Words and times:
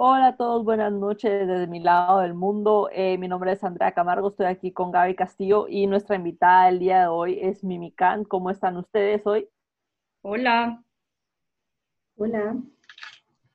Hola 0.00 0.28
a 0.28 0.36
todos, 0.36 0.64
buenas 0.64 0.92
noches 0.92 1.48
desde 1.48 1.66
mi 1.66 1.80
lado 1.80 2.20
del 2.20 2.32
mundo. 2.32 2.88
Eh, 2.92 3.18
mi 3.18 3.26
nombre 3.26 3.50
es 3.50 3.64
Andrea 3.64 3.90
Camargo, 3.90 4.28
estoy 4.28 4.46
aquí 4.46 4.70
con 4.70 4.92
Gaby 4.92 5.16
Castillo 5.16 5.66
y 5.68 5.88
nuestra 5.88 6.14
invitada 6.14 6.66
del 6.66 6.78
día 6.78 7.00
de 7.00 7.06
hoy 7.08 7.40
es 7.42 7.64
Mimican. 7.64 8.22
¿Cómo 8.22 8.50
están 8.50 8.76
ustedes 8.76 9.26
hoy? 9.26 9.48
Hola. 10.22 10.84
Hola. 12.14 12.54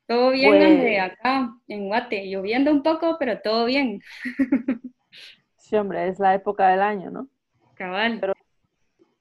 Todo 0.06 0.32
bien, 0.32 0.50
pues, 0.50 0.66
Andrea, 0.66 1.06
acá 1.06 1.56
en 1.70 1.88
Guate, 1.88 2.25
lloviendo 2.29 2.71
un 2.71 2.84
poco, 2.84 3.16
pero 3.18 3.39
todo 3.39 3.64
bien. 3.64 4.02
sí, 5.55 5.78
hombre, 5.78 6.10
es 6.10 6.20
la 6.20 6.36
época 6.36 6.68
del 6.68 6.82
año, 6.82 7.10
¿no? 7.10 7.30
Cabal. 7.75 8.18
Pero 8.20 8.34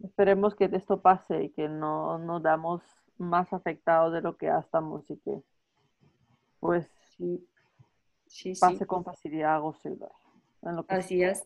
esperemos 0.02 0.56
que 0.56 0.68
esto 0.72 1.00
pase 1.00 1.44
y 1.44 1.50
que 1.50 1.68
no 1.68 2.18
nos 2.18 2.42
damos 2.42 2.82
más 3.16 3.52
afectados 3.52 4.12
de 4.12 4.22
lo 4.22 4.36
que 4.36 4.46
ya 4.46 4.58
estamos 4.58 5.08
y 5.08 5.18
que 5.18 5.40
pues 6.58 7.01
sí, 8.26 8.54
pase 8.60 8.86
con 8.86 9.04
facilidad 9.04 9.56
a 9.56 10.84
Así 10.88 11.22
es. 11.22 11.44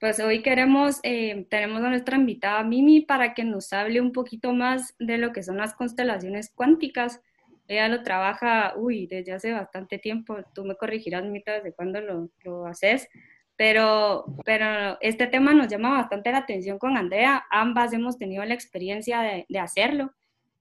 Pues 0.00 0.20
hoy 0.20 0.42
queremos, 0.42 1.00
eh, 1.02 1.46
tenemos 1.48 1.82
a 1.82 1.88
nuestra 1.88 2.16
invitada 2.16 2.62
Mimi 2.62 3.00
para 3.00 3.32
que 3.32 3.44
nos 3.44 3.72
hable 3.72 4.00
un 4.00 4.12
poquito 4.12 4.52
más 4.52 4.94
de 4.98 5.18
lo 5.18 5.32
que 5.32 5.42
son 5.42 5.56
las 5.56 5.74
constelaciones 5.74 6.50
cuánticas. 6.54 7.22
Ella 7.68 7.88
lo 7.88 8.02
trabaja, 8.02 8.74
uy, 8.76 9.06
desde 9.06 9.32
hace 9.32 9.52
bastante 9.52 9.98
tiempo, 9.98 10.36
tú 10.54 10.64
me 10.64 10.76
corregirás, 10.76 11.24
Mita, 11.24 11.52
desde 11.52 11.72
cuándo 11.72 12.00
lo, 12.00 12.28
lo 12.42 12.66
haces, 12.66 13.08
pero, 13.56 14.26
pero 14.44 14.98
este 15.00 15.26
tema 15.26 15.54
nos 15.54 15.68
llama 15.68 15.96
bastante 15.96 16.32
la 16.32 16.38
atención 16.38 16.78
con 16.78 16.96
Andrea. 16.98 17.44
Ambas 17.50 17.92
hemos 17.92 18.18
tenido 18.18 18.44
la 18.44 18.54
experiencia 18.54 19.22
de, 19.22 19.46
de 19.48 19.58
hacerlo 19.58 20.12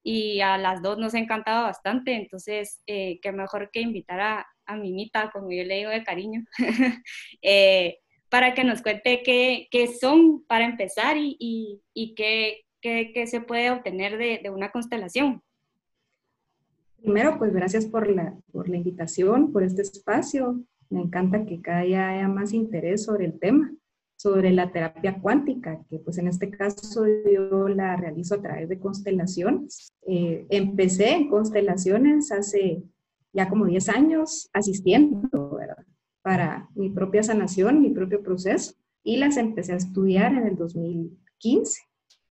y 0.03 0.41
a 0.41 0.57
las 0.57 0.81
dos 0.81 0.97
nos 0.97 1.13
ha 1.13 1.19
encantado 1.19 1.63
bastante, 1.63 2.13
entonces 2.13 2.81
eh, 2.85 3.19
qué 3.21 3.31
mejor 3.31 3.69
que 3.71 3.79
invitar 3.79 4.19
a, 4.19 4.45
a, 4.65 4.75
Mimita, 4.75 5.31
como 5.31 5.49
yo 5.51 5.63
le 5.63 5.77
digo 5.77 5.89
de 5.89 6.03
cariño, 6.03 6.43
eh, 7.41 7.99
para 8.29 8.53
que 8.53 8.63
nos 8.63 8.81
cuente 8.81 9.21
qué, 9.23 9.67
qué, 9.71 9.87
son 9.87 10.43
para 10.45 10.65
empezar 10.65 11.17
y, 11.17 11.37
y, 11.39 11.81
y 11.93 12.15
qué, 12.15 12.65
qué, 12.81 13.11
qué, 13.13 13.27
se 13.27 13.41
puede 13.41 13.71
obtener 13.71 14.17
de, 14.17 14.41
de, 14.43 14.49
una 14.49 14.71
constelación. 14.71 15.41
Primero, 17.01 17.37
pues 17.37 17.53
gracias 17.53 17.85
por 17.85 18.09
la, 18.09 18.35
por 18.51 18.67
la 18.69 18.77
invitación, 18.77 19.51
por 19.51 19.63
este 19.63 19.83
espacio. 19.83 20.59
Me 20.89 21.01
encanta 21.01 21.45
que 21.45 21.61
cada 21.61 21.81
día 21.81 22.09
haya 22.09 22.27
más 22.27 22.53
interés 22.53 23.03
sobre 23.03 23.25
el 23.25 23.39
tema 23.39 23.71
sobre 24.15 24.51
la 24.51 24.71
terapia 24.71 25.19
cuántica, 25.21 25.83
que 25.89 25.99
pues 25.99 26.17
en 26.17 26.27
este 26.27 26.49
caso 26.49 27.05
yo 27.07 27.67
la 27.67 27.95
realizo 27.95 28.35
a 28.35 28.41
través 28.41 28.69
de 28.69 28.79
constelaciones. 28.79 29.93
Eh, 30.07 30.45
empecé 30.49 31.11
en 31.11 31.29
constelaciones 31.29 32.31
hace 32.31 32.83
ya 33.33 33.49
como 33.49 33.65
10 33.65 33.89
años 33.89 34.49
asistiendo, 34.53 35.55
¿verdad? 35.57 35.85
Para 36.21 36.69
mi 36.75 36.89
propia 36.89 37.23
sanación, 37.23 37.81
mi 37.81 37.89
propio 37.89 38.21
proceso, 38.21 38.73
y 39.03 39.17
las 39.17 39.37
empecé 39.37 39.73
a 39.73 39.77
estudiar 39.77 40.33
en 40.33 40.47
el 40.47 40.55
2015. 40.55 41.81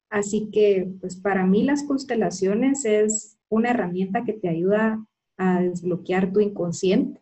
Así 0.08 0.50
que 0.50 0.91
pues 1.00 1.17
para 1.17 1.46
mí 1.46 1.64
las 1.64 1.83
constelaciones 1.83 2.84
es 2.84 3.39
una 3.48 3.70
herramienta 3.70 4.24
que 4.24 4.33
te 4.33 4.48
ayuda 4.48 5.05
a 5.36 5.61
desbloquear 5.61 6.33
tu 6.33 6.41
inconsciente 6.41 7.21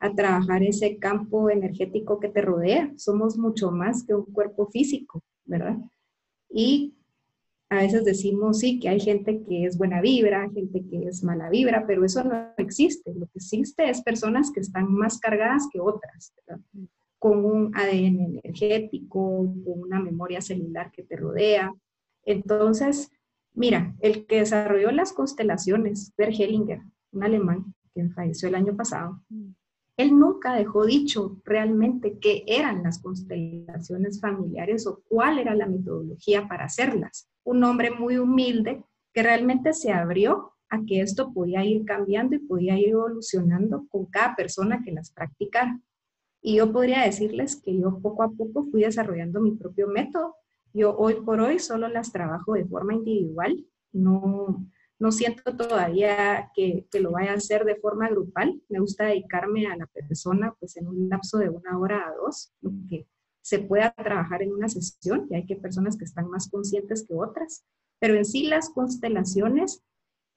a 0.00 0.14
trabajar 0.14 0.62
ese 0.62 0.98
campo 0.98 1.50
energético 1.50 2.18
que 2.18 2.28
te 2.28 2.42
rodea. 2.42 2.92
Somos 2.96 3.36
mucho 3.36 3.70
más 3.70 4.02
que 4.04 4.14
un 4.14 4.24
cuerpo 4.24 4.66
físico, 4.66 5.22
¿verdad? 5.44 5.76
Y 6.48 6.94
a 7.68 7.76
veces 7.76 8.04
decimos, 8.04 8.58
sí, 8.58 8.80
que 8.80 8.88
hay 8.88 8.98
gente 8.98 9.42
que 9.46 9.64
es 9.64 9.78
buena 9.78 10.00
vibra, 10.00 10.50
gente 10.50 10.82
que 10.90 11.04
es 11.06 11.22
mala 11.22 11.48
vibra, 11.50 11.86
pero 11.86 12.04
eso 12.04 12.24
no 12.24 12.48
existe. 12.56 13.14
Lo 13.14 13.26
que 13.26 13.38
existe 13.38 13.88
es 13.88 14.02
personas 14.02 14.50
que 14.50 14.60
están 14.60 14.92
más 14.92 15.18
cargadas 15.20 15.68
que 15.72 15.78
otras, 15.80 16.32
¿verdad? 16.46 16.62
con 17.20 17.44
un 17.44 17.76
ADN 17.76 18.40
energético, 18.42 19.20
con 19.62 19.82
una 19.82 20.00
memoria 20.00 20.40
celular 20.40 20.90
que 20.90 21.02
te 21.02 21.16
rodea. 21.16 21.70
Entonces, 22.24 23.10
mira, 23.52 23.94
el 24.00 24.26
que 24.26 24.38
desarrolló 24.38 24.90
las 24.90 25.12
constelaciones, 25.12 26.14
Bert 26.16 26.34
un 27.12 27.22
alemán 27.22 27.74
que 27.94 28.08
falleció 28.08 28.48
el 28.48 28.54
año 28.54 28.74
pasado, 28.74 29.20
él 30.00 30.18
nunca 30.18 30.54
dejó 30.54 30.86
dicho 30.86 31.36
realmente 31.44 32.18
qué 32.18 32.44
eran 32.46 32.82
las 32.82 33.00
constelaciones 33.00 34.20
familiares 34.20 34.86
o 34.86 35.02
cuál 35.08 35.38
era 35.38 35.54
la 35.54 35.66
metodología 35.66 36.48
para 36.48 36.64
hacerlas. 36.64 37.28
Un 37.44 37.64
hombre 37.64 37.90
muy 37.90 38.18
humilde 38.18 38.82
que 39.12 39.22
realmente 39.22 39.72
se 39.72 39.92
abrió 39.92 40.52
a 40.68 40.84
que 40.86 41.00
esto 41.00 41.32
podía 41.32 41.64
ir 41.64 41.84
cambiando 41.84 42.36
y 42.36 42.38
podía 42.38 42.78
ir 42.78 42.90
evolucionando 42.90 43.86
con 43.88 44.06
cada 44.06 44.36
persona 44.36 44.82
que 44.84 44.92
las 44.92 45.10
practicara. 45.10 45.80
Y 46.40 46.56
yo 46.56 46.72
podría 46.72 47.02
decirles 47.02 47.56
que 47.56 47.76
yo 47.76 47.98
poco 48.00 48.22
a 48.22 48.30
poco 48.30 48.64
fui 48.70 48.82
desarrollando 48.82 49.40
mi 49.40 49.52
propio 49.52 49.88
método. 49.88 50.36
Yo 50.72 50.96
hoy 50.96 51.14
por 51.24 51.40
hoy 51.40 51.58
solo 51.58 51.88
las 51.88 52.12
trabajo 52.12 52.54
de 52.54 52.64
forma 52.64 52.94
individual, 52.94 53.66
no, 53.92 54.64
no 55.00 55.10
siento 55.10 55.56
todavía 55.56 56.50
que, 56.54 56.86
lo 57.00 57.12
vaya 57.12 57.32
a 57.32 57.36
hacer 57.36 57.64
de 57.64 57.76
forma 57.76 58.08
grupal. 58.10 58.62
Me 58.68 58.80
gusta 58.80 59.06
dedicarme 59.06 59.66
a 59.66 59.76
la 59.76 59.86
persona 59.86 60.54
pues 60.60 60.76
en 60.76 60.86
un 60.86 61.08
lapso 61.08 61.38
de 61.38 61.48
una 61.48 61.78
hora 61.78 62.06
a 62.06 62.14
dos, 62.14 62.52
que 62.88 63.08
se 63.40 63.60
pueda 63.60 63.92
trabajar 63.92 64.42
en 64.42 64.52
una 64.52 64.68
sesión, 64.68 65.26
y 65.30 65.36
hay 65.36 65.46
que 65.46 65.56
personas 65.56 65.96
que 65.96 66.04
están 66.04 66.28
más 66.28 66.50
conscientes 66.50 67.06
que 67.08 67.14
otras, 67.14 67.64
pero 67.98 68.14
en 68.14 68.26
sí 68.26 68.44
las 68.44 68.68
constelaciones 68.68 69.82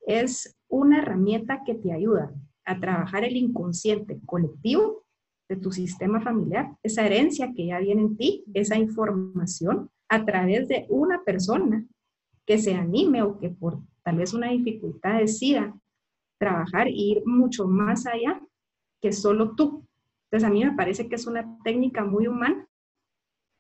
es 0.08 0.58
una 0.70 1.00
herramienta 1.00 1.64
que 1.66 1.76
te 1.76 1.92
ayuda 1.92 2.34
a 2.66 2.80
trabajar 2.80 3.26
el 3.26 3.36
inconsciente 3.36 4.22
colectivo 4.26 5.04
de 5.50 5.58
tu 5.58 5.74
sistema 5.74 6.22
familiar, 6.22 6.74
esa 6.84 7.06
herencia 7.06 7.52
que 7.54 7.68
ya 7.68 7.80
viene 7.80 8.02
en 8.02 8.16
ti, 8.16 8.46
esa 8.54 8.78
información 8.78 9.90
a 10.08 10.24
través 10.24 10.70
de 10.70 10.86
una 10.88 11.22
persona 11.26 11.86
que 12.46 12.58
se 12.58 12.76
anime 12.76 13.22
o 13.24 13.38
que 13.38 13.50
por 13.50 13.82
tal 14.04 14.18
vez 14.18 14.34
una 14.34 14.50
dificultad 14.50 15.20
decida 15.20 15.74
trabajar 16.38 16.88
e 16.88 16.92
ir 16.92 17.24
mucho 17.26 17.68
más 17.68 18.06
allá 18.06 18.42
que 19.02 19.12
solo 19.12 19.56
tú. 19.56 19.86
Entonces 20.26 20.50
a 20.50 20.52
mí 20.52 20.64
me 20.64 20.74
parece 20.74 21.08
que 21.08 21.16
es 21.16 21.28
una 21.28 21.58
técnica 21.64 22.04
muy 22.04 22.28
humana 22.28 22.68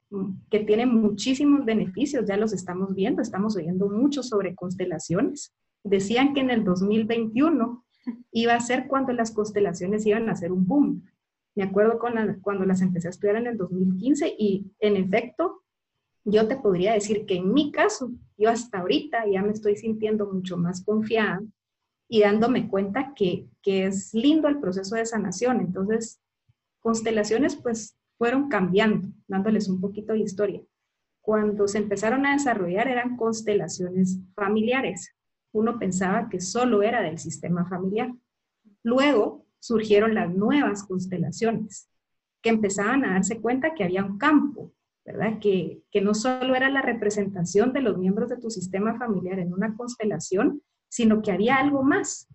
mm, 0.10 0.32
que 0.50 0.60
tiene 0.62 0.86
muchísimos 0.86 1.66
beneficios, 1.66 2.26
ya 2.26 2.38
los 2.38 2.54
estamos 2.54 2.94
viendo, 2.94 3.22
estamos 3.22 3.56
oyendo 3.56 3.90
mucho 3.90 4.24
sobre 4.24 4.56
constelaciones. 4.56 5.54
Decían 5.84 6.34
que 6.34 6.42
en 6.42 6.50
el 6.50 6.64
2021 6.64 7.86
iba 8.32 8.56
a 8.56 8.60
ser 8.60 8.88
cuando 8.88 9.14
las 9.14 9.32
constelaciones 9.32 10.06
iban 10.06 10.30
a 10.30 10.36
ser 10.36 10.52
un 10.52 10.66
boom. 10.68 11.04
Me 11.56 11.64
acuerdo 11.64 12.00
con 12.00 12.14
cuando 12.42 12.66
las 12.66 12.82
empecé 12.82 13.08
a 13.08 13.12
estudiar 13.12 13.36
en 13.36 13.48
el 13.48 13.58
2015 13.58 14.36
y 14.38 14.72
en 14.80 14.98
efecto 14.98 15.63
yo 16.26 16.48
te 16.48 16.58
podría 16.58 16.94
decir 16.94 17.26
que 17.26 17.36
en 17.36 17.54
mi 17.54 17.72
caso, 17.72 18.12
yo 18.38 18.50
hasta 18.50 18.80
ahorita 18.80 19.26
ya 19.28 19.42
me 19.42 19.52
estoy 19.52 19.76
sintiendo 19.76 20.32
mucho 20.32 20.58
más 20.58 20.84
confiada 20.84 21.42
y 22.08 22.22
dándome 22.22 22.70
cuenta 22.70 23.14
que, 23.16 23.48
es 23.66 24.14
lindo 24.14 24.48
el 24.48 24.60
proceso 24.60 24.96
de 24.96 25.06
sanación. 25.06 25.62
Entonces, 25.62 26.22
constelaciones 26.80 27.56
pues 27.56 27.98
fueron 28.18 28.50
cambiando, 28.50 29.08
dándoles 29.28 29.68
un 29.70 29.80
poquito 29.82 30.14
de 30.14 30.20
historia. 30.20 30.62
Cuando 31.22 31.68
se 31.68 31.78
empezaron 31.78 32.26
a 32.26 32.34
desarrollar 32.34 32.88
eran 32.88 33.16
constelaciones 33.16 34.20
familiares. 34.36 35.16
Uno 35.54 35.80
pensaba 35.80 36.28
que 36.30 36.42
solo 36.42 36.84
era 36.84 37.02
del 37.02 37.20
sistema 37.20 37.66
familiar. 37.66 38.14
Luego 38.84 39.46
surgieron 39.60 40.14
las 40.14 40.34
nuevas 40.34 40.84
constelaciones, 40.84 41.90
que 42.42 42.50
empezaban 42.50 43.06
a 43.06 43.14
darse 43.14 43.40
cuenta 43.40 43.74
que 43.74 43.86
había 43.86 44.04
un 44.04 44.18
campo 44.18 44.74
¿verdad? 45.06 45.40
Que, 45.40 45.82
que 45.92 46.02
no 46.02 46.14
solo 46.14 46.56
era 46.56 46.70
la 46.70 46.82
representación 46.82 47.74
de 47.74 47.82
los 47.82 47.98
miembros 47.98 48.30
de 48.30 48.38
tu 48.38 48.50
sistema 48.50 48.98
familiar 48.98 49.40
en 49.40 49.54
una 49.54 49.76
constelación, 49.76 50.62
sino 50.90 51.22
que 51.22 51.32
había 51.32 51.58
algo 51.58 51.84
más. 51.84 52.28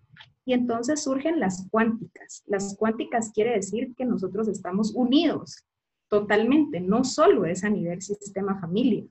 Y 0.45 0.53
entonces 0.53 1.03
surgen 1.03 1.39
las 1.39 1.67
cuánticas. 1.71 2.43
Las 2.47 2.75
cuánticas 2.77 3.31
quiere 3.33 3.51
decir 3.51 3.93
que 3.95 4.05
nosotros 4.05 4.47
estamos 4.47 4.93
unidos 4.93 5.65
totalmente, 6.09 6.81
no 6.81 7.03
solo 7.03 7.45
es 7.45 7.63
a 7.63 7.69
nivel 7.69 8.01
sistema 8.01 8.59
familia. 8.59 9.05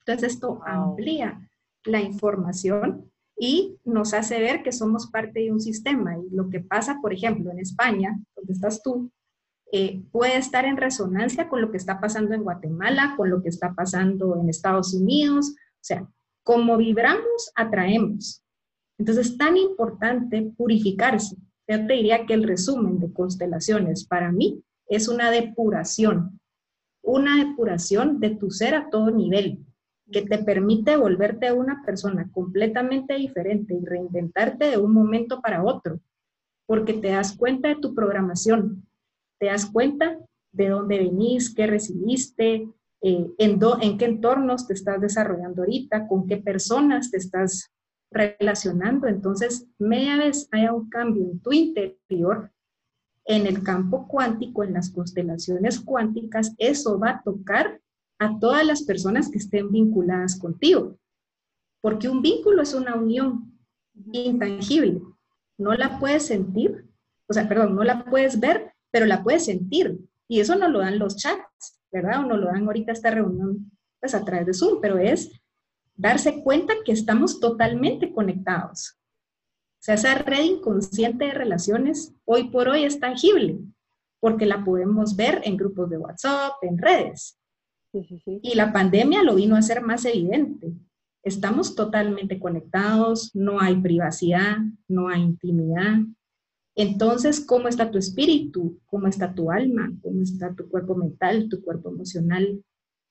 Entonces 0.00 0.34
esto 0.34 0.60
amplía 0.66 1.48
la 1.84 2.00
información 2.00 3.10
y 3.38 3.78
nos 3.84 4.14
hace 4.14 4.38
ver 4.38 4.62
que 4.62 4.72
somos 4.72 5.10
parte 5.10 5.40
de 5.40 5.52
un 5.52 5.60
sistema. 5.60 6.18
Y 6.18 6.34
lo 6.34 6.50
que 6.50 6.60
pasa, 6.60 6.98
por 7.00 7.12
ejemplo, 7.12 7.50
en 7.50 7.60
España, 7.60 8.18
donde 8.36 8.52
estás 8.52 8.82
tú, 8.82 9.10
puede 10.12 10.36
estar 10.36 10.64
en 10.64 10.76
resonancia 10.76 11.48
con 11.48 11.60
lo 11.60 11.70
que 11.70 11.76
está 11.76 12.00
pasando 12.00 12.34
en 12.34 12.42
Guatemala, 12.42 13.14
con 13.16 13.30
lo 13.30 13.42
que 13.42 13.48
está 13.48 13.74
pasando 13.74 14.36
en 14.40 14.48
Estados 14.48 14.94
Unidos. 14.94 15.50
O 15.50 15.84
sea, 15.84 16.08
como 16.42 16.76
vibramos, 16.76 17.52
atraemos. 17.54 18.42
Entonces 18.98 19.28
es 19.28 19.38
tan 19.38 19.56
importante 19.56 20.52
purificarse. 20.56 21.36
Yo 21.66 21.86
te 21.86 21.94
diría 21.94 22.26
que 22.26 22.34
el 22.34 22.44
resumen 22.44 23.00
de 23.00 23.12
constelaciones 23.12 24.04
para 24.04 24.30
mí 24.30 24.62
es 24.86 25.08
una 25.08 25.30
depuración, 25.30 26.40
una 27.02 27.44
depuración 27.44 28.20
de 28.20 28.30
tu 28.30 28.50
ser 28.50 28.74
a 28.74 28.90
todo 28.90 29.10
nivel, 29.10 29.64
que 30.12 30.22
te 30.22 30.38
permite 30.38 30.96
volverte 30.96 31.52
una 31.52 31.82
persona 31.84 32.30
completamente 32.30 33.14
diferente 33.14 33.74
y 33.74 33.84
reinventarte 33.84 34.70
de 34.70 34.76
un 34.76 34.92
momento 34.92 35.40
para 35.40 35.64
otro 35.64 36.00
porque 36.66 36.94
te 36.94 37.08
das 37.08 37.36
cuenta 37.36 37.68
de 37.68 37.76
tu 37.76 37.94
programación, 37.94 38.86
te 39.38 39.46
das 39.46 39.66
cuenta 39.66 40.18
de 40.52 40.68
dónde 40.68 40.98
venís, 40.98 41.54
qué 41.54 41.66
recibiste, 41.66 42.68
eh, 43.02 43.26
en, 43.38 43.60
en 43.80 43.98
qué 43.98 44.04
entornos 44.04 44.66
te 44.66 44.74
estás 44.74 45.00
desarrollando 45.00 45.62
ahorita, 45.62 46.06
con 46.08 46.26
qué 46.26 46.38
personas 46.38 47.10
te 47.10 47.18
estás 47.18 47.70
relacionando. 48.10 49.06
Entonces, 49.08 49.66
media 49.78 50.16
vez 50.16 50.48
haya 50.52 50.72
un 50.72 50.88
cambio 50.88 51.24
en 51.24 51.40
tu 51.40 51.52
interior, 51.52 52.50
en 53.26 53.46
el 53.46 53.62
campo 53.62 54.06
cuántico, 54.06 54.64
en 54.64 54.74
las 54.74 54.90
constelaciones 54.90 55.80
cuánticas, 55.80 56.54
eso 56.58 56.98
va 56.98 57.10
a 57.10 57.22
tocar 57.22 57.80
a 58.18 58.38
todas 58.38 58.64
las 58.64 58.82
personas 58.82 59.30
que 59.30 59.38
estén 59.38 59.70
vinculadas 59.70 60.38
contigo. 60.38 60.96
Porque 61.80 62.08
un 62.08 62.22
vínculo 62.22 62.62
es 62.62 62.74
una 62.74 62.94
unión 62.94 63.58
intangible. 64.12 65.00
No 65.58 65.74
la 65.74 65.98
puedes 65.98 66.26
sentir, 66.26 66.88
o 67.28 67.32
sea, 67.32 67.48
perdón, 67.48 67.74
no 67.74 67.84
la 67.84 68.04
puedes 68.04 68.38
ver, 68.40 68.73
pero 68.94 69.06
la 69.06 69.24
puedes 69.24 69.46
sentir. 69.46 69.98
Y 70.28 70.38
eso 70.38 70.54
no 70.54 70.68
lo 70.68 70.78
dan 70.78 71.00
los 71.00 71.16
chats, 71.16 71.80
¿verdad? 71.90 72.20
O 72.20 72.26
no 72.28 72.36
lo 72.36 72.46
dan 72.46 72.64
ahorita 72.64 72.92
esta 72.92 73.10
reunión, 73.10 73.72
pues 73.98 74.14
a 74.14 74.24
través 74.24 74.46
de 74.46 74.54
Zoom, 74.54 74.80
pero 74.80 74.98
es 74.98 75.32
darse 75.96 76.44
cuenta 76.44 76.74
que 76.84 76.92
estamos 76.92 77.40
totalmente 77.40 78.12
conectados. 78.12 78.96
O 78.96 79.80
sea, 79.80 79.96
esa 79.96 80.14
red 80.14 80.44
inconsciente 80.44 81.24
de 81.24 81.32
relaciones 81.32 82.14
hoy 82.24 82.50
por 82.50 82.68
hoy 82.68 82.84
es 82.84 83.00
tangible, 83.00 83.58
porque 84.20 84.46
la 84.46 84.64
podemos 84.64 85.16
ver 85.16 85.40
en 85.42 85.56
grupos 85.56 85.90
de 85.90 85.98
WhatsApp, 85.98 86.52
en 86.62 86.78
redes. 86.78 87.36
Y 88.42 88.54
la 88.54 88.72
pandemia 88.72 89.24
lo 89.24 89.34
vino 89.34 89.56
a 89.56 89.58
hacer 89.58 89.82
más 89.82 90.04
evidente. 90.04 90.72
Estamos 91.24 91.74
totalmente 91.74 92.38
conectados, 92.38 93.34
no 93.34 93.60
hay 93.60 93.74
privacidad, 93.74 94.58
no 94.86 95.08
hay 95.08 95.22
intimidad. 95.22 95.96
Entonces, 96.76 97.40
¿cómo 97.40 97.68
está 97.68 97.90
tu 97.90 97.98
espíritu? 97.98 98.80
¿Cómo 98.86 99.06
está 99.06 99.34
tu 99.34 99.50
alma? 99.50 99.92
¿Cómo 100.02 100.22
está 100.22 100.54
tu 100.54 100.68
cuerpo 100.68 100.96
mental, 100.96 101.48
tu 101.48 101.62
cuerpo 101.62 101.90
emocional, 101.90 102.62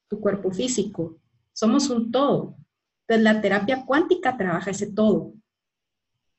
tu 0.09 0.19
cuerpo 0.19 0.51
físico? 0.51 1.17
Somos 1.53 1.89
un 1.89 2.11
todo. 2.11 2.57
Entonces, 3.07 3.23
la 3.23 3.41
terapia 3.41 3.85
cuántica 3.85 4.37
trabaja 4.37 4.71
ese 4.71 4.91
todo. 4.91 5.33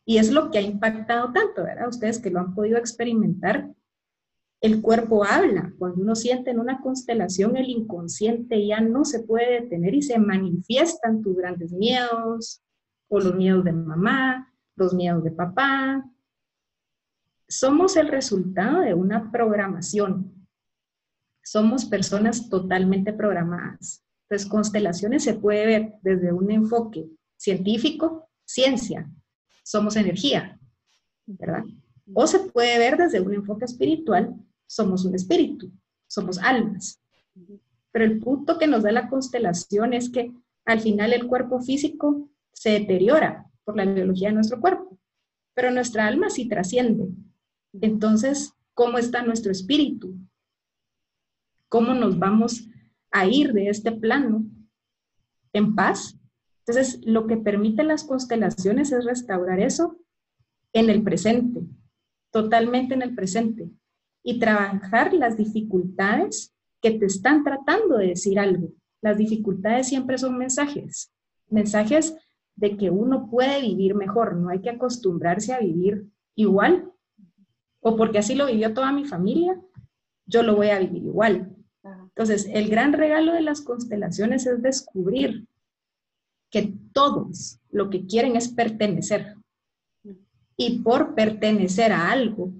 Y 0.05 0.19
es 0.19 0.31
lo 0.31 0.51
que 0.51 0.59
ha 0.59 0.63
impactado 0.63 1.33
tanto, 1.33 1.65
¿verdad? 1.65 1.89
Ustedes 1.89 2.19
que 2.19 2.31
lo 2.31 2.41
han 2.41 2.55
podido 2.55 2.77
experimentar, 2.77 3.71
el 4.61 4.81
cuerpo 4.81 5.25
habla. 5.25 5.73
Cuando 5.79 6.03
uno 6.03 6.15
siente 6.15 6.51
en 6.51 6.59
una 6.59 6.81
constelación, 6.81 7.57
el 7.57 7.69
inconsciente 7.69 8.67
ya 8.67 8.81
no 8.81 9.05
se 9.05 9.23
puede 9.23 9.61
detener 9.61 9.95
y 9.95 10.03
se 10.03 10.19
manifiestan 10.19 11.23
tus 11.23 11.37
grandes 11.37 11.73
miedos, 11.73 12.63
o 13.09 13.21
los 13.21 13.35
miedos 13.35 13.65
de 13.65 13.73
mamá, 13.73 14.51
los 14.77 14.95
miedos 14.95 15.23
de 15.23 15.31
papá. 15.31 16.05
Somos 17.57 17.97
el 17.97 18.09
resultado 18.09 18.81
de 18.81 18.95
una 18.95 19.31
programación. 19.31 20.45
Somos 21.41 21.85
personas 21.85 22.49
totalmente 22.49 23.13
programadas. 23.13 24.03
Entonces, 24.25 24.49
constelaciones 24.49 25.23
se 25.23 25.35
puede 25.35 25.65
ver 25.65 25.95
desde 26.03 26.33
un 26.33 26.51
enfoque 26.51 27.07
científico, 27.37 28.29
ciencia, 28.45 29.09
somos 29.63 29.95
energía, 29.95 30.59
¿verdad? 31.27 31.63
O 32.13 32.27
se 32.27 32.41
puede 32.41 32.77
ver 32.77 32.97
desde 32.97 33.21
un 33.21 33.33
enfoque 33.35 33.67
espiritual, 33.67 34.35
somos 34.67 35.05
un 35.05 35.15
espíritu, 35.15 35.71
somos 36.09 36.39
almas. 36.39 37.01
Pero 37.93 38.05
el 38.05 38.19
punto 38.19 38.59
que 38.59 38.67
nos 38.67 38.83
da 38.83 38.91
la 38.91 39.09
constelación 39.09 39.93
es 39.93 40.11
que 40.11 40.33
al 40.65 40.81
final 40.81 41.13
el 41.13 41.29
cuerpo 41.29 41.61
físico 41.61 42.29
se 42.53 42.71
deteriora 42.71 43.47
por 43.63 43.77
la 43.77 43.85
biología 43.85 44.31
de 44.31 44.35
nuestro 44.35 44.61
cuerpo, 44.61 44.99
pero 45.55 45.71
nuestra 45.71 46.09
alma 46.09 46.31
sí 46.31 46.49
trasciende. 46.49 47.07
Entonces, 47.81 48.55
¿cómo 48.75 48.99
está 48.99 49.23
nuestro 49.23 49.53
espíritu? 49.53 50.17
¿Cómo 51.69 51.95
nos 51.95 52.19
vamos 52.19 52.69
a 53.11 53.27
ir 53.27 53.53
de 53.53 53.69
este 53.69 53.93
plano 53.93 54.45
en 55.53 55.75
paz 55.75 56.19
entonces, 56.67 57.01
lo 57.05 57.27
que 57.27 57.37
permiten 57.37 57.89
las 57.89 58.05
constelaciones 58.05 58.91
es 58.91 59.05
restaurar 59.05 59.61
eso 59.61 59.99
en 60.73 60.89
el 60.89 61.03
presente, 61.03 61.61
totalmente 62.31 62.95
en 62.95 63.03
el 63.03 63.15
presente, 63.15 63.69
y 64.23 64.39
trabajar 64.39 65.13
las 65.13 65.37
dificultades 65.37 66.55
que 66.81 66.93
te 66.93 67.05
están 67.05 67.45
tratando 67.45 67.99
de 67.99 68.09
decir 68.09 68.39
algo. 68.39 68.71
Las 69.03 69.19
dificultades 69.19 69.89
siempre 69.89 70.17
son 70.17 70.39
mensajes, 70.39 71.13
mensajes 71.51 72.17
de 72.57 72.79
que 72.79 72.89
uno 72.89 73.29
puede 73.31 73.61
vivir 73.61 73.95
mejor, 73.95 74.37
no 74.37 74.49
hay 74.49 74.63
que 74.63 74.71
acostumbrarse 74.71 75.53
a 75.53 75.59
vivir 75.59 76.07
igual, 76.35 76.91
o 77.87 77.97
porque 77.97 78.19
así 78.19 78.35
lo 78.35 78.47
vivió 78.47 78.73
toda 78.73 78.93
mi 78.93 79.05
familia, 79.05 79.61
yo 80.25 80.43
lo 80.43 80.57
voy 80.57 80.71
a 80.71 80.79
vivir 80.79 81.05
igual. 81.05 81.55
Entonces, 81.85 82.49
el 82.51 82.71
gran 82.71 82.95
regalo 82.95 83.35
de 83.35 83.43
las 83.43 83.61
constelaciones 83.61 84.47
es 84.47 84.63
descubrir 84.63 85.47
que 86.51 86.73
todos 86.93 87.61
lo 87.71 87.91
que 87.91 88.07
quieren 88.07 88.37
es 88.37 88.49
pertenecer. 88.49 89.35
Y 90.57 90.79
por 90.79 91.15
pertenecer 91.15 91.93
a 91.93 92.11
algo, 92.11 92.55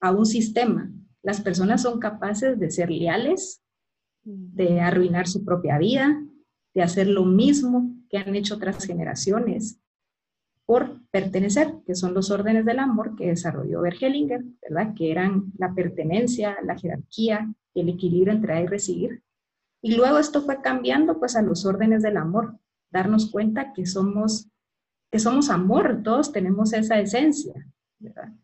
a 0.00 0.12
un 0.12 0.26
sistema, 0.26 0.92
las 1.22 1.40
personas 1.40 1.82
son 1.82 1.98
capaces 1.98 2.60
de 2.60 2.70
ser 2.70 2.88
leales, 2.88 3.60
de 4.22 4.80
arruinar 4.80 5.26
su 5.26 5.44
propia 5.44 5.78
vida, 5.78 6.22
de 6.72 6.82
hacer 6.82 7.08
lo 7.08 7.24
mismo 7.24 7.96
que 8.08 8.18
han 8.18 8.36
hecho 8.36 8.54
otras 8.54 8.84
generaciones 8.84 9.80
por 10.68 11.00
pertenecer, 11.10 11.76
que 11.86 11.94
son 11.94 12.12
los 12.12 12.30
órdenes 12.30 12.66
del 12.66 12.78
amor 12.78 13.16
que 13.16 13.28
desarrolló 13.28 13.80
Bergelinger, 13.80 14.44
¿verdad? 14.60 14.92
Que 14.94 15.10
eran 15.10 15.50
la 15.56 15.72
pertenencia, 15.72 16.58
la 16.62 16.76
jerarquía, 16.76 17.50
el 17.72 17.88
equilibrio 17.88 18.34
entre 18.34 18.52
dar 18.52 18.64
y 18.64 18.66
recibir. 18.66 19.22
Y 19.80 19.96
luego 19.96 20.18
esto 20.18 20.42
fue 20.42 20.60
cambiando 20.60 21.18
pues 21.18 21.36
a 21.36 21.42
los 21.42 21.64
órdenes 21.64 22.02
del 22.02 22.18
amor, 22.18 22.58
darnos 22.90 23.30
cuenta 23.30 23.72
que 23.72 23.86
somos, 23.86 24.50
que 25.10 25.18
somos 25.18 25.48
amor, 25.48 26.02
todos 26.04 26.32
tenemos 26.32 26.74
esa 26.74 26.98
esencia, 27.00 27.66
¿verdad? 27.98 28.34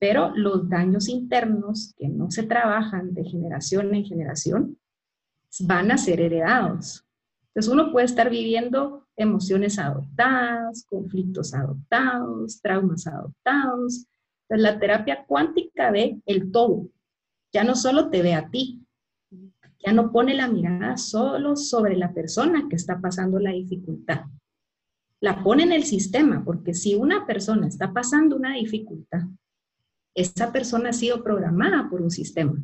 Pero 0.00 0.32
los 0.34 0.68
daños 0.68 1.08
internos 1.08 1.94
que 1.96 2.08
no 2.08 2.32
se 2.32 2.42
trabajan 2.42 3.14
de 3.14 3.22
generación 3.22 3.94
en 3.94 4.04
generación 4.04 4.78
van 5.60 5.92
a 5.92 5.98
ser 5.98 6.20
heredados. 6.20 7.06
Entonces 7.54 7.72
uno 7.72 7.92
puede 7.92 8.06
estar 8.06 8.30
viviendo 8.30 9.07
emociones 9.18 9.78
adoptadas, 9.78 10.86
conflictos 10.88 11.52
adoptados, 11.52 12.60
traumas 12.62 13.06
adoptados. 13.06 14.06
Entonces 14.48 14.62
la 14.62 14.78
terapia 14.78 15.24
cuántica 15.26 15.90
ve 15.90 16.20
el 16.24 16.50
todo. 16.50 16.88
Ya 17.52 17.64
no 17.64 17.74
solo 17.74 18.08
te 18.08 18.22
ve 18.22 18.34
a 18.34 18.48
ti, 18.48 18.80
ya 19.84 19.92
no 19.92 20.12
pone 20.12 20.34
la 20.34 20.48
mirada 20.48 20.96
solo 20.96 21.56
sobre 21.56 21.96
la 21.96 22.12
persona 22.12 22.66
que 22.68 22.76
está 22.76 23.00
pasando 23.00 23.38
la 23.38 23.52
dificultad. 23.52 24.24
La 25.20 25.42
pone 25.42 25.64
en 25.64 25.72
el 25.72 25.84
sistema, 25.84 26.44
porque 26.44 26.74
si 26.74 26.94
una 26.94 27.26
persona 27.26 27.66
está 27.66 27.92
pasando 27.92 28.36
una 28.36 28.54
dificultad, 28.54 29.22
esa 30.14 30.52
persona 30.52 30.90
ha 30.90 30.92
sido 30.92 31.22
programada 31.22 31.88
por 31.90 32.02
un 32.02 32.10
sistema. 32.10 32.54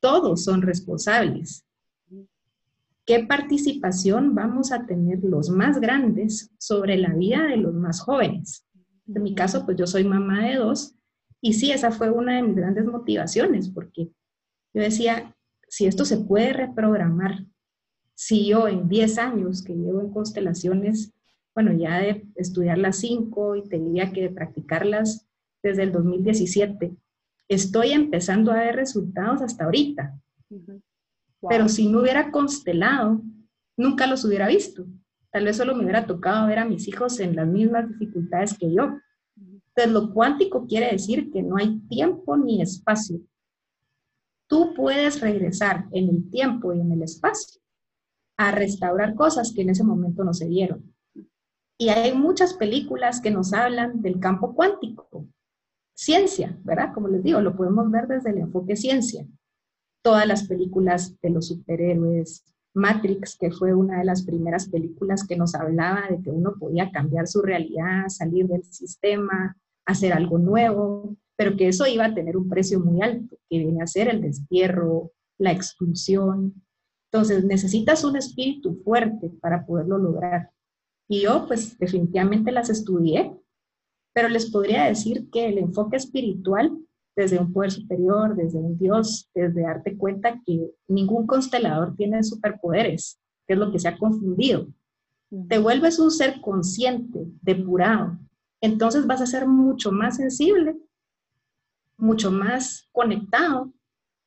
Todos 0.00 0.44
son 0.44 0.62
responsables. 0.62 1.64
¿Qué 3.10 3.26
participación 3.26 4.36
vamos 4.36 4.70
a 4.70 4.86
tener 4.86 5.18
los 5.24 5.50
más 5.50 5.80
grandes 5.80 6.52
sobre 6.60 6.96
la 6.96 7.12
vida 7.12 7.42
de 7.42 7.56
los 7.56 7.74
más 7.74 8.02
jóvenes? 8.02 8.68
En 9.12 9.24
mi 9.24 9.34
caso, 9.34 9.66
pues 9.66 9.76
yo 9.76 9.88
soy 9.88 10.04
mamá 10.04 10.46
de 10.46 10.54
dos 10.54 10.94
y 11.40 11.54
sí, 11.54 11.72
esa 11.72 11.90
fue 11.90 12.12
una 12.12 12.36
de 12.36 12.42
mis 12.44 12.54
grandes 12.54 12.84
motivaciones, 12.84 13.68
porque 13.68 14.12
yo 14.72 14.80
decía, 14.80 15.34
si 15.66 15.86
esto 15.86 16.04
se 16.04 16.18
puede 16.18 16.52
reprogramar, 16.52 17.46
si 18.14 18.46
yo 18.46 18.68
en 18.68 18.88
10 18.88 19.18
años 19.18 19.64
que 19.64 19.74
llevo 19.74 20.00
en 20.02 20.12
constelaciones, 20.12 21.12
bueno, 21.52 21.72
ya 21.72 21.98
de 21.98 22.28
estudiar 22.36 22.78
las 22.78 22.98
5 22.98 23.56
y 23.56 23.68
tendría 23.68 24.12
que 24.12 24.30
practicarlas 24.30 25.26
desde 25.64 25.82
el 25.82 25.90
2017, 25.90 26.94
estoy 27.48 27.90
empezando 27.90 28.52
a 28.52 28.60
ver 28.60 28.76
resultados 28.76 29.42
hasta 29.42 29.64
ahorita. 29.64 30.16
Pero 31.48 31.68
si 31.68 31.88
no 31.88 32.00
hubiera 32.00 32.30
constelado, 32.30 33.22
nunca 33.76 34.06
los 34.06 34.24
hubiera 34.24 34.48
visto. 34.48 34.86
Tal 35.30 35.44
vez 35.44 35.56
solo 35.56 35.74
me 35.74 35.82
hubiera 35.84 36.06
tocado 36.06 36.46
ver 36.46 36.58
a 36.58 36.64
mis 36.64 36.86
hijos 36.88 37.18
en 37.20 37.36
las 37.36 37.46
mismas 37.46 37.88
dificultades 37.88 38.56
que 38.58 38.72
yo. 38.72 38.98
Entonces, 39.36 39.92
lo 39.92 40.12
cuántico 40.12 40.66
quiere 40.66 40.90
decir 40.90 41.30
que 41.30 41.42
no 41.42 41.56
hay 41.56 41.78
tiempo 41.88 42.36
ni 42.36 42.60
espacio 42.60 43.20
tú 44.50 44.74
puedes 44.74 45.20
regresar 45.20 45.86
en 45.92 46.08
el 46.08 46.28
tiempo 46.28 46.74
y 46.74 46.80
en 46.80 46.90
el 46.90 47.02
espacio 47.04 47.62
a 48.36 48.50
restaurar 48.50 49.14
cosas 49.14 49.52
que 49.54 49.62
en 49.62 49.70
ese 49.70 49.84
momento 49.84 50.24
no 50.24 50.34
se 50.34 50.48
dieron. 50.48 50.92
Y 51.78 51.88
hay 51.88 52.12
muchas 52.12 52.54
películas 52.54 53.20
que 53.20 53.30
nos 53.30 53.52
hablan 53.52 54.02
del 54.02 54.18
campo 54.18 54.52
cuántico, 54.54 55.28
ciencia, 55.94 56.58
¿verdad? 56.64 56.92
Como 56.92 57.06
les 57.06 57.22
digo, 57.22 57.40
lo 57.40 57.56
podemos 57.56 57.88
ver 57.92 58.08
desde 58.08 58.30
el 58.30 58.38
enfoque 58.38 58.74
ciencia. 58.74 59.24
Todas 60.02 60.26
las 60.26 60.46
películas 60.46 61.20
de 61.20 61.30
los 61.30 61.48
superhéroes, 61.48 62.44
Matrix, 62.74 63.36
que 63.36 63.50
fue 63.50 63.74
una 63.74 63.98
de 63.98 64.04
las 64.04 64.22
primeras 64.22 64.68
películas 64.68 65.26
que 65.26 65.36
nos 65.36 65.54
hablaba 65.54 66.06
de 66.08 66.22
que 66.22 66.30
uno 66.30 66.54
podía 66.58 66.90
cambiar 66.90 67.26
su 67.26 67.42
realidad, 67.42 68.08
salir 68.08 68.46
del 68.46 68.64
sistema, 68.64 69.56
hacer 69.84 70.12
algo 70.12 70.38
nuevo, 70.38 71.16
pero 71.36 71.56
que 71.56 71.68
eso 71.68 71.86
iba 71.86 72.04
a 72.04 72.14
tener 72.14 72.36
un 72.36 72.48
precio 72.48 72.80
muy 72.80 73.02
alto, 73.02 73.36
que 73.48 73.58
viene 73.58 73.82
a 73.82 73.86
ser 73.86 74.08
el 74.08 74.20
destierro, 74.20 75.12
la 75.38 75.52
exclusión. 75.52 76.62
Entonces, 77.10 77.44
necesitas 77.44 78.04
un 78.04 78.16
espíritu 78.16 78.74
fuerte 78.84 79.30
para 79.40 79.66
poderlo 79.66 79.98
lograr. 79.98 80.50
Y 81.08 81.22
yo, 81.22 81.46
pues, 81.48 81.76
definitivamente 81.78 82.52
las 82.52 82.70
estudié, 82.70 83.34
pero 84.14 84.28
les 84.28 84.50
podría 84.50 84.84
decir 84.84 85.28
que 85.30 85.48
el 85.48 85.58
enfoque 85.58 85.96
espiritual, 85.96 86.78
desde 87.20 87.38
un 87.38 87.52
poder 87.52 87.70
superior, 87.70 88.34
desde 88.34 88.58
un 88.58 88.78
Dios, 88.78 89.28
desde 89.34 89.60
darte 89.60 89.96
cuenta 89.98 90.40
que 90.46 90.70
ningún 90.88 91.26
constelador 91.26 91.94
tiene 91.94 92.24
superpoderes, 92.24 93.20
que 93.46 93.52
es 93.52 93.58
lo 93.58 93.70
que 93.70 93.78
se 93.78 93.88
ha 93.88 93.98
confundido. 93.98 94.68
Te 95.48 95.58
vuelves 95.58 95.98
un 95.98 96.10
ser 96.10 96.40
consciente, 96.40 97.26
depurado. 97.42 98.18
Entonces 98.62 99.06
vas 99.06 99.20
a 99.20 99.26
ser 99.26 99.46
mucho 99.46 99.92
más 99.92 100.16
sensible, 100.16 100.78
mucho 101.98 102.30
más 102.30 102.88
conectado 102.90 103.70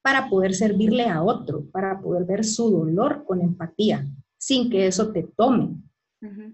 para 0.04 0.30
poder 0.30 0.54
servirle 0.54 1.08
a 1.10 1.24
otro, 1.24 1.66
para 1.72 2.00
poder 2.00 2.26
ver 2.26 2.46
su 2.46 2.70
dolor 2.70 3.24
con 3.26 3.42
empatía, 3.42 4.08
sin 4.38 4.70
que 4.70 4.86
eso 4.86 5.12
te 5.12 5.24
tome. 5.24 5.78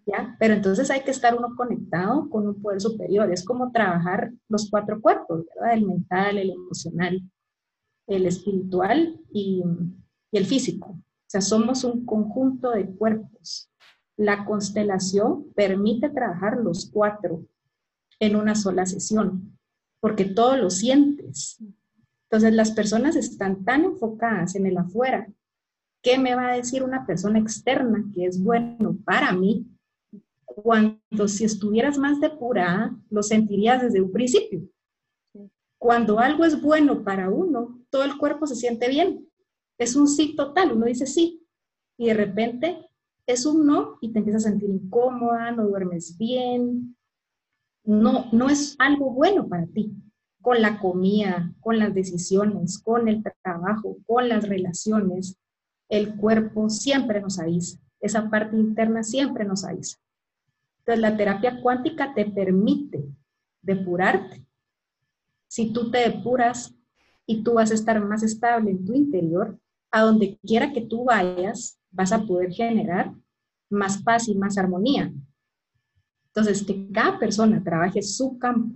¿Ya? 0.05 0.35
Pero 0.39 0.53
entonces 0.55 0.89
hay 0.91 1.01
que 1.01 1.11
estar 1.11 1.35
uno 1.35 1.55
conectado 1.55 2.29
con 2.29 2.47
un 2.47 2.61
poder 2.61 2.81
superior. 2.81 3.31
Es 3.31 3.43
como 3.43 3.71
trabajar 3.71 4.31
los 4.47 4.69
cuatro 4.69 5.01
cuerpos, 5.01 5.45
¿verdad? 5.55 5.73
El 5.73 5.85
mental, 5.85 6.37
el 6.37 6.51
emocional, 6.51 7.21
el 8.07 8.25
espiritual 8.25 9.19
y, 9.31 9.63
y 10.31 10.37
el 10.37 10.45
físico. 10.45 10.89
O 10.89 11.31
sea, 11.31 11.41
somos 11.41 11.83
un 11.83 12.05
conjunto 12.05 12.71
de 12.71 12.87
cuerpos 12.87 13.69
la 14.19 14.43
constelación 14.43 15.45
permite 15.55 16.09
trabajar 16.09 16.57
los 16.57 16.89
cuatro 16.91 17.45
en 18.19 18.35
una 18.35 18.53
sola 18.53 18.85
sesión, 18.85 19.57
porque 20.01 20.25
todo 20.25 20.57
lo 20.57 20.69
sientes. 20.69 21.63
Entonces 22.25 22.53
las 22.53 22.71
personas 22.71 23.15
están 23.15 23.63
tan 23.63 23.85
enfocadas 23.85 24.55
en 24.55 24.65
el 24.65 24.77
afuera, 24.77 25.31
¿qué 26.01 26.17
me 26.17 26.35
va 26.35 26.47
a 26.47 26.55
decir 26.55 26.83
una 26.83 27.05
persona 27.05 27.39
externa 27.39 28.03
que 28.13 28.25
es 28.25 28.41
bueno 28.41 28.97
para 29.05 29.31
mí? 29.33 29.67
Cuando 30.45 31.27
si 31.27 31.45
estuvieras 31.45 31.97
más 31.97 32.19
depurada, 32.19 32.97
lo 33.09 33.23
sentirías 33.23 33.81
desde 33.81 34.01
un 34.01 34.11
principio. 34.11 34.67
Cuando 35.77 36.19
algo 36.19 36.43
es 36.43 36.61
bueno 36.61 37.03
para 37.03 37.29
uno, 37.29 37.79
todo 37.89 38.03
el 38.03 38.17
cuerpo 38.17 38.45
se 38.47 38.55
siente 38.55 38.89
bien. 38.89 39.27
Es 39.77 39.95
un 39.95 40.07
sí 40.07 40.35
total, 40.35 40.73
uno 40.73 40.85
dice 40.85 41.05
sí. 41.05 41.45
Y 41.97 42.07
de 42.07 42.13
repente 42.13 42.89
es 43.25 43.45
un 43.45 43.65
no 43.65 43.97
y 44.01 44.11
te 44.11 44.19
empiezas 44.19 44.45
a 44.45 44.49
sentir 44.49 44.69
incómoda, 44.69 45.51
no 45.51 45.67
duermes 45.67 46.17
bien, 46.17 46.95
no, 47.83 48.25
no 48.31 48.49
es 48.49 48.75
algo 48.79 49.11
bueno 49.11 49.47
para 49.47 49.67
ti, 49.67 49.93
con 50.41 50.61
la 50.61 50.79
comida, 50.79 51.53
con 51.59 51.79
las 51.79 51.93
decisiones, 51.93 52.79
con 52.79 53.07
el 53.07 53.23
trabajo, 53.43 53.97
con 54.05 54.29
las 54.29 54.47
relaciones, 54.47 55.37
el 55.89 56.15
cuerpo 56.15 56.69
siempre 56.69 57.19
nos 57.19 57.39
avisa, 57.39 57.79
esa 57.99 58.29
parte 58.29 58.55
interna 58.55 59.03
siempre 59.03 59.43
nos 59.43 59.65
avisa. 59.65 59.97
Entonces 60.79 61.01
la 61.01 61.17
terapia 61.17 61.59
cuántica 61.61 62.13
te 62.13 62.25
permite 62.25 63.03
depurarte. 63.61 64.45
Si 65.47 65.73
tú 65.73 65.91
te 65.91 66.09
depuras 66.09 66.73
y 67.25 67.43
tú 67.43 67.55
vas 67.55 67.71
a 67.71 67.73
estar 67.73 68.03
más 68.03 68.23
estable 68.23 68.71
en 68.71 68.85
tu 68.85 68.93
interior, 68.93 69.59
a 69.91 70.01
donde 70.01 70.37
quiera 70.45 70.71
que 70.71 70.81
tú 70.81 71.05
vayas, 71.05 71.79
vas 71.91 72.11
a 72.11 72.23
poder 72.23 72.51
generar 72.51 73.13
más 73.69 74.01
paz 74.01 74.27
y 74.27 74.35
más 74.35 74.57
armonía. 74.57 75.11
Entonces, 76.27 76.63
que 76.63 76.91
cada 76.91 77.17
persona 77.17 77.63
trabaje 77.63 78.01
su 78.01 78.37
campo, 78.37 78.75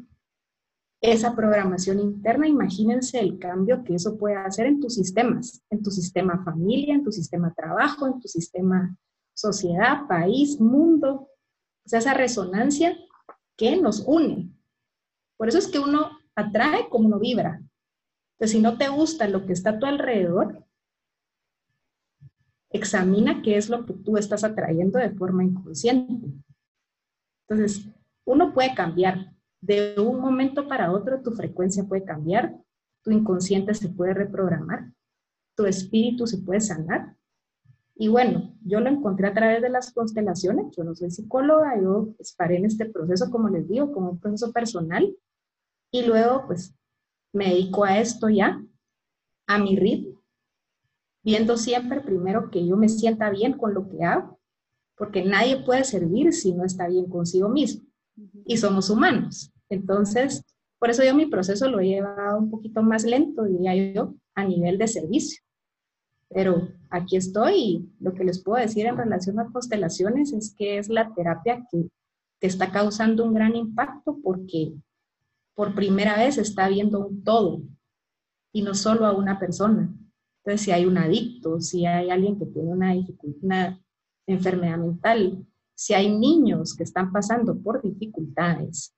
esa 1.04 1.36
programación 1.36 2.00
interna, 2.00 2.48
imagínense 2.48 3.20
el 3.20 3.38
cambio 3.38 3.84
que 3.84 3.96
eso 3.96 4.18
puede 4.18 4.38
hacer 4.38 4.68
en 4.68 4.80
tus 4.80 4.96
sistemas, 4.96 5.62
en 5.70 5.84
tu 5.84 5.92
sistema 5.92 6.42
familia, 6.46 6.96
en 6.96 7.04
tu 7.04 7.12
sistema 7.12 7.54
trabajo, 7.54 8.08
en 8.08 8.22
tu 8.22 8.30
sistema 8.30 8.96
sociedad, 9.34 10.08
país, 10.08 10.62
mundo. 10.62 11.28
O 11.86 11.90
sea, 11.90 12.00
esa 12.00 12.14
resonancia 12.14 12.98
que 13.58 13.76
nos 13.76 14.00
une. 14.08 14.54
Por 15.36 15.50
eso 15.50 15.58
es 15.58 15.68
que 15.68 15.80
uno 15.80 16.10
atrae 16.36 16.88
como 16.88 17.08
uno 17.08 17.20
vibra. 17.20 17.62
Entonces, 18.36 18.52
si 18.52 18.62
no 18.62 18.78
te 18.78 18.88
gusta 18.88 19.28
lo 19.28 19.46
que 19.46 19.52
está 19.52 19.72
a 19.72 19.80
tu 19.80 19.86
alrededor, 19.86 20.66
examina 22.70 23.42
qué 23.42 23.58
es 23.58 23.68
lo 23.68 23.86
que 23.86 23.94
tú 23.94 24.16
estás 24.16 24.46
atrayendo 24.46 25.00
de 25.00 25.12
forma 25.12 25.44
inconsciente. 25.44 26.32
Entonces, 27.46 27.90
uno 28.26 28.54
puede 28.54 28.74
cambiar. 28.74 29.34
De 29.64 29.96
un 30.00 30.20
momento 30.20 30.68
para 30.68 30.92
otro 30.92 31.22
tu 31.22 31.32
frecuencia 31.32 31.86
puede 31.86 32.04
cambiar, 32.04 32.56
tu 33.02 33.12
inconsciente 33.12 33.74
se 33.74 33.90
puede 33.90 34.14
reprogramar, 34.14 34.92
tu 35.56 35.66
espíritu 35.66 36.28
se 36.28 36.40
puede 36.40 36.60
sanar. 36.60 37.16
Y 37.96 38.08
bueno, 38.08 38.56
yo 38.66 38.80
lo 38.80 38.90
encontré 38.90 39.28
a 39.28 39.34
través 39.34 39.62
de 39.62 39.70
las 39.70 39.94
constelaciones. 39.94 40.76
Yo 40.76 40.84
no 40.84 40.96
soy 40.96 41.12
psicóloga, 41.12 41.80
yo 41.82 42.14
paré 42.38 42.58
en 42.58 42.66
este 42.66 42.86
proceso, 42.86 43.30
como 43.30 43.50
les 43.50 43.68
digo, 43.70 43.94
como 43.94 44.12
un 44.12 44.20
proceso 44.20 44.52
personal. 44.52 45.16
Y 45.92 46.06
luego, 46.06 46.46
pues, 46.48 46.76
me 47.32 47.50
dedico 47.50 47.86
a 47.86 48.00
esto 48.00 48.30
ya, 48.30 48.62
a 49.48 49.60
mi 49.60 49.76
ritmo 49.78 50.24
viendo 51.24 51.56
siempre 51.56 52.02
primero 52.02 52.52
que 52.52 52.68
yo 52.68 52.76
me 52.76 52.90
sienta 52.90 53.30
bien 53.30 53.58
con 53.58 53.74
lo 53.74 53.88
que 53.88 54.04
hago, 54.04 54.40
porque 54.96 55.24
nadie 55.24 55.64
puede 55.64 55.84
servir 55.86 56.34
si 56.34 56.54
no 56.54 56.66
está 56.66 56.88
bien 56.88 57.08
consigo 57.08 57.50
mismo. 57.50 57.88
Y 58.46 58.58
somos 58.58 58.90
humanos. 58.90 59.53
Entonces, 59.74 60.44
por 60.80 60.90
eso 60.90 61.04
yo 61.04 61.16
mi 61.16 61.26
proceso 61.26 61.70
lo 61.70 61.80
he 61.80 61.88
llevado 61.88 62.38
un 62.38 62.50
poquito 62.50 62.84
más 62.84 63.04
lento, 63.04 63.44
diría 63.44 63.94
yo, 63.94 64.16
a 64.36 64.46
nivel 64.46 64.78
de 64.78 64.88
servicio. 64.88 65.42
Pero 66.30 66.68
aquí 66.90 67.16
estoy 67.16 67.54
y 67.56 67.90
lo 68.00 68.14
que 68.14 68.24
les 68.24 68.44
puedo 68.44 68.62
decir 68.62 68.86
en 68.86 68.98
relación 68.98 69.40
a 69.40 69.52
constelaciones 69.52 70.34
es 70.34 70.54
que 70.58 70.78
es 70.78 70.90
la 70.90 71.14
terapia 71.14 71.66
que, 71.72 71.90
que 72.40 72.48
está 72.48 72.72
causando 72.72 73.24
un 73.24 73.34
gran 73.34 73.56
impacto 73.56 74.18
porque 74.24 74.74
por 75.56 75.76
primera 75.76 76.18
vez 76.18 76.38
está 76.38 76.68
viendo 76.68 77.06
un 77.06 77.24
todo 77.24 77.62
y 78.52 78.62
no 78.62 78.74
solo 78.74 79.06
a 79.06 79.14
una 79.14 79.40
persona. 79.40 79.94
Entonces, 80.40 80.66
si 80.66 80.72
hay 80.72 80.86
un 80.86 80.98
adicto, 80.98 81.62
si 81.62 81.86
hay 81.86 82.10
alguien 82.10 82.38
que 82.38 82.46
tiene 82.46 82.72
una, 82.72 82.94
una 83.42 83.82
enfermedad 84.28 84.78
mental, 84.78 85.46
si 85.76 85.94
hay 85.94 86.16
niños 86.18 86.76
que 86.76 86.84
están 86.84 87.12
pasando 87.12 87.58
por 87.58 87.82
dificultades, 87.82 88.94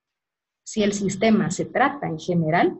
si 0.66 0.82
el 0.84 0.94
sistema 0.94 1.52
se 1.52 1.66
trata 1.66 2.08
en 2.08 2.18
general, 2.18 2.78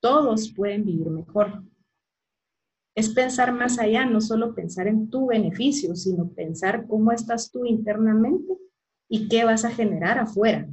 todos 0.00 0.52
pueden 0.52 0.84
vivir 0.84 1.08
mejor. 1.08 1.64
Es 2.94 3.08
pensar 3.08 3.52
más 3.52 3.78
allá, 3.78 4.04
no 4.04 4.20
solo 4.20 4.54
pensar 4.54 4.86
en 4.86 5.08
tu 5.08 5.28
beneficio, 5.28 5.96
sino 5.96 6.28
pensar 6.28 6.86
cómo 6.86 7.10
estás 7.10 7.50
tú 7.50 7.64
internamente 7.64 8.52
y 9.08 9.28
qué 9.28 9.44
vas 9.44 9.64
a 9.64 9.70
generar 9.70 10.18
afuera. 10.18 10.68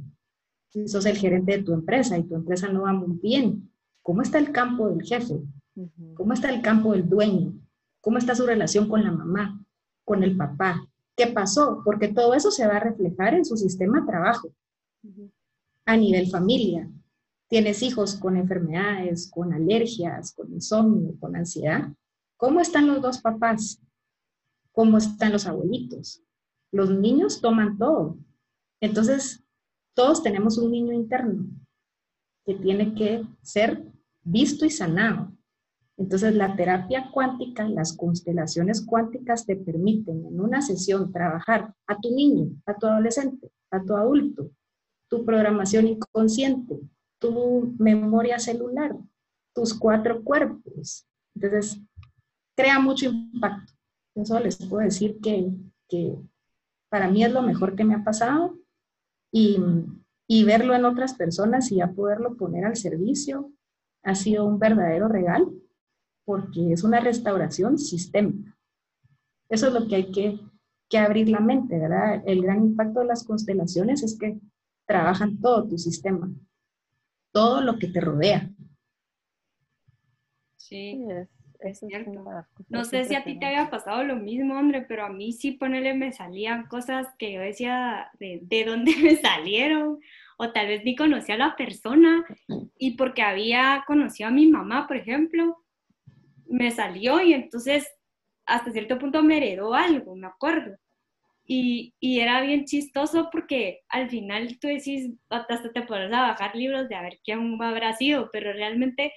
Si 0.68 0.86
sos 0.86 1.06
el 1.06 1.16
gerente 1.16 1.56
de 1.56 1.62
tu 1.62 1.72
empresa 1.72 2.18
y 2.18 2.24
tu 2.24 2.34
empresa 2.34 2.68
no 2.68 2.82
va 2.82 2.92
muy 2.92 3.18
bien, 3.22 3.72
¿cómo 4.02 4.20
está 4.20 4.38
el 4.38 4.52
campo 4.52 4.90
del 4.90 5.02
jefe? 5.02 5.40
¿Cómo 6.14 6.34
está 6.34 6.50
el 6.50 6.60
campo 6.60 6.92
del 6.92 7.08
dueño? 7.08 7.54
¿Cómo 8.02 8.18
está 8.18 8.34
su 8.34 8.44
relación 8.44 8.86
con 8.88 9.02
la 9.02 9.12
mamá, 9.12 9.64
con 10.04 10.22
el 10.22 10.36
papá? 10.36 10.86
¿Qué 11.16 11.28
pasó? 11.28 11.80
Porque 11.84 12.08
todo 12.08 12.34
eso 12.34 12.50
se 12.50 12.66
va 12.66 12.76
a 12.76 12.80
reflejar 12.80 13.32
en 13.34 13.46
su 13.46 13.56
sistema 13.56 14.00
de 14.00 14.06
trabajo. 14.06 14.52
A 15.88 15.96
nivel 15.96 16.28
familia, 16.28 16.86
tienes 17.48 17.82
hijos 17.82 18.14
con 18.16 18.36
enfermedades, 18.36 19.30
con 19.30 19.54
alergias, 19.54 20.34
con 20.34 20.52
insomnio, 20.52 21.18
con 21.18 21.34
ansiedad. 21.34 21.90
¿Cómo 22.36 22.60
están 22.60 22.86
los 22.86 23.00
dos 23.00 23.22
papás? 23.22 23.80
¿Cómo 24.72 24.98
están 24.98 25.32
los 25.32 25.46
abuelitos? 25.46 26.22
Los 26.72 26.90
niños 26.90 27.40
toman 27.40 27.78
todo. 27.78 28.18
Entonces, 28.82 29.42
todos 29.94 30.22
tenemos 30.22 30.58
un 30.58 30.72
niño 30.72 30.92
interno 30.92 31.46
que 32.44 32.56
tiene 32.56 32.94
que 32.94 33.26
ser 33.40 33.82
visto 34.22 34.66
y 34.66 34.70
sanado. 34.70 35.32
Entonces, 35.96 36.34
la 36.34 36.54
terapia 36.54 37.10
cuántica, 37.10 37.66
las 37.66 37.96
constelaciones 37.96 38.84
cuánticas 38.84 39.46
te 39.46 39.56
permiten 39.56 40.26
en 40.26 40.38
una 40.38 40.60
sesión 40.60 41.10
trabajar 41.12 41.74
a 41.86 41.98
tu 41.98 42.14
niño, 42.14 42.50
a 42.66 42.74
tu 42.74 42.86
adolescente, 42.86 43.50
a 43.70 43.82
tu 43.82 43.96
adulto, 43.96 44.50
tu 45.08 45.24
programación 45.24 45.86
inconsciente, 45.86 46.80
tu 47.18 47.74
memoria 47.78 48.38
celular, 48.38 48.96
tus 49.54 49.74
cuatro 49.74 50.22
cuerpos. 50.22 51.06
Entonces, 51.34 51.80
crea 52.56 52.78
mucho 52.78 53.06
impacto. 53.06 53.72
Eso 54.14 54.38
les 54.40 54.56
puedo 54.56 54.84
decir 54.84 55.18
que, 55.20 55.52
para 56.90 57.08
mí 57.08 57.24
es 57.24 57.32
lo 57.32 57.42
mejor 57.42 57.76
que 57.76 57.84
me 57.84 57.94
ha 57.94 58.04
pasado 58.04 58.58
y, 59.32 59.58
y 60.26 60.44
verlo 60.44 60.74
en 60.74 60.84
otras 60.84 61.14
personas 61.14 61.70
y 61.70 61.76
ya 61.76 61.92
poderlo 61.92 62.36
poner 62.36 62.64
al 62.64 62.76
servicio 62.76 63.52
ha 64.02 64.14
sido 64.14 64.46
un 64.46 64.58
verdadero 64.58 65.08
regalo 65.08 65.52
porque 66.24 66.72
es 66.72 66.84
una 66.84 67.00
restauración 67.00 67.78
sistémica. 67.78 68.54
Eso 69.48 69.68
es 69.68 69.72
lo 69.72 69.88
que 69.88 69.96
hay 69.96 70.12
que, 70.12 70.38
que 70.90 70.98
abrir 70.98 71.28
la 71.28 71.40
mente, 71.40 71.78
¿verdad? 71.78 72.22
El 72.26 72.42
gran 72.42 72.62
impacto 72.64 73.00
de 73.00 73.06
las 73.06 73.24
constelaciones 73.24 74.02
es 74.02 74.18
que 74.18 74.38
trabajan 74.88 75.38
todo 75.38 75.68
tu 75.68 75.76
sistema, 75.76 76.30
todo 77.30 77.60
lo 77.60 77.78
que 77.78 77.88
te 77.88 78.00
rodea. 78.00 78.50
Sí, 80.56 81.04
es, 81.60 81.78
cierto. 81.78 82.24
no 82.68 82.84
sé 82.84 83.04
si 83.04 83.14
a 83.14 83.22
ti 83.22 83.38
te 83.38 83.46
había 83.46 83.68
pasado 83.68 84.02
lo 84.02 84.16
mismo, 84.16 84.58
hombre, 84.58 84.82
pero 84.82 85.04
a 85.04 85.10
mí 85.10 85.32
sí, 85.32 85.52
ponele, 85.52 85.94
me 85.94 86.12
salían 86.12 86.66
cosas 86.66 87.06
que 87.18 87.32
yo 87.32 87.40
decía 87.40 88.10
de, 88.18 88.40
de 88.42 88.64
dónde 88.64 88.94
me 89.02 89.16
salieron, 89.16 90.00
o 90.38 90.52
tal 90.52 90.68
vez 90.68 90.84
ni 90.84 90.96
conocía 90.96 91.34
a 91.34 91.38
la 91.38 91.56
persona, 91.56 92.24
y 92.78 92.96
porque 92.96 93.22
había 93.22 93.84
conocido 93.86 94.28
a 94.28 94.32
mi 94.32 94.46
mamá, 94.46 94.86
por 94.86 94.96
ejemplo, 94.96 95.64
me 96.46 96.70
salió 96.70 97.20
y 97.20 97.34
entonces 97.34 97.86
hasta 98.46 98.70
cierto 98.70 98.98
punto 98.98 99.22
me 99.22 99.36
heredó 99.36 99.74
algo, 99.74 100.16
me 100.16 100.26
acuerdo. 100.26 100.78
Y, 101.50 101.94
y, 101.98 102.20
era 102.20 102.42
bien 102.42 102.66
chistoso 102.66 103.30
porque 103.32 103.80
al 103.88 104.10
final 104.10 104.58
tú 104.60 104.68
decís, 104.68 105.14
hasta 105.30 105.72
te 105.72 105.82
pones 105.82 106.12
a 106.12 106.20
bajar 106.20 106.54
libros 106.54 106.90
de 106.90 106.94
a 106.94 107.00
ver 107.00 107.20
quién 107.24 107.56
habrá 107.62 107.94
sido, 107.94 108.28
pero 108.30 108.52
realmente 108.52 109.14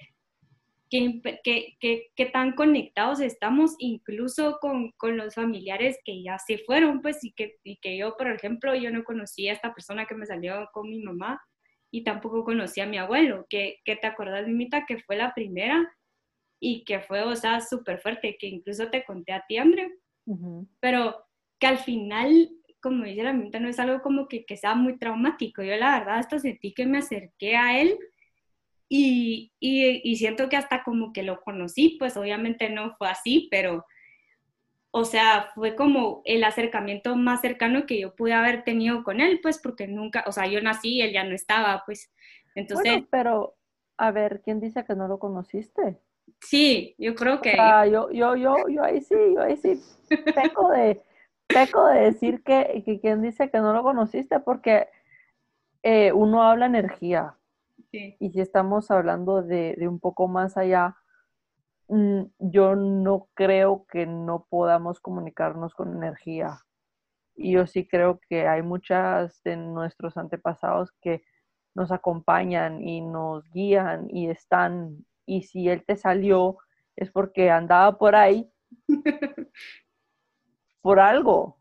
qué, 0.92 1.20
qué, 1.44 1.76
qué, 1.78 2.10
qué 2.14 2.26
tan 2.26 2.52
conectados 2.52 3.20
estamos 3.20 3.74
incluso 3.78 4.58
con, 4.60 4.92
con, 4.92 5.16
los 5.16 5.34
familiares 5.34 5.98
que 6.04 6.22
ya 6.22 6.38
se 6.38 6.58
fueron, 6.58 7.02
pues, 7.02 7.22
y 7.22 7.32
que, 7.32 7.56
y 7.64 7.76
que 7.76 7.96
yo, 7.96 8.16
por 8.16 8.28
ejemplo, 8.28 8.74
yo 8.74 8.90
no 8.90 9.04
conocía 9.04 9.52
a 9.52 9.54
esta 9.54 9.74
persona 9.74 10.06
que 10.06 10.14
me 10.14 10.26
salió 10.26 10.68
con 10.72 10.88
mi 10.88 11.02
mamá 11.02 11.40
y 11.90 12.04
tampoco 12.04 12.44
conocía 12.44 12.84
a 12.84 12.88
mi 12.88 12.98
abuelo, 12.98 13.46
que, 13.48 13.76
que 13.84 13.96
te 13.96 14.06
acordás, 14.06 14.46
Mimita, 14.46 14.86
que 14.86 14.98
fue 14.98 15.16
la 15.16 15.34
primera 15.34 15.86
y 16.60 16.84
que 16.84 17.00
fue, 17.00 17.22
o 17.22 17.36
sea, 17.36 17.60
súper 17.60 17.98
fuerte, 18.00 18.36
que 18.38 18.46
incluso 18.46 18.88
te 18.88 19.04
conté 19.04 19.32
a 19.32 19.44
ti, 19.46 19.58
André, 19.58 19.92
pero 20.80 21.24
que 21.62 21.68
al 21.68 21.78
final, 21.78 22.50
como 22.80 23.04
dice 23.04 23.22
la 23.22 23.32
mente, 23.32 23.60
no 23.60 23.68
es 23.68 23.78
algo 23.78 24.02
como 24.02 24.26
que, 24.26 24.44
que, 24.44 24.56
sea 24.56 24.74
muy 24.74 24.98
traumático. 24.98 25.62
Yo 25.62 25.76
la 25.76 26.00
verdad 26.00 26.18
hasta 26.18 26.40
sentí 26.40 26.74
que 26.74 26.86
me 26.86 26.98
acerqué 26.98 27.54
a 27.54 27.80
él 27.80 27.96
y, 28.88 29.52
y, 29.60 30.00
y, 30.02 30.16
siento 30.16 30.48
que 30.48 30.56
hasta 30.56 30.82
como 30.82 31.12
que 31.12 31.22
lo 31.22 31.40
conocí, 31.40 31.94
pues 32.00 32.16
obviamente 32.16 32.68
no 32.68 32.96
fue 32.96 33.08
así, 33.08 33.46
pero, 33.48 33.86
o 34.90 35.04
sea, 35.04 35.50
fue 35.54 35.76
como 35.76 36.22
el 36.24 36.42
acercamiento 36.42 37.14
más 37.14 37.42
cercano 37.42 37.86
que 37.86 38.00
yo 38.00 38.16
pude 38.16 38.32
haber 38.32 38.64
tenido 38.64 39.04
con 39.04 39.20
él, 39.20 39.38
pues 39.40 39.58
porque 39.58 39.86
nunca, 39.86 40.24
o 40.26 40.32
sea, 40.32 40.48
yo 40.48 40.60
nací 40.60 41.00
él 41.00 41.12
ya 41.12 41.22
no 41.22 41.36
estaba, 41.36 41.84
pues, 41.86 42.12
entonces... 42.56 42.90
Bueno, 42.90 43.06
pero, 43.08 43.54
a 43.98 44.10
ver, 44.10 44.42
¿quién 44.42 44.58
dice 44.58 44.84
que 44.84 44.96
no 44.96 45.06
lo 45.06 45.20
conociste? 45.20 46.00
Sí, 46.40 46.96
yo 46.98 47.14
creo 47.14 47.40
que... 47.40 47.54
Ah, 47.56 47.86
yo, 47.86 48.10
yo, 48.10 48.34
yo, 48.34 48.56
yo 48.68 48.82
ahí 48.82 49.00
sí, 49.00 49.14
yo 49.32 49.42
ahí 49.42 49.56
sí 49.56 49.80
peco 50.34 50.68
de 50.72 51.00
peco 51.52 51.86
de 51.86 52.00
decir 52.00 52.42
que, 52.42 52.82
que 52.84 53.00
quien 53.00 53.22
dice 53.22 53.50
que 53.50 53.58
no 53.58 53.72
lo 53.72 53.82
conociste 53.82 54.40
porque 54.40 54.88
eh, 55.82 56.12
uno 56.12 56.42
habla 56.42 56.66
energía. 56.66 57.36
Y 57.92 58.30
si 58.30 58.40
estamos 58.40 58.90
hablando 58.90 59.42
de, 59.42 59.74
de 59.76 59.86
un 59.86 60.00
poco 60.00 60.26
más 60.26 60.56
allá, 60.56 60.96
mm, 61.88 62.22
yo 62.38 62.74
no 62.74 63.28
creo 63.34 63.86
que 63.86 64.06
no 64.06 64.46
podamos 64.48 64.98
comunicarnos 65.00 65.74
con 65.74 65.94
energía. 65.94 66.60
Y 67.34 67.52
yo 67.52 67.66
sí 67.66 67.86
creo 67.86 68.20
que 68.28 68.48
hay 68.48 68.62
muchas 68.62 69.42
de 69.42 69.56
nuestros 69.56 70.16
antepasados 70.16 70.92
que 71.02 71.22
nos 71.74 71.92
acompañan 71.92 72.82
y 72.82 73.00
nos 73.02 73.50
guían 73.50 74.06
y 74.08 74.30
están. 74.30 75.04
Y 75.26 75.42
si 75.42 75.68
él 75.68 75.84
te 75.84 75.96
salió, 75.96 76.58
es 76.96 77.10
porque 77.10 77.50
andaba 77.50 77.98
por 77.98 78.14
ahí 78.14 78.50
por 80.82 81.00
algo. 81.00 81.56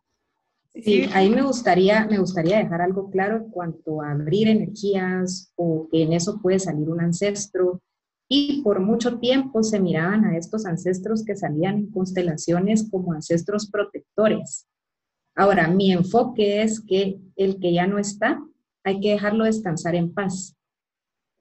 Sí, 0.74 1.06
ahí 1.14 1.30
me 1.30 1.42
gustaría, 1.42 2.08
me 2.08 2.18
gustaría 2.18 2.58
dejar 2.58 2.82
algo 2.82 3.10
claro 3.10 3.38
en 3.38 3.50
cuanto 3.50 4.02
a 4.02 4.12
abrir 4.12 4.48
energías 4.48 5.52
o 5.56 5.88
que 5.92 6.04
en 6.04 6.14
eso 6.14 6.42
puede 6.42 6.60
salir 6.60 6.90
un 6.90 7.02
ancestro. 7.02 7.82
Y 8.30 8.62
por 8.62 8.80
mucho 8.80 9.20
tiempo 9.20 9.62
se 9.64 9.80
miraban 9.80 10.24
a 10.24 10.38
estos 10.38 10.66
ancestros 10.66 11.26
que 11.26 11.36
salían 11.36 11.78
en 11.78 11.92
constelaciones 11.92 12.90
como 12.90 13.12
ancestros 13.12 13.70
protectores. 13.70 14.68
Ahora, 15.36 15.68
mi 15.68 15.92
enfoque 15.92 16.62
es 16.62 16.80
que 16.80 17.20
el 17.36 17.60
que 17.60 17.74
ya 17.74 17.88
no 17.88 18.00
está, 18.00 18.42
hay 18.84 19.02
que 19.02 19.12
dejarlo 19.12 19.44
descansar 19.44 19.96
en 19.96 20.14
paz. 20.14 20.56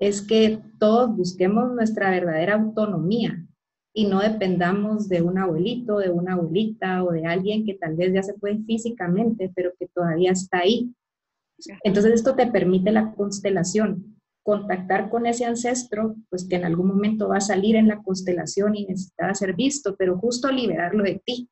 Es 0.00 0.22
que 0.22 0.60
todos 0.78 1.16
busquemos 1.16 1.72
nuestra 1.72 2.10
verdadera 2.10 2.54
autonomía, 2.54 3.46
y 3.92 4.06
no 4.06 4.20
dependamos 4.20 5.08
de 5.08 5.22
un 5.22 5.38
abuelito, 5.38 5.98
de 5.98 6.10
una 6.10 6.34
abuelita 6.34 7.02
o 7.02 7.10
de 7.12 7.26
alguien 7.26 7.64
que 7.64 7.74
tal 7.74 7.96
vez 7.96 8.12
ya 8.12 8.22
se 8.22 8.34
fue 8.34 8.58
físicamente, 8.66 9.50
pero 9.54 9.72
que 9.78 9.88
todavía 9.88 10.32
está 10.32 10.58
ahí. 10.58 10.94
Entonces 11.82 12.14
esto 12.14 12.34
te 12.36 12.46
permite 12.46 12.92
la 12.92 13.12
constelación, 13.12 14.16
contactar 14.42 15.10
con 15.10 15.26
ese 15.26 15.44
ancestro, 15.44 16.16
pues 16.28 16.44
que 16.44 16.56
en 16.56 16.64
algún 16.64 16.88
momento 16.88 17.28
va 17.28 17.38
a 17.38 17.42
salir 17.42 17.76
en 17.76 17.88
la 17.88 18.02
constelación 18.02 18.76
y 18.76 18.86
necesita 18.86 19.34
ser 19.34 19.54
visto, 19.54 19.96
pero 19.96 20.18
justo 20.18 20.50
liberarlo 20.50 21.02
de 21.02 21.20
ti, 21.24 21.48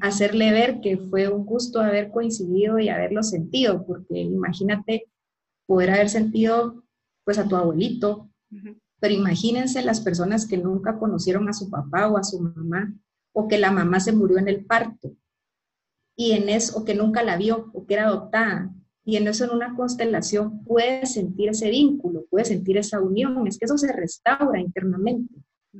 hacerle 0.00 0.52
ver 0.52 0.80
que 0.80 0.96
fue 0.96 1.28
un 1.28 1.44
gusto 1.44 1.80
haber 1.80 2.10
coincidido 2.10 2.78
y 2.78 2.88
haberlo 2.88 3.22
sentido, 3.22 3.84
porque 3.84 4.20
imagínate 4.20 5.06
poder 5.66 5.90
haber 5.90 6.08
sentido 6.08 6.84
pues 7.24 7.38
a 7.38 7.48
tu 7.48 7.56
abuelito, 7.56 8.30
pero 9.02 9.14
imagínense 9.14 9.82
las 9.82 10.00
personas 10.00 10.46
que 10.46 10.56
nunca 10.56 10.96
conocieron 10.96 11.48
a 11.48 11.52
su 11.52 11.68
papá 11.68 12.06
o 12.06 12.16
a 12.16 12.22
su 12.22 12.38
mamá, 12.38 12.94
o 13.32 13.48
que 13.48 13.58
la 13.58 13.72
mamá 13.72 13.98
se 13.98 14.12
murió 14.12 14.38
en 14.38 14.46
el 14.46 14.64
parto, 14.64 15.16
y 16.16 16.30
en 16.30 16.48
eso, 16.48 16.78
o 16.78 16.84
que 16.84 16.94
nunca 16.94 17.24
la 17.24 17.36
vio, 17.36 17.68
o 17.74 17.84
que 17.84 17.94
era 17.94 18.06
adoptada, 18.06 18.72
y 19.04 19.16
en 19.16 19.26
eso 19.26 19.44
en 19.44 19.50
una 19.50 19.74
constelación 19.74 20.62
puede 20.62 21.04
sentir 21.06 21.48
ese 21.48 21.68
vínculo, 21.68 22.26
puede 22.30 22.44
sentir 22.44 22.78
esa 22.78 23.00
unión, 23.00 23.44
es 23.48 23.58
que 23.58 23.64
eso 23.64 23.76
se 23.76 23.92
restaura 23.92 24.60
internamente 24.60 25.34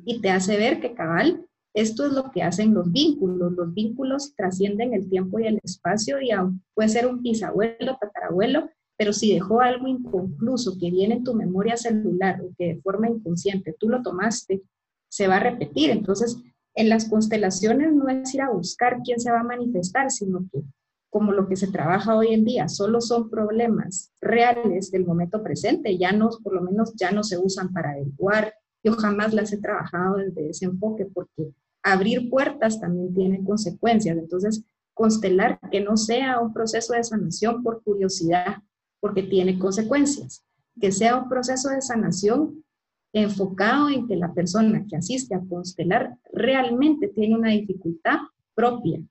y 0.04 0.20
te 0.20 0.30
hace 0.32 0.56
ver 0.56 0.80
que 0.80 0.92
cabal, 0.92 1.46
esto 1.74 2.04
es 2.04 2.12
lo 2.14 2.32
que 2.32 2.42
hacen 2.42 2.74
los 2.74 2.90
vínculos, 2.90 3.52
los 3.52 3.72
vínculos 3.72 4.34
trascienden 4.34 4.94
el 4.94 5.08
tiempo 5.08 5.38
y 5.38 5.46
el 5.46 5.60
espacio 5.62 6.20
y 6.20 6.30
puede 6.74 6.88
ser 6.88 7.06
un 7.06 7.22
bisabuelo, 7.22 7.96
tatarabuelo, 8.00 8.68
pero 9.02 9.12
si 9.12 9.34
dejó 9.34 9.60
algo 9.60 9.88
inconcluso 9.88 10.78
que 10.78 10.88
viene 10.88 11.16
en 11.16 11.24
tu 11.24 11.34
memoria 11.34 11.76
celular 11.76 12.40
o 12.40 12.54
que 12.56 12.74
de 12.74 12.80
forma 12.82 13.08
inconsciente 13.08 13.74
tú 13.76 13.88
lo 13.88 14.00
tomaste, 14.00 14.62
se 15.08 15.26
va 15.26 15.38
a 15.38 15.40
repetir. 15.40 15.90
Entonces, 15.90 16.36
en 16.76 16.88
las 16.88 17.08
constelaciones 17.08 17.92
no 17.92 18.08
es 18.08 18.32
ir 18.32 18.42
a 18.42 18.50
buscar 18.50 19.00
quién 19.04 19.18
se 19.18 19.32
va 19.32 19.40
a 19.40 19.42
manifestar, 19.42 20.08
sino 20.12 20.46
que 20.52 20.62
como 21.10 21.32
lo 21.32 21.48
que 21.48 21.56
se 21.56 21.66
trabaja 21.66 22.14
hoy 22.14 22.28
en 22.32 22.44
día, 22.44 22.68
solo 22.68 23.00
son 23.00 23.28
problemas 23.28 24.12
reales 24.20 24.92
del 24.92 25.04
momento 25.04 25.42
presente, 25.42 25.98
ya 25.98 26.12
no, 26.12 26.30
por 26.40 26.54
lo 26.54 26.62
menos 26.62 26.94
ya 26.94 27.10
no 27.10 27.24
se 27.24 27.38
usan 27.38 27.72
para 27.72 27.90
averiguar. 27.90 28.54
Yo 28.84 28.92
jamás 28.92 29.34
las 29.34 29.52
he 29.52 29.58
trabajado 29.58 30.18
desde 30.18 30.50
ese 30.50 30.66
enfoque 30.66 31.06
porque 31.12 31.50
abrir 31.82 32.30
puertas 32.30 32.80
también 32.80 33.12
tiene 33.12 33.42
consecuencias. 33.42 34.16
Entonces, 34.16 34.62
constelar 34.94 35.58
que 35.72 35.80
no 35.80 35.96
sea 35.96 36.38
un 36.38 36.52
proceso 36.52 36.92
de 36.92 37.02
sanación 37.02 37.64
por 37.64 37.82
curiosidad, 37.82 38.58
porque 39.02 39.24
tiene 39.24 39.58
consecuencias. 39.58 40.44
Que 40.80 40.92
sea 40.92 41.16
un 41.16 41.28
proceso 41.28 41.68
de 41.70 41.82
sanación 41.82 42.64
enfocado 43.12 43.90
en 43.90 44.06
que 44.06 44.16
la 44.16 44.32
persona 44.32 44.86
que 44.88 44.96
asiste 44.96 45.34
a 45.34 45.42
constelar 45.46 46.16
realmente 46.32 47.08
tiene 47.08 47.34
una 47.34 47.50
dificultad 47.50 48.18
propia. 48.54 49.02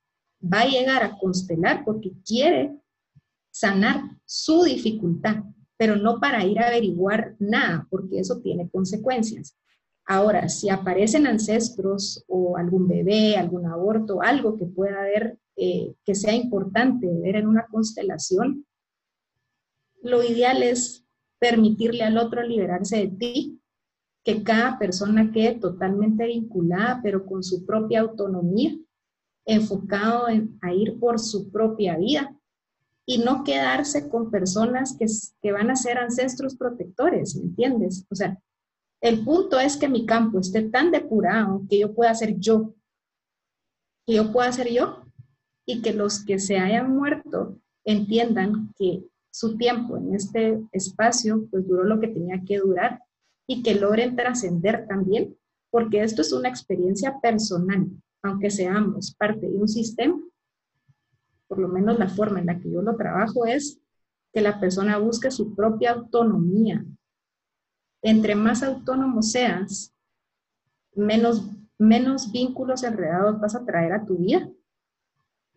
Va 0.41 0.61
a 0.61 0.67
llegar 0.67 1.03
a 1.03 1.17
constelar 1.19 1.83
porque 1.83 2.13
quiere 2.25 2.73
sanar 3.51 4.01
su 4.25 4.63
dificultad, 4.63 5.43
pero 5.77 5.97
no 5.97 6.19
para 6.19 6.45
ir 6.45 6.59
a 6.59 6.67
averiguar 6.67 7.35
nada, 7.37 7.85
porque 7.91 8.19
eso 8.19 8.39
tiene 8.39 8.69
consecuencias. 8.69 9.57
Ahora, 10.05 10.47
si 10.47 10.69
aparecen 10.69 11.27
ancestros 11.27 12.23
o 12.27 12.57
algún 12.57 12.87
bebé, 12.87 13.35
algún 13.35 13.67
aborto, 13.67 14.21
algo 14.21 14.57
que 14.57 14.65
pueda 14.65 15.01
haber, 15.01 15.37
eh, 15.57 15.93
que 16.05 16.15
sea 16.15 16.33
importante 16.33 17.07
ver 17.07 17.35
en 17.35 17.47
una 17.47 17.67
constelación, 17.69 18.65
lo 20.01 20.23
ideal 20.23 20.63
es 20.63 21.05
permitirle 21.39 22.03
al 22.03 22.17
otro 22.17 22.43
liberarse 22.43 22.97
de 22.97 23.07
ti, 23.07 23.61
que 24.23 24.43
cada 24.43 24.77
persona 24.77 25.31
quede 25.31 25.55
totalmente 25.55 26.25
vinculada, 26.25 26.99
pero 27.01 27.25
con 27.25 27.43
su 27.43 27.65
propia 27.65 28.01
autonomía, 28.01 28.77
enfocado 29.45 30.29
en, 30.29 30.59
a 30.61 30.73
ir 30.73 30.99
por 30.99 31.19
su 31.19 31.51
propia 31.51 31.97
vida 31.97 32.37
y 33.05 33.17
no 33.17 33.43
quedarse 33.43 34.07
con 34.09 34.29
personas 34.29 34.95
que, 34.97 35.07
que 35.41 35.51
van 35.51 35.71
a 35.71 35.75
ser 35.75 35.97
ancestros 35.97 36.55
protectores, 36.55 37.35
¿me 37.35 37.45
entiendes? 37.45 38.05
O 38.11 38.15
sea, 38.15 38.39
el 39.01 39.23
punto 39.23 39.59
es 39.59 39.77
que 39.77 39.89
mi 39.89 40.05
campo 40.05 40.39
esté 40.39 40.61
tan 40.69 40.91
depurado 40.91 41.63
que 41.67 41.79
yo 41.79 41.95
pueda 41.95 42.13
ser 42.13 42.37
yo, 42.37 42.75
que 44.05 44.13
yo 44.13 44.31
pueda 44.31 44.51
ser 44.51 44.71
yo 44.71 45.03
y 45.65 45.81
que 45.81 45.93
los 45.93 46.23
que 46.23 46.37
se 46.37 46.59
hayan 46.59 46.95
muerto 46.95 47.57
entiendan 47.83 48.71
que 48.77 49.03
su 49.31 49.57
tiempo 49.57 49.97
en 49.97 50.13
este 50.13 50.61
espacio, 50.71 51.47
pues 51.49 51.67
duró 51.67 51.83
lo 51.83 51.99
que 51.99 52.09
tenía 52.09 52.41
que 52.45 52.59
durar 52.59 53.01
y 53.47 53.63
que 53.63 53.75
logren 53.75 54.15
trascender 54.15 54.87
también, 54.87 55.35
porque 55.69 56.03
esto 56.03 56.21
es 56.21 56.33
una 56.33 56.49
experiencia 56.49 57.19
personal, 57.21 57.89
aunque 58.21 58.49
seamos 58.49 59.15
parte 59.15 59.47
de 59.47 59.57
un 59.57 59.67
sistema, 59.67 60.21
por 61.47 61.59
lo 61.59 61.67
menos 61.67 61.97
la 61.97 62.07
forma 62.07 62.39
en 62.39 62.45
la 62.45 62.59
que 62.59 62.71
yo 62.71 62.81
lo 62.81 62.95
trabajo 62.95 63.45
es 63.45 63.81
que 64.33 64.41
la 64.41 64.59
persona 64.59 64.97
busque 64.97 65.31
su 65.31 65.55
propia 65.55 65.91
autonomía, 65.91 66.85
entre 68.01 68.35
más 68.35 68.63
autónomo 68.63 69.21
seas, 69.21 69.93
menos, 70.93 71.49
menos 71.77 72.31
vínculos 72.31 72.83
enredados 72.83 73.39
vas 73.39 73.55
a 73.55 73.65
traer 73.65 73.93
a 73.93 74.05
tu 74.05 74.17
vida, 74.17 74.49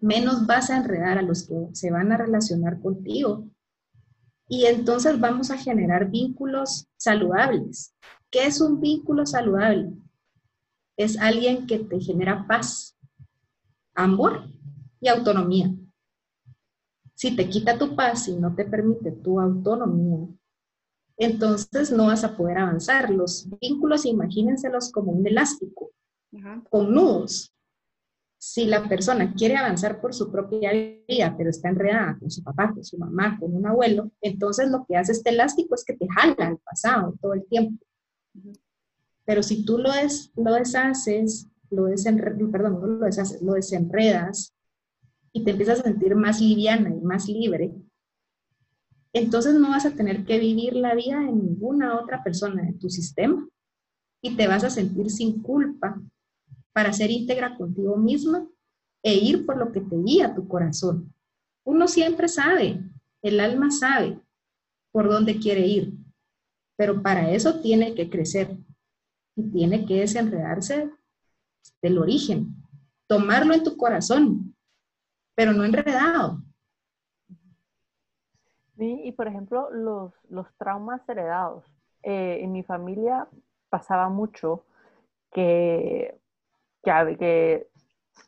menos 0.00 0.46
vas 0.46 0.70
a 0.70 0.76
enredar 0.76 1.18
a 1.18 1.22
los 1.22 1.46
que 1.46 1.68
se 1.72 1.90
van 1.90 2.12
a 2.12 2.16
relacionar 2.16 2.80
contigo. 2.80 3.48
Y 4.48 4.66
entonces 4.66 5.18
vamos 5.18 5.50
a 5.50 5.56
generar 5.56 6.10
vínculos 6.10 6.86
saludables. 6.96 7.94
¿Qué 8.30 8.46
es 8.46 8.60
un 8.60 8.80
vínculo 8.80 9.24
saludable? 9.24 9.92
Es 10.96 11.18
alguien 11.18 11.66
que 11.66 11.78
te 11.78 12.00
genera 12.00 12.46
paz, 12.46 12.96
amor 13.94 14.48
y 15.00 15.08
autonomía. 15.08 15.74
Si 17.14 17.34
te 17.34 17.48
quita 17.48 17.78
tu 17.78 17.94
paz 17.94 18.28
y 18.28 18.36
no 18.36 18.54
te 18.54 18.64
permite 18.64 19.12
tu 19.12 19.40
autonomía, 19.40 20.28
entonces 21.16 21.92
no 21.92 22.06
vas 22.06 22.24
a 22.24 22.36
poder 22.36 22.58
avanzar. 22.58 23.10
Los 23.10 23.48
vínculos, 23.60 24.04
imagínenselos 24.04 24.90
como 24.90 25.12
un 25.12 25.26
elástico, 25.26 25.92
con 26.68 26.92
nudos. 26.92 27.53
Si 28.46 28.66
la 28.66 28.86
persona 28.86 29.32
quiere 29.32 29.56
avanzar 29.56 30.02
por 30.02 30.12
su 30.12 30.30
propia 30.30 30.70
vida, 31.08 31.34
pero 31.34 31.48
está 31.48 31.70
enredada 31.70 32.18
con 32.18 32.30
su 32.30 32.42
papá, 32.42 32.74
con 32.74 32.84
su 32.84 32.98
mamá, 32.98 33.38
con 33.40 33.56
un 33.56 33.66
abuelo, 33.66 34.12
entonces 34.20 34.70
lo 34.70 34.84
que 34.84 34.98
hace 34.98 35.12
este 35.12 35.30
elástico 35.30 35.74
es 35.74 35.82
que 35.82 35.96
te 35.96 36.06
jala 36.06 36.48
al 36.48 36.58
pasado 36.58 37.14
todo 37.22 37.32
el 37.32 37.46
tiempo. 37.46 37.82
Pero 39.24 39.42
si 39.42 39.64
tú 39.64 39.78
lo, 39.78 39.90
des, 39.90 40.30
lo 40.36 40.52
deshaces, 40.52 41.48
lo 41.70 41.86
desenredas, 41.86 42.38
perdón, 42.52 42.98
lo 43.00 43.06
deshaces, 43.06 43.40
lo 43.40 43.54
desenredas 43.54 44.54
y 45.32 45.42
te 45.42 45.52
empiezas 45.52 45.80
a 45.80 45.84
sentir 45.84 46.14
más 46.14 46.38
liviana 46.38 46.90
y 46.90 47.00
más 47.00 47.26
libre, 47.26 47.72
entonces 49.14 49.54
no 49.54 49.70
vas 49.70 49.86
a 49.86 49.92
tener 49.92 50.26
que 50.26 50.38
vivir 50.38 50.76
la 50.76 50.94
vida 50.94 51.18
de 51.18 51.32
ninguna 51.32 51.98
otra 51.98 52.22
persona 52.22 52.62
de 52.62 52.74
tu 52.74 52.90
sistema 52.90 53.48
y 54.20 54.36
te 54.36 54.46
vas 54.46 54.64
a 54.64 54.70
sentir 54.70 55.10
sin 55.10 55.40
culpa 55.40 55.98
para 56.74 56.92
ser 56.92 57.10
íntegra 57.10 57.56
contigo 57.56 57.96
misma 57.96 58.46
e 59.02 59.14
ir 59.14 59.46
por 59.46 59.56
lo 59.56 59.72
que 59.72 59.80
te 59.80 59.96
guía 59.96 60.34
tu 60.34 60.46
corazón. 60.46 61.14
Uno 61.64 61.88
siempre 61.88 62.28
sabe, 62.28 62.80
el 63.22 63.40
alma 63.40 63.70
sabe 63.70 64.20
por 64.92 65.08
dónde 65.08 65.38
quiere 65.38 65.66
ir, 65.66 65.94
pero 66.76 67.00
para 67.00 67.30
eso 67.30 67.60
tiene 67.60 67.94
que 67.94 68.10
crecer 68.10 68.58
y 69.36 69.50
tiene 69.50 69.86
que 69.86 70.00
desenredarse 70.00 70.90
del 71.80 71.98
origen, 71.98 72.54
tomarlo 73.06 73.54
en 73.54 73.64
tu 73.64 73.76
corazón, 73.76 74.54
pero 75.34 75.52
no 75.52 75.64
enredado, 75.64 76.42
y 78.76 79.12
por 79.12 79.28
ejemplo, 79.28 79.70
los, 79.70 80.12
los 80.28 80.52
traumas 80.56 81.06
heredados. 81.08 81.64
Eh, 82.02 82.40
en 82.42 82.52
mi 82.52 82.62
familia 82.62 83.28
pasaba 83.70 84.08
mucho 84.08 84.64
que, 85.32 86.20
que, 86.84 87.68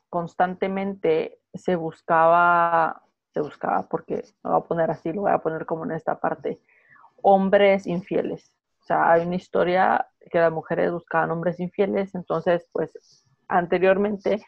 constantemente 0.09 1.38
se 1.55 1.77
buscaba, 1.77 3.03
se 3.33 3.40
buscaba, 3.40 3.88
porque 3.88 4.25
lo 4.42 4.51
voy 4.51 4.61
a 4.61 4.64
poner 4.64 4.90
así, 4.90 5.12
lo 5.12 5.23
voy 5.23 5.33
a 5.33 5.38
poner 5.38 5.66
como 5.66 5.85
en 5.85 5.92
esta 5.92 6.19
parte, 6.19 6.61
hombres 7.23 7.87
infieles. 7.87 8.57
O 8.83 8.85
sea, 8.87 9.12
hay 9.12 9.27
una 9.27 9.37
historia 9.37 10.07
que 10.31 10.38
las 10.38 10.53
mujeres 10.53 10.92
buscaban 10.92 11.31
hombres 11.31 11.61
infieles, 11.61 12.14
entonces, 12.14 12.69
pues, 12.73 13.25
anteriormente 13.49 14.45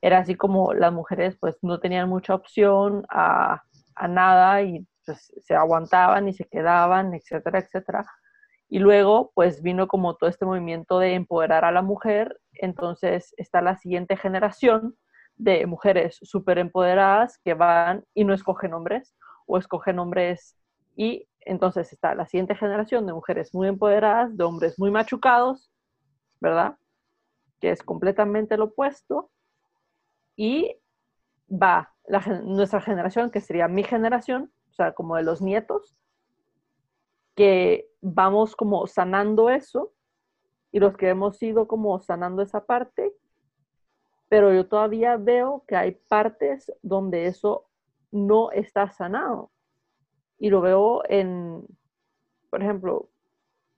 era 0.00 0.18
así 0.18 0.34
como 0.34 0.74
las 0.74 0.92
mujeres, 0.92 1.36
pues, 1.38 1.56
no 1.62 1.78
tenían 1.78 2.08
mucha 2.08 2.34
opción 2.34 3.04
a, 3.08 3.62
a 3.94 4.08
nada 4.08 4.62
y 4.62 4.86
pues, 5.04 5.32
se 5.44 5.54
aguantaban 5.54 6.28
y 6.28 6.32
se 6.32 6.44
quedaban, 6.44 7.14
etcétera, 7.14 7.60
etcétera. 7.60 8.06
Y 8.72 8.78
luego, 8.78 9.32
pues 9.34 9.60
vino 9.60 9.86
como 9.86 10.16
todo 10.16 10.30
este 10.30 10.46
movimiento 10.46 10.98
de 10.98 11.12
empoderar 11.12 11.66
a 11.66 11.72
la 11.72 11.82
mujer. 11.82 12.40
Entonces 12.54 13.34
está 13.36 13.60
la 13.60 13.76
siguiente 13.76 14.16
generación 14.16 14.96
de 15.36 15.66
mujeres 15.66 16.18
súper 16.22 16.56
empoderadas 16.56 17.38
que 17.44 17.52
van 17.52 18.06
y 18.14 18.24
no 18.24 18.32
escogen 18.32 18.72
hombres 18.72 19.14
o 19.44 19.58
escogen 19.58 19.98
hombres 19.98 20.56
y 20.96 21.28
entonces 21.40 21.92
está 21.92 22.14
la 22.14 22.24
siguiente 22.24 22.54
generación 22.54 23.04
de 23.04 23.12
mujeres 23.12 23.52
muy 23.52 23.68
empoderadas, 23.68 24.34
de 24.34 24.44
hombres 24.44 24.78
muy 24.78 24.90
machucados, 24.90 25.70
¿verdad? 26.40 26.78
Que 27.60 27.72
es 27.72 27.82
completamente 27.82 28.56
lo 28.56 28.64
opuesto. 28.64 29.30
Y 30.34 30.78
va 31.50 31.92
nuestra 32.44 32.80
generación, 32.80 33.30
que 33.30 33.42
sería 33.42 33.68
mi 33.68 33.82
generación, 33.82 34.50
o 34.70 34.72
sea, 34.72 34.94
como 34.94 35.16
de 35.16 35.24
los 35.24 35.42
nietos, 35.42 35.94
que 37.34 37.88
vamos 38.00 38.56
como 38.56 38.86
sanando 38.86 39.50
eso 39.50 39.92
y 40.70 40.80
los 40.80 40.96
que 40.96 41.10
hemos 41.10 41.42
ido 41.42 41.68
como 41.68 42.00
sanando 42.00 42.42
esa 42.42 42.64
parte, 42.64 43.14
pero 44.28 44.52
yo 44.52 44.66
todavía 44.66 45.16
veo 45.16 45.64
que 45.66 45.76
hay 45.76 45.92
partes 45.92 46.72
donde 46.82 47.26
eso 47.26 47.66
no 48.10 48.50
está 48.50 48.90
sanado. 48.90 49.50
Y 50.38 50.50
lo 50.50 50.60
veo 50.60 51.02
en, 51.08 51.66
por 52.50 52.62
ejemplo, 52.62 53.10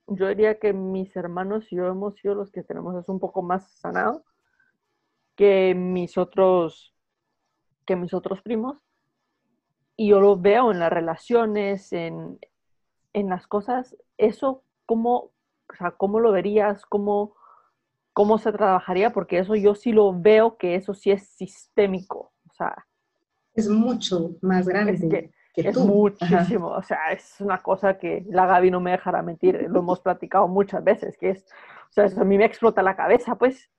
yo 0.07 0.27
diría 0.27 0.59
que 0.59 0.73
mis 0.73 1.15
hermanos 1.15 1.71
y 1.71 1.75
yo 1.75 1.87
hemos 1.87 2.15
sido 2.15 2.35
los 2.35 2.51
que 2.51 2.63
tenemos 2.63 2.95
eso 2.95 3.11
un 3.11 3.19
poco 3.19 3.41
más 3.41 3.69
sanado 3.71 4.23
que 5.35 5.75
mis 5.75 6.17
otros, 6.17 6.95
que 7.85 7.95
mis 7.95 8.13
otros 8.13 8.41
primos, 8.41 8.77
y 9.97 10.09
yo 10.09 10.19
lo 10.19 10.37
veo 10.37 10.71
en 10.71 10.79
las 10.79 10.91
relaciones, 10.91 11.91
en, 11.93 12.39
las 13.23 13.47
cosas, 13.47 13.95
eso, 14.17 14.63
¿cómo, 14.85 15.31
o 15.69 15.75
sea, 15.77 15.91
¿cómo 15.91 16.19
lo 16.19 16.31
verías? 16.31 16.85
¿Cómo, 16.85 17.35
¿Cómo 18.13 18.37
se 18.37 18.51
trabajaría? 18.51 19.13
Porque 19.13 19.39
eso 19.39 19.55
yo 19.55 19.75
sí 19.75 19.91
lo 19.91 20.13
veo 20.13 20.57
que 20.57 20.75
eso 20.75 20.93
sí 20.93 21.11
es 21.11 21.27
sistémico. 21.29 22.33
O 22.49 22.53
sea, 22.53 22.85
es 23.53 23.67
mucho 23.69 24.35
más 24.41 24.67
grande. 24.67 24.93
Es, 24.93 25.01
que, 25.01 25.31
es 25.55 25.77
muchísimo. 25.77 26.67
O 26.67 26.83
sea, 26.83 27.11
es 27.11 27.39
una 27.39 27.61
cosa 27.61 27.97
que 27.97 28.25
la 28.29 28.45
Gaby 28.45 28.71
no 28.71 28.81
me 28.81 28.91
dejará 28.91 29.21
mentir. 29.21 29.65
Lo 29.69 29.79
hemos 29.79 30.01
platicado 30.01 30.47
muchas 30.47 30.83
veces, 30.83 31.17
que 31.17 31.31
es, 31.31 31.45
o 31.89 31.93
sea, 31.93 32.05
eso 32.05 32.21
a 32.21 32.25
mí 32.25 32.37
me 32.37 32.45
explota 32.45 32.83
la 32.83 32.95
cabeza, 32.95 33.35
pues. 33.35 33.69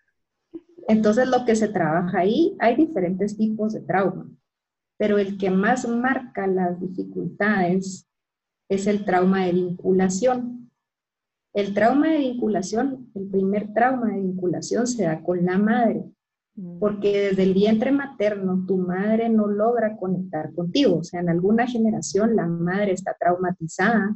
Entonces, 0.88 1.28
lo 1.28 1.44
que 1.44 1.56
se 1.56 1.68
trabaja 1.68 2.20
ahí, 2.20 2.56
hay 2.58 2.76
diferentes 2.76 3.36
tipos 3.36 3.72
de 3.72 3.82
trauma 3.82 4.26
pero 4.96 5.18
el 5.18 5.36
que 5.38 5.50
más 5.50 5.86
marca 5.88 6.46
las 6.46 6.80
dificultades 6.80 8.08
es 8.68 8.86
el 8.86 9.04
trauma 9.04 9.44
de 9.46 9.52
vinculación. 9.52 10.70
El 11.54 11.72
trauma 11.72 12.08
de 12.08 12.18
vinculación, 12.18 13.10
el 13.14 13.28
primer 13.28 13.72
trauma 13.72 14.08
de 14.08 14.20
vinculación 14.20 14.86
se 14.86 15.04
da 15.04 15.22
con 15.22 15.44
la 15.44 15.56
madre, 15.56 16.04
mm. 16.54 16.78
porque 16.78 17.28
desde 17.30 17.44
el 17.44 17.54
vientre 17.54 17.92
materno 17.92 18.64
tu 18.66 18.76
madre 18.76 19.28
no 19.28 19.46
logra 19.46 19.96
conectar 19.96 20.52
contigo. 20.52 20.98
O 20.98 21.04
sea, 21.04 21.20
en 21.20 21.30
alguna 21.30 21.66
generación 21.66 22.36
la 22.36 22.46
madre 22.46 22.92
está 22.92 23.16
traumatizada, 23.18 24.14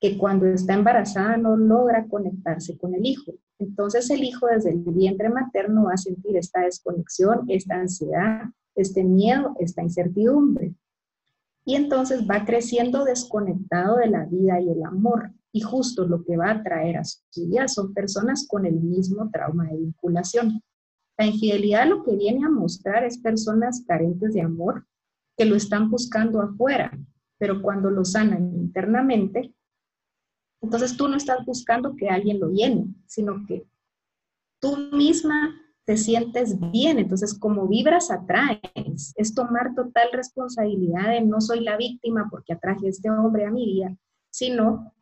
que 0.00 0.18
cuando 0.18 0.46
está 0.46 0.74
embarazada 0.74 1.38
no 1.38 1.56
logra 1.56 2.06
conectarse 2.06 2.76
con 2.76 2.94
el 2.94 3.06
hijo. 3.06 3.32
Entonces 3.58 4.10
el 4.10 4.22
hijo 4.22 4.46
desde 4.46 4.70
el 4.72 4.80
vientre 4.80 5.30
materno 5.30 5.84
va 5.84 5.94
a 5.94 5.96
sentir 5.96 6.36
esta 6.36 6.60
desconexión, 6.60 7.44
esta 7.48 7.76
ansiedad, 7.76 8.42
este 8.74 9.04
miedo, 9.04 9.56
esta 9.60 9.82
incertidumbre. 9.82 10.74
Y 11.64 11.76
entonces 11.76 12.28
va 12.28 12.44
creciendo 12.44 13.04
desconectado 13.04 13.96
de 13.96 14.08
la 14.08 14.26
vida 14.26 14.60
y 14.60 14.70
el 14.70 14.84
amor. 14.84 15.32
Y 15.52 15.60
justo 15.60 16.06
lo 16.06 16.24
que 16.24 16.36
va 16.36 16.50
a 16.50 16.62
traer 16.62 16.98
a 16.98 17.04
su 17.04 17.48
vida 17.48 17.68
son 17.68 17.94
personas 17.94 18.46
con 18.48 18.66
el 18.66 18.74
mismo 18.74 19.30
trauma 19.30 19.66
de 19.66 19.76
vinculación. 19.76 20.62
La 21.16 21.26
infidelidad 21.26 21.88
lo 21.88 22.02
que 22.02 22.16
viene 22.16 22.44
a 22.44 22.50
mostrar 22.50 23.04
es 23.04 23.18
personas 23.18 23.84
carentes 23.86 24.34
de 24.34 24.42
amor 24.42 24.86
que 25.36 25.44
lo 25.44 25.56
están 25.56 25.90
buscando 25.90 26.40
afuera, 26.42 26.96
pero 27.38 27.62
cuando 27.62 27.90
lo 27.90 28.04
sanan 28.04 28.54
internamente, 28.56 29.54
entonces 30.60 30.96
tú 30.96 31.08
no 31.08 31.16
estás 31.16 31.44
buscando 31.44 31.94
que 31.94 32.08
alguien 32.08 32.40
lo 32.40 32.50
llene, 32.50 32.86
sino 33.06 33.44
que 33.46 33.66
tú 34.60 34.76
misma 34.92 35.60
te 35.84 35.96
sientes 35.96 36.58
bien. 36.70 36.98
Entonces, 36.98 37.38
como 37.38 37.68
vibras, 37.68 38.10
atraes. 38.10 39.12
Es 39.16 39.34
tomar 39.34 39.74
total 39.74 40.08
responsabilidad 40.12 41.10
de 41.10 41.20
no 41.20 41.40
soy 41.40 41.60
la 41.60 41.76
víctima 41.76 42.28
porque 42.30 42.52
atraje 42.52 42.86
a 42.86 42.90
este 42.90 43.10
hombre 43.10 43.44
a 43.44 43.50
mi 43.50 43.66
vida, 43.66 43.96
sino 44.30 44.92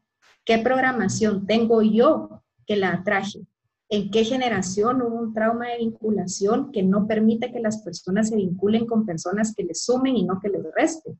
qué 0.45 0.59
programación 0.59 1.47
tengo 1.47 1.83
yo 1.83 2.43
que 2.67 2.77
la 2.77 2.93
atraje. 2.93 3.47
¿En 3.89 4.11
qué 4.11 4.25
generación 4.25 5.03
hubo 5.03 5.17
un 5.17 5.35
trauma 5.35 5.69
de 5.69 5.79
vinculación 5.79 6.73
que 6.73 6.83
no 6.83 7.07
permite 7.07 7.53
que 7.53 7.61
las 7.61 7.83
personas 7.83 8.31
se 8.31 8.37
vinculen 8.37 8.87
con 8.87 9.05
personas 9.05 9.55
que 9.55 9.65
les 9.65 9.85
sumen 9.85 10.17
y 10.17 10.25
no 10.25 10.41
que 10.41 10.49
les 10.49 10.65
resten? 10.75 11.19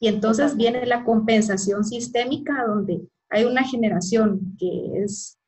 Y 0.00 0.08
entonces 0.08 0.56
viene 0.56 0.86
la 0.86 1.04
compensación 1.04 1.84
sistémica 1.84 2.64
donde 2.66 3.02
hay 3.28 3.44
una 3.44 3.64
generación 3.64 4.56
que 4.58 5.02
es 5.02 5.38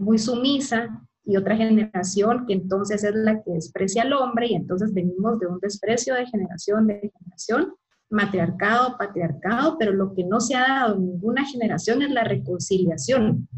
muy 0.00 0.18
sumisa, 0.18 1.02
y 1.24 1.36
otra 1.36 1.56
generación 1.56 2.46
que 2.46 2.54
entonces 2.54 3.04
es 3.04 3.14
la 3.14 3.42
que 3.42 3.52
desprecia 3.52 4.02
al 4.02 4.12
hombre 4.12 4.48
y 4.48 4.54
entonces 4.54 4.92
venimos 4.92 5.38
de 5.38 5.46
un 5.46 5.58
desprecio 5.60 6.14
de 6.14 6.26
generación 6.26 6.86
de 6.86 7.12
generación, 7.16 7.74
matriarcado, 8.10 8.96
patriarcado, 8.98 9.76
pero 9.78 9.92
lo 9.92 10.14
que 10.14 10.24
no 10.24 10.40
se 10.40 10.54
ha 10.54 10.68
dado 10.68 10.96
en 10.96 11.06
ninguna 11.06 11.46
generación 11.46 12.02
es 12.02 12.10
la 12.10 12.24
reconciliación 12.24 13.48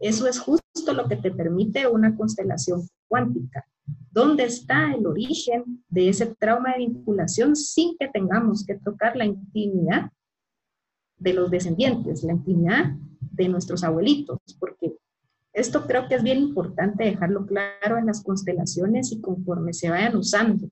Eso 0.00 0.26
es 0.26 0.38
justo 0.38 0.92
lo 0.92 1.08
que 1.08 1.16
te 1.16 1.30
permite 1.30 1.86
una 1.86 2.14
constelación 2.16 2.82
cuántica. 3.08 3.64
¿Dónde 4.10 4.44
está 4.44 4.92
el 4.92 5.06
origen 5.06 5.84
de 5.88 6.08
ese 6.08 6.26
trauma 6.38 6.72
de 6.72 6.78
vinculación 6.78 7.56
sin 7.56 7.96
que 7.98 8.08
tengamos 8.08 8.66
que 8.66 8.74
tocar 8.74 9.16
la 9.16 9.24
intimidad 9.24 10.10
de 11.16 11.32
los 11.32 11.50
descendientes, 11.50 12.22
la 12.24 12.32
intimidad 12.32 12.94
de 13.20 13.48
nuestros 13.48 13.84
abuelitos? 13.84 14.38
Porque 14.58 14.92
esto 15.52 15.86
creo 15.86 16.08
que 16.08 16.14
es 16.14 16.22
bien 16.22 16.38
importante 16.38 17.04
dejarlo 17.04 17.46
claro 17.46 17.98
en 17.98 18.06
las 18.06 18.22
constelaciones 18.22 19.12
y 19.12 19.20
conforme 19.20 19.72
se 19.72 19.90
vayan 19.90 20.16
usando. 20.16 20.68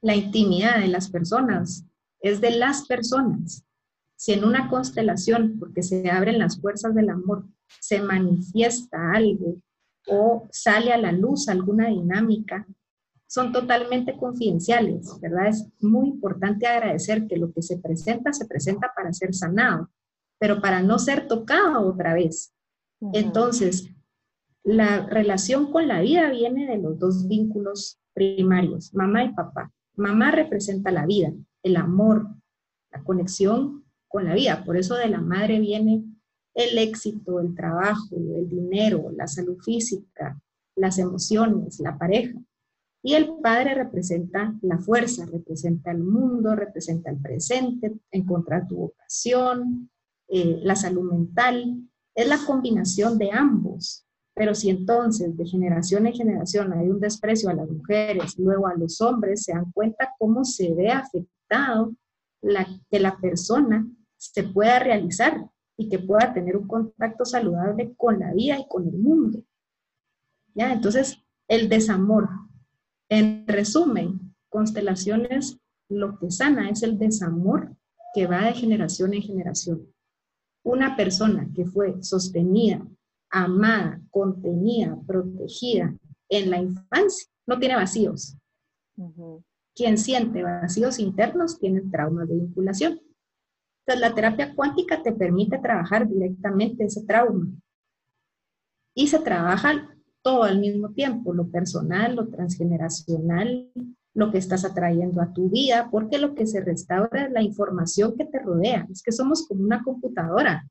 La 0.00 0.14
intimidad 0.14 0.80
de 0.80 0.88
las 0.88 1.08
personas 1.10 1.84
es 2.20 2.40
de 2.40 2.50
las 2.50 2.86
personas. 2.86 3.64
Si 4.16 4.32
en 4.32 4.44
una 4.44 4.68
constelación, 4.68 5.58
porque 5.58 5.82
se 5.82 6.10
abren 6.10 6.38
las 6.38 6.60
fuerzas 6.60 6.94
del 6.94 7.10
amor, 7.10 7.46
se 7.80 8.00
manifiesta 8.00 9.12
algo 9.12 9.56
o 10.06 10.46
sale 10.50 10.92
a 10.92 10.98
la 10.98 11.12
luz 11.12 11.48
alguna 11.48 11.88
dinámica, 11.88 12.66
son 13.26 13.52
totalmente 13.52 14.16
confidenciales, 14.16 15.18
¿verdad? 15.20 15.48
Es 15.48 15.66
muy 15.80 16.08
importante 16.08 16.66
agradecer 16.66 17.26
que 17.26 17.36
lo 17.36 17.52
que 17.52 17.62
se 17.62 17.78
presenta 17.78 18.32
se 18.32 18.46
presenta 18.46 18.92
para 18.94 19.12
ser 19.12 19.34
sanado, 19.34 19.90
pero 20.38 20.60
para 20.60 20.82
no 20.82 20.98
ser 20.98 21.26
tocado 21.26 21.88
otra 21.88 22.14
vez. 22.14 22.53
Entonces, 23.12 23.90
la 24.62 25.06
relación 25.06 25.70
con 25.70 25.88
la 25.88 26.00
vida 26.00 26.30
viene 26.30 26.66
de 26.66 26.78
los 26.78 26.98
dos 26.98 27.28
vínculos 27.28 27.98
primarios, 28.14 28.94
mamá 28.94 29.24
y 29.24 29.32
papá. 29.32 29.72
Mamá 29.96 30.30
representa 30.30 30.90
la 30.90 31.06
vida, 31.06 31.32
el 31.62 31.76
amor, 31.76 32.26
la 32.90 33.02
conexión 33.02 33.84
con 34.08 34.24
la 34.24 34.34
vida. 34.34 34.64
Por 34.64 34.76
eso 34.76 34.94
de 34.94 35.08
la 35.08 35.20
madre 35.20 35.60
viene 35.60 36.04
el 36.54 36.78
éxito, 36.78 37.40
el 37.40 37.54
trabajo, 37.54 38.16
el 38.16 38.48
dinero, 38.48 39.10
la 39.14 39.26
salud 39.26 39.58
física, 39.60 40.40
las 40.76 40.98
emociones, 40.98 41.80
la 41.80 41.98
pareja. 41.98 42.38
Y 43.02 43.14
el 43.14 43.34
padre 43.42 43.74
representa 43.74 44.54
la 44.62 44.78
fuerza, 44.78 45.26
representa 45.26 45.90
el 45.90 46.02
mundo, 46.02 46.54
representa 46.54 47.10
el 47.10 47.18
presente, 47.18 47.92
encontrar 48.10 48.66
tu 48.66 48.76
vocación, 48.76 49.90
eh, 50.28 50.60
la 50.62 50.74
salud 50.74 51.12
mental. 51.12 51.86
Es 52.14 52.28
la 52.28 52.38
combinación 52.46 53.18
de 53.18 53.30
ambos. 53.32 54.04
Pero 54.34 54.54
si 54.54 54.68
entonces 54.68 55.36
de 55.36 55.46
generación 55.46 56.06
en 56.06 56.14
generación 56.14 56.72
hay 56.72 56.88
un 56.88 56.98
desprecio 56.98 57.50
a 57.50 57.54
las 57.54 57.70
mujeres, 57.70 58.36
luego 58.38 58.66
a 58.66 58.74
los 58.74 59.00
hombres, 59.00 59.44
se 59.44 59.52
dan 59.52 59.70
cuenta 59.72 60.12
cómo 60.18 60.44
se 60.44 60.74
ve 60.74 60.90
afectado 60.90 61.94
la, 62.42 62.66
que 62.90 62.98
la 62.98 63.16
persona 63.18 63.86
se 64.16 64.42
pueda 64.42 64.80
realizar 64.80 65.48
y 65.76 65.88
que 65.88 66.00
pueda 66.00 66.32
tener 66.32 66.56
un 66.56 66.66
contacto 66.66 67.24
saludable 67.24 67.94
con 67.96 68.18
la 68.18 68.32
vida 68.32 68.58
y 68.58 68.66
con 68.68 68.88
el 68.88 68.98
mundo. 68.98 69.42
¿Ya? 70.54 70.72
Entonces, 70.72 71.18
el 71.48 71.68
desamor. 71.68 72.28
En 73.08 73.46
resumen, 73.46 74.34
constelaciones, 74.48 75.58
lo 75.88 76.18
que 76.18 76.30
sana 76.30 76.70
es 76.70 76.82
el 76.82 76.98
desamor 76.98 77.76
que 78.14 78.26
va 78.26 78.46
de 78.46 78.54
generación 78.54 79.14
en 79.14 79.22
generación. 79.22 79.93
Una 80.64 80.96
persona 80.96 81.48
que 81.54 81.66
fue 81.66 82.02
sostenida, 82.02 82.84
amada, 83.30 84.00
contenida, 84.10 84.98
protegida 85.06 85.94
en 86.28 86.50
la 86.50 86.60
infancia, 86.60 87.28
no 87.46 87.58
tiene 87.58 87.76
vacíos. 87.76 88.36
Quien 89.74 89.98
siente 89.98 90.42
vacíos 90.42 90.98
internos 90.98 91.58
tiene 91.58 91.82
traumas 91.82 92.28
de 92.28 92.36
vinculación. 92.36 93.00
Entonces, 93.80 94.00
la 94.00 94.14
terapia 94.14 94.54
cuántica 94.54 95.02
te 95.02 95.12
permite 95.12 95.58
trabajar 95.58 96.08
directamente 96.08 96.84
ese 96.84 97.04
trauma. 97.04 97.46
Y 98.94 99.08
se 99.08 99.18
trabaja 99.18 99.94
todo 100.22 100.44
al 100.44 100.58
mismo 100.58 100.90
tiempo, 100.92 101.34
lo 101.34 101.50
personal, 101.50 102.16
lo 102.16 102.28
transgeneracional, 102.28 103.70
lo 104.14 104.30
que 104.30 104.38
estás 104.38 104.64
atrayendo 104.64 105.20
a 105.20 105.32
tu 105.32 105.50
vida, 105.50 105.88
porque 105.90 106.18
lo 106.18 106.34
que 106.34 106.46
se 106.46 106.60
restaura 106.60 107.24
es 107.24 107.32
la 107.32 107.42
información 107.42 108.16
que 108.16 108.24
te 108.24 108.38
rodea. 108.38 108.86
Es 108.90 109.02
que 109.02 109.12
somos 109.12 109.46
como 109.46 109.62
una 109.62 109.82
computadora. 109.82 110.68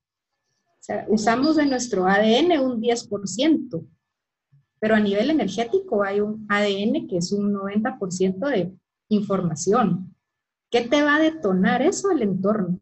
Usamos 1.08 1.58
de 1.58 1.66
nuestro 1.66 2.08
ADN 2.08 2.60
un 2.60 2.82
10%, 2.82 3.88
pero 4.80 4.96
a 4.96 5.00
nivel 5.00 5.30
energético 5.30 6.04
hay 6.04 6.22
un 6.22 6.46
ADN 6.50 7.08
que 7.08 7.18
es 7.18 7.32
un 7.32 7.54
90% 7.54 8.50
de 8.50 8.74
información. 9.10 10.16
¿Qué 10.70 10.82
te 10.82 11.04
va 11.04 11.18
a 11.18 11.22
detonar 11.22 11.82
eso? 11.82 12.12
El 12.12 12.22
entorno. 12.22 12.80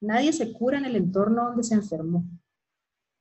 Nadie 0.00 0.32
se 0.32 0.52
cura 0.52 0.78
en 0.78 0.84
el 0.84 0.96
entorno 0.96 1.44
donde 1.46 1.64
se 1.64 1.74
enfermó, 1.74 2.24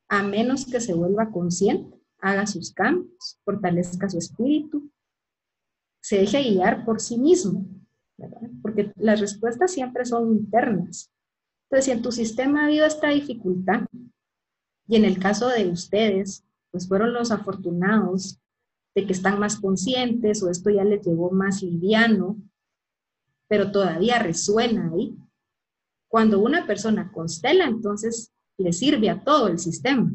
a 0.09 0.21
menos 0.21 0.65
que 0.65 0.79
se 0.79 0.93
vuelva 0.93 1.31
consciente, 1.31 1.99
haga 2.19 2.45
sus 2.45 2.71
cambios, 2.71 3.39
fortalezca 3.43 4.07
su 4.09 4.19
espíritu, 4.19 4.89
se 6.07 6.19
deje 6.19 6.41
guiar 6.41 6.85
por 6.85 7.01
sí 7.01 7.17
mismo, 7.17 7.65
porque 8.61 8.93
las 8.95 9.19
respuestas 9.19 9.73
siempre 9.73 10.05
son 10.05 10.31
internas. 10.31 11.11
Entonces, 11.65 11.83
si 11.83 11.91
en 11.91 12.01
tu 12.01 12.13
sistema 12.13 12.61
ha 12.61 12.67
habido 12.67 12.85
esta 12.85 13.09
dificultad, 13.09 13.81
y 14.87 14.95
en 14.95 15.03
el 15.03 15.19
caso 15.19 15.49
de 15.49 15.67
ustedes, 15.67 16.45
pues 16.71 16.87
fueron 16.87 17.11
los 17.11 17.29
afortunados 17.29 18.39
de 18.95 19.05
que 19.05 19.11
están 19.11 19.37
más 19.37 19.59
conscientes 19.59 20.41
o 20.41 20.49
esto 20.49 20.69
ya 20.69 20.85
les 20.85 21.05
llegó 21.05 21.29
más 21.29 21.61
liviano, 21.61 22.37
pero 23.49 23.69
todavía 23.73 24.17
resuena 24.17 24.89
ahí, 24.93 25.13
cuando 26.07 26.39
una 26.39 26.65
persona 26.65 27.11
constela, 27.11 27.65
entonces 27.65 28.31
le 28.57 28.71
sirve 28.71 29.09
a 29.09 29.25
todo 29.25 29.49
el 29.49 29.59
sistema, 29.59 30.09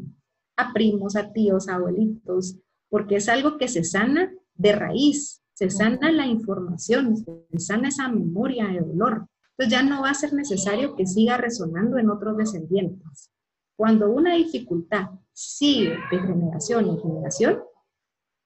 a 0.57 0.73
primos, 0.73 1.15
a 1.15 1.31
tíos, 1.31 1.67
a 1.67 1.75
abuelitos, 1.75 2.57
porque 2.89 3.17
es 3.17 3.29
algo 3.29 3.59
que 3.59 3.67
se 3.67 3.83
sana 3.83 4.33
de 4.55 4.71
raíz, 4.71 5.42
se 5.53 5.69
sana 5.69 6.11
la 6.11 6.27
información, 6.27 7.17
se 7.17 7.59
sana 7.59 7.89
esa 7.89 8.09
memoria 8.09 8.67
de 8.67 8.81
dolor. 8.81 9.27
Entonces 9.51 9.71
ya 9.71 9.83
no 9.83 10.01
va 10.01 10.09
a 10.09 10.15
ser 10.15 10.33
necesario 10.33 10.95
que 10.95 11.05
siga 11.05 11.37
resonando 11.37 11.97
en 11.97 12.09
otros 12.09 12.37
descendientes. 12.37 13.31
Cuando 13.75 14.09
una 14.09 14.35
dificultad 14.35 15.09
sigue 15.31 15.97
de 16.11 16.19
generación 16.19 16.89
en 16.89 16.99
generación, 16.99 17.59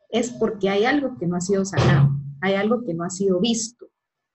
es 0.09 0.31
porque 0.31 0.69
hay 0.69 0.85
algo 0.85 1.17
que 1.17 1.27
no 1.27 1.35
ha 1.35 1.41
sido 1.41 1.65
sanado, 1.65 2.09
hay 2.41 2.55
algo 2.55 2.83
que 2.83 2.93
no 2.93 3.03
ha 3.03 3.09
sido 3.09 3.39
visto, 3.39 3.87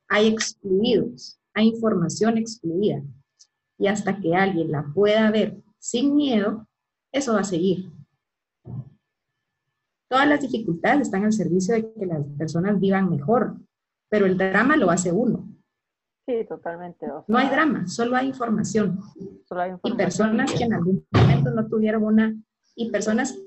hay 0.09 0.29
excluidos, 0.29 1.39
hay 1.55 1.69
información 1.69 2.39
excluida. 2.39 3.03
Y 3.79 3.87
hasta 3.87 4.21
que 4.21 4.35
alguien 4.35 4.71
la 4.71 4.85
pueda 4.95 5.31
ver 5.31 5.63
sin 5.79 6.15
miedo, 6.15 6.69
eso 7.11 7.35
va 7.35 7.41
a 7.41 7.45
seguir. 7.45 7.91
Todas 10.13 10.29
las 10.29 10.43
dificultades 10.43 11.07
están 11.07 11.25
al 11.25 11.33
servicio 11.33 11.75
de 11.75 11.91
que 11.91 12.05
las 12.05 12.23
personas 12.37 12.79
vivan 12.79 13.09
mejor, 13.09 13.57
pero 14.11 14.27
el 14.27 14.37
drama 14.37 14.77
lo 14.77 14.91
hace 14.91 15.11
uno. 15.11 15.49
Sí, 16.27 16.45
totalmente. 16.47 17.07
no 17.27 17.39
hay 17.39 17.49
drama, 17.49 17.89
solo 17.89 18.15
hay 18.17 18.27
información. 18.29 19.01
Solo 19.49 19.63
hay 19.63 19.71
información. 19.71 19.95
Y 19.95 20.05
personas 20.05 20.53
que 20.53 20.65
en 20.65 20.75
algún 20.75 21.07
momento 21.11 21.51
no 21.53 21.67
tuvieron 21.67 22.05
una, 22.05 22.37
y 22.75 22.91
personas, 22.91 23.39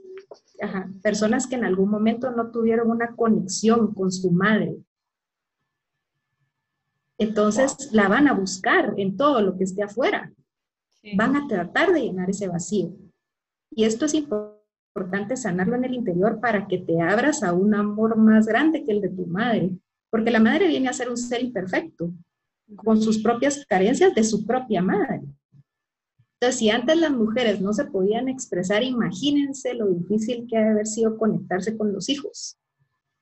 personas 1.04 1.45
que 1.45 1.54
en 1.54 1.65
algún 1.65 1.91
momento 1.91 2.32
no 2.32 2.49
tuvieron 2.49 2.89
una 2.89 3.15
conexión 3.15 3.93
con 3.93 4.12
su 4.12 4.32
madre, 4.32 4.75
entonces 7.19 7.89
la 7.91 8.08
van 8.08 8.28
a 8.28 8.34
buscar 8.34 8.95
en 8.97 9.17
todo 9.17 9.43
lo 9.43 9.56
que 9.56 9.65
esté 9.65 9.84
afuera. 9.84 10.34
Van 11.15 11.36
a 11.36 11.47
tratar 11.47 11.93
de 11.93 12.01
llenar 12.01 12.32
ese 12.32 12.47
vacío. 12.47 12.91
Y 13.69 13.84
esto 13.84 14.06
es 14.06 14.15
importante 14.15 14.55
sanarlo 15.36 15.75
en 15.75 15.86
el 15.86 15.93
interior 15.93 16.39
para 16.39 16.67
que 16.67 16.77
te 16.77 17.01
abras 17.01 17.43
a 17.43 17.53
un 17.53 17.75
amor 17.75 18.17
más 18.17 18.45
grande 18.45 18.84
que 18.84 18.91
el 18.91 19.01
de 19.01 19.10
tu 19.10 19.25
madre. 19.25 19.71
Porque 20.10 20.31
la 20.31 20.39
madre 20.39 20.67
viene 20.67 20.88
a 20.88 20.93
ser 20.93 21.10
un 21.10 21.17
ser 21.17 21.41
imperfecto, 21.43 22.12
con 22.77 23.01
sus 23.01 23.21
propias 23.21 23.65
carencias 23.65 24.15
de 24.15 24.23
su 24.23 24.45
propia 24.45 24.81
madre. 24.81 25.21
Entonces, 26.39 26.60
si 26.60 26.69
antes 26.69 26.97
las 26.97 27.12
mujeres 27.12 27.62
no 27.62 27.73
se 27.73 27.86
podían 27.86 28.27
expresar, 28.27 28.84
imagínense 28.84 29.73
lo 29.73 29.88
difícil 29.88 30.47
que 30.47 30.58
ha 30.58 30.63
de 30.63 30.71
haber 30.71 30.88
sido 30.88 31.17
conectarse 31.17 31.77
con 31.77 31.93
los 31.93 32.10
hijos. 32.10 32.58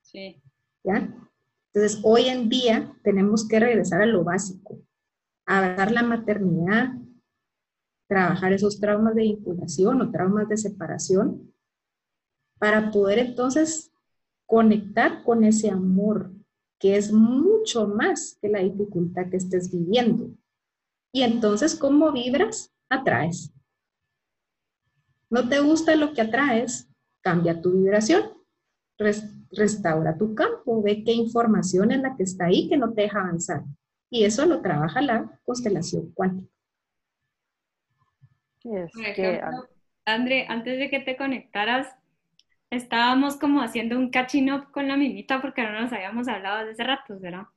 Sí. 0.01 0.41
¿Ya? 0.83 1.13
Entonces, 1.73 2.01
hoy 2.03 2.25
en 2.25 2.49
día 2.49 2.95
tenemos 3.03 3.47
que 3.47 3.59
regresar 3.59 4.01
a 4.01 4.05
lo 4.05 4.23
básico, 4.23 4.79
abrazar 5.45 5.91
la 5.91 6.03
maternidad, 6.03 6.93
trabajar 8.07 8.53
esos 8.53 8.79
traumas 8.79 9.15
de 9.15 9.23
vinculación 9.23 10.01
o 10.01 10.11
traumas 10.11 10.47
de 10.49 10.57
separación, 10.57 11.53
para 12.63 12.91
poder 12.91 13.19
entonces 13.19 13.91
conectar 14.45 15.21
con 15.23 15.43
ese 15.43 15.69
amor 15.69 16.31
que 16.79 16.95
es 16.95 17.11
mucho 17.11 17.89
más 17.89 18.37
que 18.41 18.47
la 18.47 18.59
dificultad 18.59 19.29
que 19.29 19.35
estés 19.35 19.69
viviendo. 19.69 20.29
Y 21.11 21.23
entonces, 21.23 21.75
¿cómo 21.75 22.13
vibras? 22.13 22.73
Atraes. 22.87 23.51
¿No 25.29 25.49
te 25.49 25.59
gusta 25.59 25.93
lo 25.97 26.13
que 26.13 26.21
atraes? 26.21 26.87
Cambia 27.19 27.59
tu 27.61 27.73
vibración 27.73 28.31
restaura 29.51 30.17
tu 30.17 30.33
campo, 30.33 30.81
ve 30.81 31.03
qué 31.03 31.11
información 31.11 31.91
es 31.91 31.99
la 31.99 32.15
que 32.15 32.23
está 32.23 32.45
ahí 32.45 32.69
que 32.69 32.77
no 32.77 32.93
te 32.93 33.01
deja 33.01 33.19
avanzar. 33.19 33.63
Y 34.09 34.23
eso 34.23 34.45
lo 34.45 34.61
trabaja 34.61 35.01
la 35.01 35.37
constelación 35.43 36.13
cuántica. 36.13 36.49
Es 38.63 38.93
que, 39.17 39.41
André, 40.05 40.45
antes 40.47 40.79
de 40.79 40.89
que 40.89 41.01
te 41.01 41.17
conectaras, 41.17 41.93
estábamos 42.75 43.37
como 43.37 43.61
haciendo 43.61 43.97
un 43.97 44.09
catching 44.09 44.51
up 44.51 44.71
con 44.71 44.87
la 44.87 44.97
mimita 44.97 45.41
porque 45.41 45.61
no 45.63 45.79
nos 45.79 45.93
habíamos 45.93 46.27
hablado 46.27 46.59
desde 46.59 46.71
hace 46.71 46.83
rato, 46.83 47.19
¿verdad? 47.19 47.47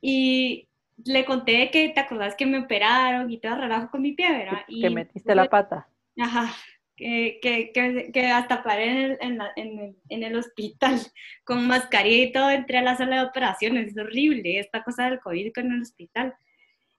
Y 0.00 0.68
le 1.04 1.24
conté 1.24 1.70
que 1.70 1.90
te 1.90 2.00
acordás 2.00 2.34
que 2.34 2.46
me 2.46 2.58
operaron 2.58 3.30
y 3.30 3.38
todo 3.38 3.56
relajo 3.56 3.90
con 3.90 4.02
mi 4.02 4.12
pie, 4.12 4.30
¿verdad? 4.30 4.62
Y, 4.66 4.82
que 4.82 4.90
metiste 4.90 5.34
la 5.34 5.44
pata. 5.48 5.88
Ajá, 6.18 6.52
que, 6.96 7.38
que, 7.40 8.10
que, 8.12 8.26
hasta 8.26 8.62
paré 8.64 8.90
en 8.90 8.98
el, 8.98 9.18
en, 9.20 9.78
el, 9.78 9.96
en 10.08 10.22
el, 10.24 10.36
hospital 10.36 10.98
con 11.44 11.66
mascarilla 11.66 12.24
y 12.24 12.32
todo, 12.32 12.50
entré 12.50 12.78
a 12.78 12.82
la 12.82 12.96
sala 12.96 13.16
de 13.16 13.28
operaciones, 13.28 13.88
es 13.88 13.98
horrible 13.98 14.58
esta 14.58 14.82
cosa 14.82 15.04
del 15.04 15.20
COVID 15.20 15.52
con 15.54 15.72
el 15.72 15.82
hospital. 15.82 16.34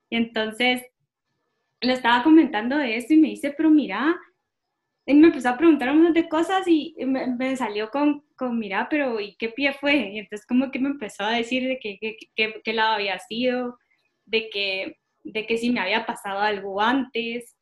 Y 0.08 0.16
entonces 0.16 0.82
le 1.82 1.92
estaba 1.92 2.22
comentando 2.22 2.78
de 2.78 2.96
esto 2.96 3.12
y 3.12 3.18
me 3.18 3.28
dice, 3.28 3.52
pero 3.54 3.70
mira, 3.70 4.16
y 5.06 5.14
me 5.14 5.28
empezó 5.28 5.48
a 5.48 5.56
preguntar 5.56 5.90
un 5.90 6.02
montón 6.02 6.14
de 6.14 6.28
cosas 6.28 6.66
y 6.66 6.94
me, 7.06 7.56
salió 7.56 7.90
con, 7.90 8.24
con, 8.36 8.58
mira, 8.58 8.88
pero 8.88 9.18
¿y 9.20 9.34
qué 9.36 9.48
pie 9.48 9.72
fue? 9.72 9.96
Y 10.12 10.18
entonces 10.18 10.46
como 10.46 10.70
que 10.70 10.78
me 10.78 10.88
empezó 10.88 11.24
a 11.24 11.32
decir 11.32 11.66
de 11.66 11.78
qué 11.78 11.98
que, 11.98 12.60
que, 12.62 12.72
lado 12.72 12.94
había 12.94 13.18
sido, 13.18 13.78
de 14.26 14.48
que, 14.50 14.98
de 15.24 15.46
que 15.46 15.58
si 15.58 15.70
me 15.70 15.80
había 15.80 16.06
pasado 16.06 16.40
algo 16.40 16.80
antes 16.80 17.56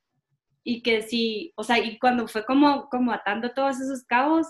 y 0.65 0.83
que 0.83 1.03
si, 1.03 1.53
o 1.57 1.65
sea, 1.65 1.79
y 1.79 1.99
cuando 1.99 2.29
fue 2.29 2.45
como, 2.45 2.89
como 2.89 3.13
atando 3.13 3.53
todos 3.53 3.81
esos 3.81 4.05
cabos, 4.05 4.47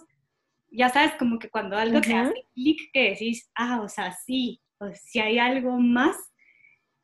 ya 0.70 0.88
sabes, 0.88 1.12
como 1.18 1.38
que 1.38 1.51
cuando 1.51 1.77
algo 1.77 2.01
te 2.01 2.14
hace 2.14 2.35
clic 2.55 2.90
que 2.92 3.11
decís, 3.11 3.51
ah, 3.55 3.81
o 3.83 3.88
sea, 3.88 4.12
sí, 4.12 4.61
o 4.79 4.90
si 4.94 5.20
hay 5.20 5.38
algo 5.38 5.79
más. 5.79 6.16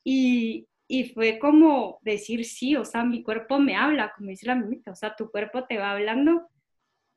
Y, 0.03 0.67
y 0.87 1.11
fue 1.11 1.39
como 1.39 1.99
decir 2.03 2.45
sí, 2.45 2.77
o 2.77 2.85
sea, 2.85 3.05
mi 3.05 3.23
cuerpo 3.23 3.59
me 3.59 3.77
habla, 3.77 4.13
como 4.17 4.31
dice 4.31 4.47
la 4.47 4.55
mimita, 4.55 4.93
o 4.93 4.97
sea, 4.97 5.17
tu 5.17 5.31
cuerpo 5.31 5.65
te 5.65 5.79
va 5.79 5.93
hablando 5.93 6.49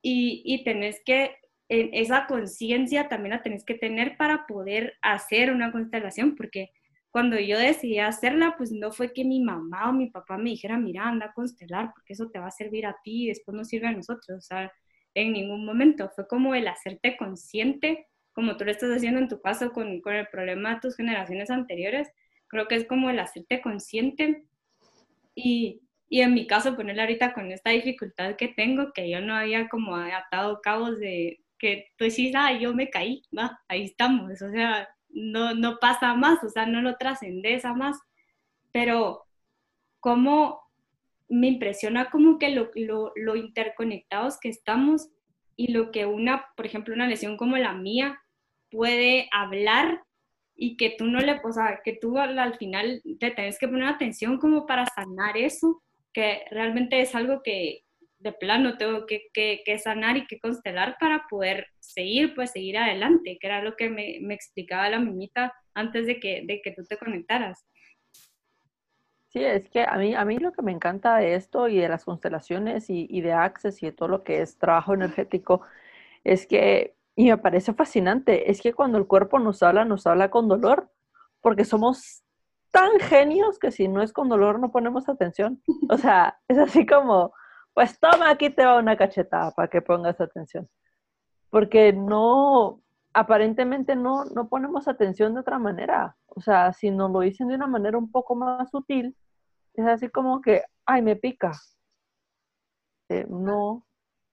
y, 0.01 0.41
y 0.45 0.63
tenés 0.63 1.01
que, 1.05 1.35
en 1.69 1.89
esa 1.93 2.27
conciencia 2.27 3.09
también 3.09 3.35
la 3.35 3.43
tenés 3.43 3.65
que 3.65 3.75
tener 3.75 4.17
para 4.17 4.47
poder 4.47 4.95
hacer 5.01 5.51
una 5.51 5.71
constelación, 5.71 6.35
porque 6.35 6.71
cuando 7.11 7.39
yo 7.39 7.57
decidí 7.57 7.99
hacerla, 7.99 8.55
pues 8.57 8.71
no 8.71 8.91
fue 8.91 9.11
que 9.11 9.25
mi 9.25 9.41
mamá 9.41 9.89
o 9.89 9.93
mi 9.93 10.09
papá 10.09 10.37
me 10.37 10.51
dijera, 10.51 10.77
mira, 10.77 11.07
anda 11.07 11.27
a 11.27 11.33
constelar, 11.33 11.91
porque 11.93 12.13
eso 12.13 12.29
te 12.29 12.39
va 12.39 12.47
a 12.47 12.51
servir 12.51 12.85
a 12.85 12.97
ti 13.03 13.23
y 13.23 13.27
después 13.27 13.55
nos 13.55 13.67
sirve 13.69 13.87
a 13.87 13.91
nosotros, 13.91 14.37
o 14.37 14.41
sea, 14.41 14.71
en 15.13 15.33
ningún 15.33 15.65
momento, 15.65 16.09
fue 16.15 16.27
como 16.27 16.53
el 16.53 16.67
hacerte 16.67 17.17
consciente, 17.17 18.07
como 18.33 18.55
tú 18.55 18.65
lo 18.65 18.71
estás 18.71 18.95
haciendo 18.95 19.19
en 19.19 19.27
tu 19.27 19.41
caso 19.41 19.71
con, 19.73 19.99
con 20.01 20.13
el 20.13 20.27
problema 20.27 20.75
de 20.75 20.81
tus 20.81 20.95
generaciones 20.95 21.49
anteriores, 21.49 22.07
Creo 22.47 22.67
que 22.67 22.75
es 22.75 22.85
como 22.85 23.09
el 23.09 23.19
hacerte 23.19 23.61
consciente. 23.61 24.45
Y, 25.35 25.81
y 26.09 26.21
en 26.21 26.33
mi 26.33 26.47
caso 26.47 26.75
ponerle 26.75 27.01
ahorita 27.01 27.33
con 27.33 27.51
esta 27.51 27.71
dificultad 27.71 28.35
que 28.35 28.47
tengo, 28.47 28.91
que 28.93 29.09
yo 29.09 29.21
no 29.21 29.35
había 29.35 29.67
como 29.69 29.95
atado 29.95 30.61
cabos 30.61 30.99
de 30.99 31.41
que 31.59 31.87
tú 31.97 32.05
decís, 32.05 32.33
ah, 32.35 32.53
yo 32.53 32.73
me 32.73 32.89
caí, 32.89 33.23
va, 33.37 33.59
ahí 33.67 33.83
estamos, 33.85 34.41
o 34.41 34.51
sea, 34.51 34.87
no, 35.09 35.55
no 35.55 35.79
pasa 35.79 36.13
más, 36.13 36.43
o 36.43 36.49
sea, 36.49 36.65
no 36.65 36.81
lo 36.81 36.97
trascendes 36.97 37.65
a 37.65 37.73
más, 37.73 37.97
pero 38.71 39.25
como 39.99 40.61
me 41.29 41.47
impresiona 41.47 42.09
como 42.09 42.37
que 42.37 42.49
lo, 42.49 42.69
lo, 42.75 43.11
lo, 43.15 43.35
interconectados 43.35 44.39
que 44.39 44.49
estamos 44.49 45.09
y 45.55 45.71
lo 45.71 45.91
que 45.91 46.05
una, 46.05 46.45
por 46.55 46.65
ejemplo, 46.65 46.93
una 46.93 47.07
lesión 47.07 47.37
como 47.37 47.57
la 47.57 47.73
mía 47.73 48.21
puede 48.69 49.27
hablar 49.31 50.03
y 50.57 50.75
que 50.75 50.95
tú 50.97 51.05
no 51.05 51.19
le, 51.19 51.39
o 51.43 51.51
sea, 51.51 51.81
que 51.83 51.93
tú 51.93 52.17
al, 52.17 52.57
final 52.57 53.01
te 53.19 53.31
tienes 53.31 53.59
que 53.59 53.67
poner 53.67 53.87
atención 53.87 54.39
como 54.39 54.65
para 54.65 54.85
sanar 54.87 55.37
eso, 55.37 55.83
que 56.11 56.41
realmente 56.49 56.99
es 56.99 57.13
algo 57.13 57.41
que 57.43 57.81
de 58.19 58.33
plano 58.33 58.77
tengo 58.77 59.05
que, 59.05 59.27
que, 59.31 59.61
que 59.63 59.77
sanar 59.77 60.17
y 60.17 60.25
que 60.25 60.39
constelar 60.39 60.97
para 60.99 61.27
poder 61.29 61.67
seguir, 61.79 62.33
pues 62.33 62.51
seguir 62.51 62.79
adelante, 62.79 63.37
que 63.39 63.47
era 63.47 63.61
lo 63.61 63.75
que 63.75 63.91
me, 63.91 64.17
me 64.21 64.33
explicaba 64.33 64.89
la 64.89 64.99
mimita 64.99 65.53
antes 65.75 66.07
de 66.07 66.19
que, 66.19 66.43
de 66.45 66.59
que 66.63 66.71
tú 66.71 66.83
te 66.83 66.97
conectaras. 66.97 67.63
Sí, 69.27 69.43
es 69.43 69.69
que 69.69 69.81
a 69.81 69.97
mí, 69.97 70.15
a 70.15 70.25
mí 70.25 70.39
lo 70.39 70.51
que 70.51 70.63
me 70.63 70.71
encanta 70.71 71.17
de 71.17 71.35
esto 71.35 71.67
y 71.67 71.77
de 71.77 71.89
las 71.89 72.05
constelaciones 72.05 72.89
y, 72.89 73.05
y 73.09 73.21
de 73.21 73.33
Access 73.33 73.83
y 73.83 73.87
de 73.87 73.91
todo 73.91 74.09
lo 74.09 74.23
que 74.23 74.41
es 74.41 74.57
trabajo 74.57 74.95
energético 74.95 75.61
es 76.23 76.47
que 76.47 76.96
y 77.17 77.25
me 77.31 77.37
parece 77.39 77.73
fascinante, 77.73 78.51
es 78.51 78.61
que 78.61 78.73
cuando 78.73 78.99
el 78.99 79.07
cuerpo 79.07 79.39
nos 79.39 79.63
habla, 79.63 79.85
nos 79.85 80.05
habla 80.05 80.29
con 80.29 80.47
dolor, 80.47 80.91
porque 81.41 81.65
somos 81.65 82.23
tan 82.71 82.99
genios 82.99 83.57
que 83.57 83.71
si 83.71 83.87
no 83.87 84.03
es 84.03 84.13
con 84.13 84.29
dolor 84.29 84.59
no 84.59 84.71
ponemos 84.71 85.09
atención. 85.09 85.59
O 85.89 85.97
sea, 85.97 86.39
es 86.47 86.59
así 86.59 86.85
como, 86.85 87.33
pues 87.73 87.99
toma, 87.99 88.29
aquí 88.29 88.51
te 88.51 88.63
va 88.63 88.77
una 88.77 88.95
cachetada 88.95 89.49
para 89.49 89.67
que 89.67 89.81
pongas 89.81 90.21
atención. 90.21 90.69
Porque 91.49 91.91
no, 91.91 92.83
aparentemente 93.15 93.95
no, 93.95 94.25
no 94.25 94.47
ponemos 94.47 94.87
atención 94.87 95.33
de 95.33 95.39
otra 95.39 95.57
manera. 95.57 96.15
O 96.27 96.39
sea, 96.39 96.71
si 96.71 96.91
nos 96.91 97.09
lo 97.09 97.21
dicen 97.21 97.47
de 97.47 97.55
una 97.55 97.67
manera 97.67 97.97
un 97.97 98.11
poco 98.11 98.35
más 98.35 98.69
sutil, 98.69 99.17
es 99.73 99.87
así 99.87 100.09
como 100.09 100.39
que, 100.39 100.61
ay, 100.85 101.01
me 101.01 101.15
pica. 101.15 101.51
Eh, 103.09 103.25
no, 103.27 103.86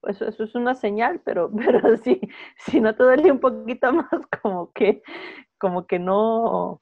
eso, 0.06 0.26
eso 0.26 0.44
es 0.44 0.54
una 0.54 0.74
señal, 0.74 1.20
pero, 1.24 1.50
pero 1.56 1.96
si, 1.98 2.20
si 2.58 2.80
no 2.80 2.94
te 2.94 3.02
duele 3.02 3.32
un 3.32 3.40
poquito 3.40 3.92
más, 3.92 4.08
como 4.42 4.72
que, 4.72 5.02
como 5.58 5.86
que 5.86 5.98
no, 5.98 6.80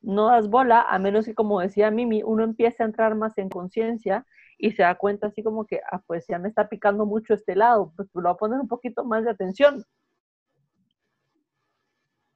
no 0.00 0.28
das 0.28 0.48
bola, 0.48 0.82
a 0.82 0.98
menos 0.98 1.26
que, 1.26 1.34
como 1.34 1.60
decía 1.60 1.90
Mimi, 1.90 2.22
uno 2.22 2.44
empiece 2.44 2.82
a 2.82 2.86
entrar 2.86 3.14
más 3.14 3.36
en 3.38 3.48
conciencia 3.48 4.26
y 4.58 4.72
se 4.72 4.82
da 4.82 4.94
cuenta 4.94 5.28
así 5.28 5.42
como 5.42 5.66
que, 5.66 5.80
ah, 5.90 6.02
pues 6.06 6.26
ya 6.28 6.38
me 6.38 6.48
está 6.48 6.68
picando 6.68 7.06
mucho 7.06 7.34
este 7.34 7.56
lado, 7.56 7.92
pues 7.96 8.08
lo 8.14 8.22
voy 8.22 8.30
a 8.32 8.34
poner 8.34 8.60
un 8.60 8.68
poquito 8.68 9.04
más 9.04 9.24
de 9.24 9.30
atención. 9.30 9.84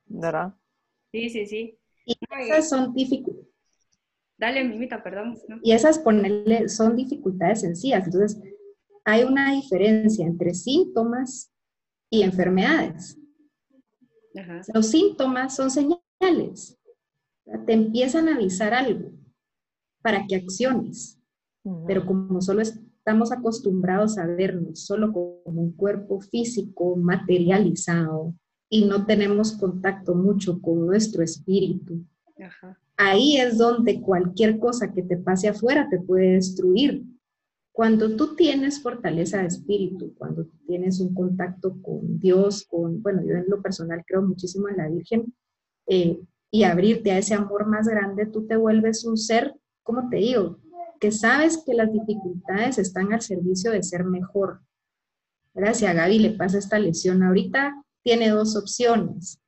¿Verdad? 0.07 0.55
Sí, 1.13 1.29
sí, 1.31 1.47
sí. 1.47 1.79
Y 2.05 2.17
esas 2.41 2.69
son 2.69 2.95
dificultades. 2.95 3.49
Dale, 4.39 4.63
Mimita, 4.65 5.03
perdón. 5.03 5.37
Y 5.63 5.73
esas 5.73 5.99
ponerle, 5.99 6.69
son 6.69 6.95
dificultades 6.95 7.61
sencillas. 7.63 8.07
Entonces, 8.07 8.41
hay 9.09 9.25
una 9.25 9.53
diferencia 9.53 10.27
entre 10.27 10.53
síntomas 10.53 11.51
y 12.11 12.23
enfermedades. 12.23 13.19
Los 14.75 14.89
síntomas 14.89 15.57
son 15.57 15.71
señales. 15.71 16.79
Te 17.67 17.73
empiezan 17.73 18.29
a 18.29 18.35
avisar 18.35 18.75
algo 18.75 19.11
para 20.03 20.27
que 20.27 20.37
acciones. 20.37 21.19
Pero 21.87 22.05
como 22.05 22.43
solo 22.43 22.61
estamos 22.61 23.33
acostumbrados 23.33 24.19
a 24.19 24.27
vernos 24.27 24.85
solo 24.85 25.11
como 25.11 25.63
un 25.63 25.73
cuerpo 25.73 26.21
físico 26.21 26.95
materializado 26.97 28.35
y 28.69 28.85
no 28.85 29.07
tenemos 29.07 29.53
contacto 29.53 30.15
mucho 30.15 30.61
con 30.61 30.87
nuestro 30.87 31.23
espíritu, 31.23 32.05
ahí 32.99 33.39
es 33.39 33.57
donde 33.57 34.03
cualquier 34.03 34.59
cosa 34.59 34.93
que 34.93 35.03
te 35.03 35.17
pase 35.17 35.49
afuera 35.49 35.89
te 35.89 35.99
puede 35.99 36.35
destruir 36.35 37.07
cuando 37.79 38.17
tú 38.17 38.35
tienes 38.35 38.83
fortaleza 38.83 39.39
de 39.39 39.47
espíritu, 39.47 40.13
cuando 40.19 40.43
tú 40.43 40.57
tienes 40.67 40.99
un 40.99 41.15
contacto 41.15 41.81
con 41.81 42.19
Dios, 42.19 42.67
con, 42.69 43.01
bueno, 43.01 43.23
yo 43.23 43.37
en 43.37 43.45
lo 43.47 43.63
personal 43.63 44.03
creo 44.05 44.21
muchísimo 44.21 44.69
en 44.69 44.79
la 44.79 44.89
Virgen, 44.89 45.33
eh, 45.87 46.19
y 46.51 46.65
abrirte 46.65 47.13
a 47.13 47.19
ese 47.19 47.35
amor 47.35 47.69
más 47.69 47.87
grande, 47.87 48.27
tú 48.27 48.49
te 48.49 48.57
vuelves 48.57 49.05
un 49.05 49.17
ser, 49.17 49.55
como 49.85 50.09
te 50.09 50.17
digo, 50.17 50.59
que 50.99 51.13
sabes 51.13 51.63
que 51.65 51.73
las 51.73 51.93
dificultades 51.93 52.79
están 52.79 53.13
al 53.13 53.23
servicio 53.23 53.71
de 53.71 53.85
ser 53.85 54.03
mejor. 54.03 54.61
Gracias, 55.55 55.89
a 55.89 55.95
Gaby 55.95 56.19
le 56.19 56.31
pasa 56.31 56.59
esta 56.59 56.81
lesión 56.81 57.23
ahorita, 57.23 57.81
tiene 58.03 58.31
dos 58.31 58.57
opciones. 58.57 59.41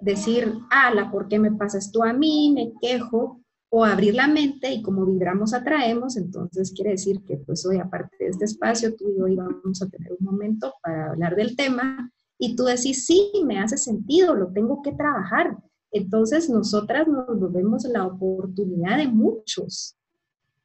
Decir, 0.00 0.50
ala, 0.70 1.10
¿por 1.10 1.28
qué 1.28 1.38
me 1.38 1.52
pasa 1.52 1.76
esto 1.76 2.02
a 2.04 2.14
mí? 2.14 2.54
Me 2.54 2.72
quejo, 2.80 3.42
o 3.70 3.84
abrir 3.84 4.14
la 4.14 4.26
mente 4.26 4.72
y 4.72 4.82
como 4.82 5.04
vibramos 5.04 5.52
atraemos, 5.52 6.16
entonces 6.16 6.72
quiere 6.72 6.92
decir 6.92 7.22
que 7.24 7.36
pues 7.36 7.66
hoy 7.66 7.78
aparte 7.78 8.16
de 8.18 8.28
este 8.28 8.46
espacio, 8.46 8.94
tú 8.94 9.10
y 9.10 9.18
yo 9.18 9.28
íbamos 9.28 9.82
a 9.82 9.88
tener 9.88 10.12
un 10.18 10.24
momento 10.24 10.74
para 10.82 11.10
hablar 11.10 11.36
del 11.36 11.54
tema 11.54 12.10
y 12.38 12.56
tú 12.56 12.64
decís, 12.64 13.04
sí, 13.04 13.30
me 13.44 13.58
hace 13.58 13.76
sentido, 13.76 14.34
lo 14.34 14.48
tengo 14.52 14.80
que 14.82 14.92
trabajar. 14.92 15.58
Entonces 15.90 16.48
nosotras 16.48 17.08
nos 17.08 17.38
volvemos 17.38 17.84
la 17.84 18.06
oportunidad 18.06 18.98
de 18.98 19.08
muchos. 19.08 19.96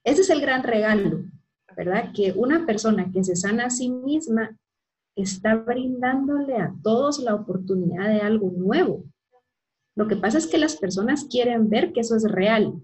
Ese 0.04 0.22
es 0.22 0.30
el 0.30 0.42
gran 0.42 0.64
regalo, 0.64 1.24
¿verdad? 1.76 2.12
Que 2.14 2.34
una 2.36 2.66
persona 2.66 3.12
que 3.12 3.24
se 3.24 3.36
sana 3.36 3.66
a 3.66 3.70
sí 3.70 3.90
misma 3.90 4.58
está 5.16 5.56
brindándole 5.56 6.58
a 6.58 6.74
todos 6.84 7.20
la 7.20 7.36
oportunidad 7.36 8.08
de 8.08 8.22
algo 8.22 8.52
nuevo. 8.52 9.04
Lo 9.96 10.08
que 10.08 10.16
pasa 10.16 10.38
es 10.38 10.48
que 10.48 10.58
las 10.58 10.76
personas 10.76 11.26
quieren 11.26 11.70
ver 11.70 11.94
que 11.94 12.02
eso 12.02 12.16
es 12.16 12.24
real, 12.24 12.82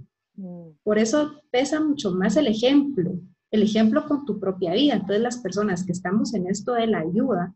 por 0.83 0.97
eso 0.97 1.41
pesa 1.51 1.79
mucho 1.79 2.11
más 2.11 2.37
el 2.37 2.47
ejemplo, 2.47 3.11
el 3.51 3.63
ejemplo 3.63 4.07
con 4.07 4.25
tu 4.25 4.39
propia 4.39 4.73
vida. 4.73 4.93
Entonces 4.95 5.21
las 5.21 5.37
personas 5.37 5.83
que 5.83 5.91
estamos 5.91 6.33
en 6.33 6.47
esto 6.47 6.73
de 6.73 6.87
la 6.87 6.99
ayuda, 6.99 7.53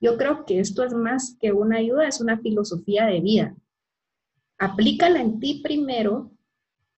yo 0.00 0.16
creo 0.16 0.44
que 0.44 0.60
esto 0.60 0.82
es 0.82 0.94
más 0.94 1.36
que 1.40 1.52
una 1.52 1.78
ayuda, 1.78 2.08
es 2.08 2.20
una 2.20 2.38
filosofía 2.38 3.06
de 3.06 3.20
vida. 3.20 3.56
Aplícala 4.58 5.20
en 5.20 5.40
ti 5.40 5.60
primero 5.62 6.32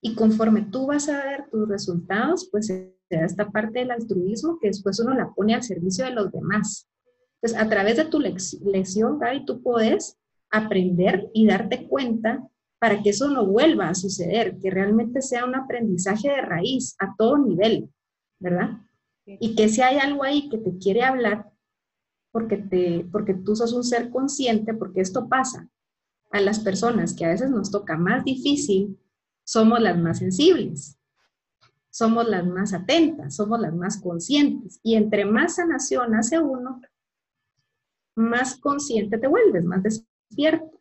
y 0.01 0.15
conforme 0.15 0.63
tú 0.63 0.87
vas 0.87 1.07
a 1.09 1.23
ver 1.23 1.49
tus 1.49 1.67
resultados, 1.67 2.49
pues 2.51 2.67
da 3.09 3.25
esta 3.25 3.49
parte 3.51 3.79
del 3.79 3.91
altruismo 3.91 4.59
que 4.59 4.67
después 4.67 4.99
uno 4.99 5.13
la 5.13 5.31
pone 5.33 5.53
al 5.53 5.63
servicio 5.63 6.05
de 6.05 6.11
los 6.11 6.31
demás. 6.31 6.87
Entonces, 7.35 7.59
a 7.59 7.69
través 7.69 7.97
de 7.97 8.05
tu 8.05 8.19
lección, 8.19 9.19
Gaby, 9.19 9.45
tú 9.45 9.61
puedes 9.61 10.17
aprender 10.49 11.29
y 11.33 11.47
darte 11.47 11.87
cuenta 11.87 12.47
para 12.83 13.01
que 13.01 13.11
eso 13.11 13.29
no 13.29 13.45
vuelva 13.45 13.87
a 13.87 13.95
suceder, 13.95 14.59
que 14.59 14.69
realmente 14.69 15.21
sea 15.21 15.45
un 15.45 15.55
aprendizaje 15.55 16.27
de 16.27 16.41
raíz 16.41 16.97
a 16.99 17.15
todo 17.17 17.37
nivel, 17.37 17.89
¿verdad? 18.39 18.71
Y 19.25 19.55
que 19.55 19.69
si 19.69 19.79
hay 19.79 19.99
algo 19.99 20.21
ahí 20.21 20.49
que 20.49 20.57
te 20.57 20.77
quiere 20.79 21.01
hablar, 21.01 21.49
porque, 22.33 22.57
te, 22.57 23.07
porque 23.09 23.35
tú 23.35 23.55
sos 23.55 23.71
un 23.71 23.85
ser 23.85 24.09
consciente, 24.09 24.73
porque 24.73 24.99
esto 24.99 25.29
pasa 25.29 25.69
a 26.31 26.41
las 26.41 26.59
personas 26.59 27.13
que 27.13 27.23
a 27.23 27.29
veces 27.29 27.49
nos 27.49 27.71
toca 27.71 27.95
más 27.95 28.25
difícil, 28.25 28.99
somos 29.45 29.79
las 29.79 29.97
más 29.97 30.17
sensibles, 30.19 30.99
somos 31.89 32.27
las 32.27 32.45
más 32.45 32.73
atentas, 32.73 33.33
somos 33.33 33.61
las 33.61 33.73
más 33.73 34.01
conscientes. 34.01 34.81
Y 34.83 34.95
entre 34.95 35.23
más 35.23 35.55
sanación 35.55 36.15
hace 36.15 36.37
uno, 36.37 36.81
más 38.17 38.57
consciente 38.57 39.17
te 39.17 39.27
vuelves, 39.27 39.63
más 39.63 39.83
despierto. 39.83 40.72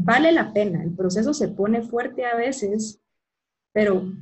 Vale 0.00 0.30
la 0.30 0.52
pena, 0.52 0.82
el 0.84 0.92
proceso 0.92 1.34
se 1.34 1.48
pone 1.48 1.82
fuerte 1.82 2.24
a 2.24 2.36
veces, 2.36 3.00
pero 3.72 4.12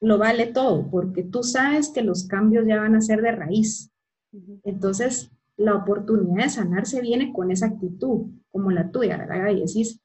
lo 0.00 0.16
vale 0.16 0.46
todo, 0.46 0.88
porque 0.90 1.22
tú 1.22 1.42
sabes 1.42 1.90
que 1.90 2.02
los 2.02 2.26
cambios 2.26 2.66
ya 2.66 2.80
van 2.80 2.94
a 2.94 3.02
ser 3.02 3.20
de 3.20 3.32
raíz. 3.32 3.90
Entonces, 4.64 5.30
la 5.58 5.74
oportunidad 5.74 6.44
de 6.44 6.48
sanarse 6.48 7.02
viene 7.02 7.32
con 7.32 7.50
esa 7.50 7.66
actitud, 7.66 8.30
como 8.50 8.70
la 8.70 8.90
tuya, 8.90 9.18
¿verdad? 9.18 9.50
Y 9.50 9.60
decís, 9.60 10.00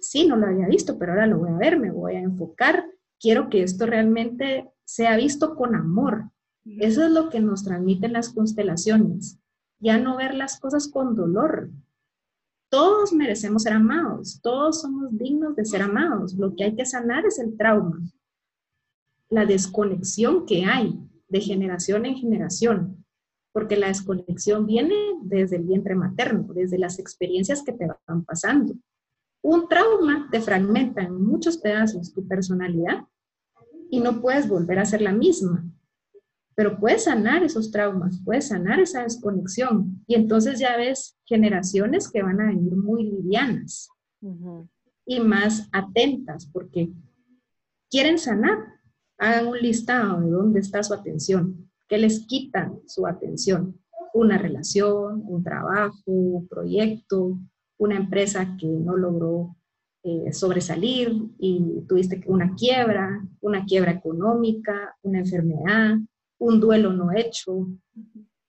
sí, 0.00 0.26
no 0.28 0.36
lo 0.36 0.46
había 0.46 0.68
visto, 0.68 0.98
pero 0.98 1.12
ahora 1.12 1.26
lo 1.26 1.38
voy 1.38 1.50
a 1.50 1.56
ver, 1.56 1.78
me 1.78 1.90
voy 1.90 2.14
a 2.14 2.20
enfocar, 2.20 2.84
quiero 3.18 3.50
que 3.50 3.62
esto 3.64 3.86
realmente 3.86 4.70
sea 4.84 5.16
visto 5.16 5.56
con 5.56 5.74
amor. 5.74 6.30
Eso 6.64 7.04
es 7.04 7.10
lo 7.10 7.28
que 7.28 7.40
nos 7.40 7.64
transmiten 7.64 8.12
las 8.12 8.28
constelaciones. 8.28 9.40
Ya 9.80 9.98
no 9.98 10.16
ver 10.16 10.34
las 10.34 10.60
cosas 10.60 10.86
con 10.88 11.16
dolor. 11.16 11.70
Todos 12.70 13.12
merecemos 13.12 13.62
ser 13.62 13.74
amados, 13.74 14.40
todos 14.42 14.80
somos 14.82 15.16
dignos 15.16 15.54
de 15.56 15.64
ser 15.64 15.82
amados. 15.82 16.34
Lo 16.34 16.54
que 16.56 16.64
hay 16.64 16.74
que 16.74 16.84
sanar 16.84 17.24
es 17.26 17.38
el 17.38 17.56
trauma, 17.56 18.00
la 19.28 19.46
desconexión 19.46 20.46
que 20.46 20.64
hay 20.64 20.98
de 21.28 21.40
generación 21.40 22.06
en 22.06 22.16
generación, 22.16 23.04
porque 23.52 23.76
la 23.76 23.88
desconexión 23.88 24.66
viene 24.66 24.96
desde 25.22 25.56
el 25.56 25.64
vientre 25.64 25.94
materno, 25.94 26.52
desde 26.52 26.78
las 26.78 26.98
experiencias 26.98 27.62
que 27.62 27.72
te 27.72 27.86
van 28.06 28.24
pasando. 28.24 28.74
Un 29.42 29.68
trauma 29.68 30.28
te 30.30 30.40
fragmenta 30.40 31.02
en 31.02 31.22
muchos 31.22 31.58
pedazos 31.58 32.12
tu 32.12 32.26
personalidad 32.26 33.04
y 33.90 34.00
no 34.00 34.20
puedes 34.20 34.48
volver 34.48 34.78
a 34.78 34.84
ser 34.84 35.02
la 35.02 35.12
misma. 35.12 35.64
Pero 36.56 36.78
puedes 36.78 37.04
sanar 37.04 37.42
esos 37.42 37.70
traumas, 37.70 38.20
puedes 38.24 38.48
sanar 38.48 38.80
esa 38.80 39.02
desconexión 39.02 40.02
y 40.06 40.14
entonces 40.14 40.58
ya 40.58 40.76
ves 40.76 41.16
generaciones 41.24 42.08
que 42.10 42.22
van 42.22 42.40
a 42.40 42.46
venir 42.46 42.76
muy 42.76 43.04
livianas 43.04 43.88
y 45.04 45.20
más 45.20 45.68
atentas 45.72 46.46
porque 46.52 46.90
quieren 47.90 48.18
sanar. 48.18 48.58
Hagan 49.18 49.46
un 49.48 49.58
listado 49.58 50.20
de 50.20 50.30
dónde 50.30 50.60
está 50.60 50.82
su 50.82 50.92
atención, 50.94 51.70
qué 51.88 51.98
les 51.98 52.26
quitan 52.26 52.80
su 52.86 53.06
atención. 53.06 53.80
Una 54.12 54.38
relación, 54.38 55.22
un 55.26 55.42
trabajo, 55.42 56.02
un 56.06 56.48
proyecto, 56.48 57.38
una 57.78 57.96
empresa 57.96 58.56
que 58.58 58.66
no 58.66 58.96
logró 58.96 59.56
eh, 60.02 60.32
sobresalir 60.32 61.30
y 61.38 61.82
tuviste 61.88 62.22
una 62.26 62.54
quiebra, 62.54 63.26
una 63.40 63.64
quiebra 63.64 63.92
económica, 63.92 64.96
una 65.02 65.20
enfermedad, 65.20 65.96
un 66.38 66.60
duelo 66.60 66.92
no 66.92 67.12
hecho. 67.12 67.68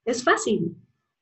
Es 0.04 0.24
fácil. 0.24 0.76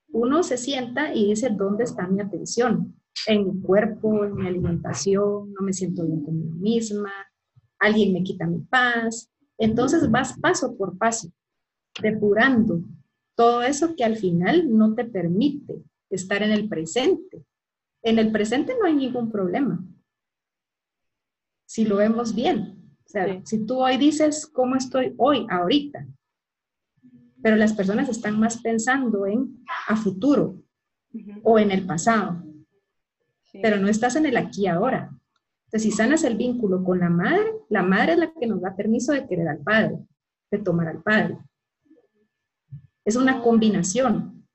Uno 0.08 0.42
se 0.42 0.56
sienta 0.56 1.14
y 1.14 1.30
dice, 1.30 1.50
¿dónde 1.50 1.84
está 1.84 2.06
mi 2.06 2.20
atención? 2.20 2.94
En 3.26 3.46
mi 3.46 3.60
cuerpo, 3.62 4.24
en 4.24 4.34
mi 4.34 4.46
alimentación, 4.46 5.52
no 5.52 5.62
me 5.62 5.72
siento 5.72 6.04
bien 6.04 6.22
conmigo 6.22 6.54
misma, 6.56 7.12
alguien 7.78 8.12
me 8.12 8.22
quita 8.22 8.46
mi 8.46 8.60
paz. 8.60 9.30
Entonces 9.58 10.10
vas 10.10 10.38
paso 10.40 10.76
por 10.76 10.98
paso, 10.98 11.28
depurando 12.00 12.80
todo 13.36 13.62
eso 13.62 13.94
que 13.96 14.04
al 14.04 14.16
final 14.16 14.68
no 14.70 14.94
te 14.94 15.04
permite 15.04 15.82
estar 16.10 16.42
en 16.42 16.52
el 16.52 16.68
presente. 16.68 17.44
En 18.02 18.18
el 18.18 18.30
presente 18.30 18.74
no 18.78 18.86
hay 18.86 18.94
ningún 18.94 19.30
problema 19.30 19.82
si 21.74 21.84
lo 21.84 21.96
vemos 21.96 22.34
bien. 22.34 22.80
O 23.04 23.08
sea, 23.08 23.40
si 23.44 23.66
tú 23.66 23.82
hoy 23.82 23.96
dices 23.96 24.46
cómo 24.46 24.76
estoy 24.76 25.12
hoy, 25.18 25.44
ahorita, 25.50 26.06
pero 27.44 27.56
las 27.56 27.74
personas 27.74 28.08
están 28.08 28.40
más 28.40 28.62
pensando 28.62 29.26
en 29.26 29.62
a 29.86 29.96
futuro 29.96 30.62
o 31.42 31.58
en 31.58 31.70
el 31.70 31.84
pasado, 31.84 32.42
pero 33.52 33.76
no 33.76 33.88
estás 33.88 34.16
en 34.16 34.24
el 34.24 34.38
aquí 34.38 34.66
ahora. 34.66 35.10
Entonces, 35.66 35.82
si 35.82 35.90
sanas 35.90 36.24
el 36.24 36.38
vínculo 36.38 36.82
con 36.82 37.00
la 37.00 37.10
madre, 37.10 37.52
la 37.68 37.82
madre 37.82 38.14
es 38.14 38.18
la 38.18 38.32
que 38.32 38.46
nos 38.46 38.62
da 38.62 38.74
permiso 38.74 39.12
de 39.12 39.26
querer 39.26 39.46
al 39.48 39.58
padre, 39.58 39.98
de 40.50 40.58
tomar 40.58 40.88
al 40.88 41.02
padre. 41.02 41.36
Es 43.04 43.16
una 43.16 43.42
combinación, 43.42 44.48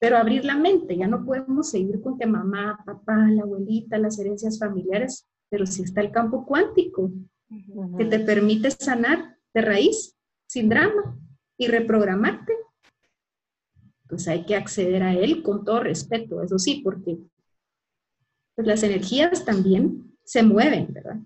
pero 0.00 0.16
abrir 0.16 0.44
la 0.44 0.56
mente, 0.56 0.96
ya 0.96 1.06
no 1.06 1.24
podemos 1.24 1.70
seguir 1.70 2.02
con 2.02 2.18
que 2.18 2.26
mamá, 2.26 2.82
papá, 2.84 3.16
la 3.30 3.44
abuelita, 3.44 3.96
las 3.96 4.18
herencias 4.18 4.58
familiares 4.58 5.28
pero 5.50 5.66
si 5.66 5.82
está 5.82 6.00
el 6.00 6.10
campo 6.10 6.44
cuántico, 6.44 7.10
que 7.96 8.04
te 8.04 8.20
permite 8.20 8.70
sanar 8.70 9.38
de 9.54 9.62
raíz, 9.62 10.14
sin 10.46 10.68
drama, 10.68 11.18
y 11.58 11.66
reprogramarte, 11.66 12.54
pues 14.08 14.26
hay 14.28 14.46
que 14.46 14.56
acceder 14.56 15.02
a 15.02 15.12
él 15.12 15.42
con 15.42 15.64
todo 15.64 15.80
respeto, 15.80 16.42
eso 16.42 16.58
sí, 16.58 16.80
porque 16.82 17.18
pues, 18.54 18.66
las 18.66 18.82
energías 18.82 19.44
también 19.44 20.16
se 20.24 20.42
mueven, 20.42 20.92
¿verdad? 20.92 21.18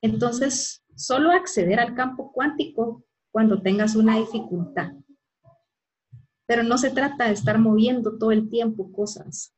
Entonces, 0.00 0.84
solo 0.94 1.32
acceder 1.32 1.80
al 1.80 1.94
campo 1.94 2.30
cuántico 2.32 3.04
cuando 3.30 3.62
tengas 3.62 3.96
una 3.96 4.16
dificultad. 4.18 4.92
Pero 6.46 6.62
no 6.62 6.78
se 6.78 6.90
trata 6.90 7.26
de 7.26 7.32
estar 7.32 7.58
moviendo 7.58 8.16
todo 8.16 8.32
el 8.32 8.48
tiempo 8.48 8.92
cosas. 8.92 9.54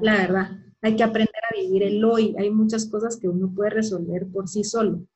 La 0.00 0.16
verdad, 0.16 0.58
hay 0.82 0.96
que 0.96 1.02
aprender 1.02 1.42
a 1.50 1.56
vivir 1.56 1.82
el 1.82 2.04
hoy. 2.04 2.34
Hay 2.38 2.50
muchas 2.50 2.86
cosas 2.86 3.16
que 3.16 3.28
uno 3.28 3.52
puede 3.54 3.70
resolver 3.70 4.26
por 4.28 4.48
sí 4.48 4.64
solo, 4.64 5.06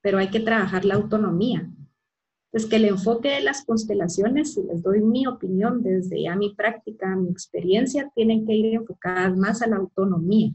pero 0.00 0.18
hay 0.18 0.28
que 0.28 0.40
trabajar 0.40 0.84
la 0.84 0.94
autonomía. 0.94 1.70
Es 2.52 2.66
que 2.66 2.76
el 2.76 2.84
enfoque 2.84 3.30
de 3.30 3.40
las 3.40 3.64
constelaciones, 3.64 4.54
si 4.54 4.62
les 4.62 4.82
doy 4.82 5.00
mi 5.00 5.26
opinión 5.26 5.82
desde 5.82 6.22
ya 6.22 6.36
mi 6.36 6.54
práctica, 6.54 7.16
mi 7.16 7.30
experiencia, 7.30 8.10
tienen 8.14 8.46
que 8.46 8.54
ir 8.54 8.74
enfocadas 8.74 9.36
más 9.36 9.62
a 9.62 9.68
la 9.68 9.76
autonomía. 9.76 10.52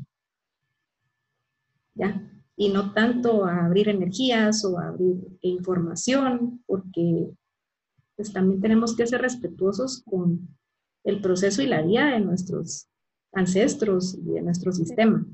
¿Ya? 1.95 2.31
Y 2.55 2.69
no 2.69 2.93
tanto 2.93 3.45
a 3.45 3.65
abrir 3.65 3.89
energías 3.89 4.63
o 4.63 4.77
a 4.77 4.89
abrir 4.89 5.17
información, 5.41 6.63
porque 6.67 7.31
pues 8.15 8.31
también 8.33 8.61
tenemos 8.61 8.95
que 8.95 9.07
ser 9.07 9.21
respetuosos 9.21 10.03
con 10.03 10.47
el 11.03 11.21
proceso 11.21 11.61
y 11.61 11.67
la 11.67 11.81
vida 11.81 12.11
de 12.11 12.19
nuestros 12.19 12.87
ancestros 13.31 14.15
y 14.15 14.33
de 14.33 14.41
nuestro 14.41 14.71
sistema. 14.71 15.25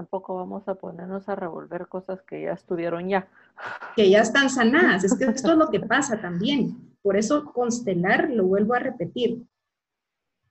Tampoco 0.00 0.34
vamos 0.34 0.66
a 0.66 0.76
ponernos 0.76 1.28
a 1.28 1.34
revolver 1.34 1.86
cosas 1.86 2.22
que 2.22 2.40
ya 2.40 2.52
estuvieron 2.52 3.06
ya. 3.06 3.28
Que 3.96 4.08
ya 4.08 4.22
están 4.22 4.48
sanadas. 4.48 5.04
Es 5.04 5.14
que 5.14 5.26
esto 5.26 5.52
es 5.52 5.58
lo 5.58 5.68
que 5.68 5.80
pasa 5.80 6.18
también. 6.22 6.96
Por 7.02 7.18
eso 7.18 7.44
constelar, 7.52 8.30
lo 8.30 8.46
vuelvo 8.46 8.72
a 8.72 8.78
repetir. 8.78 9.44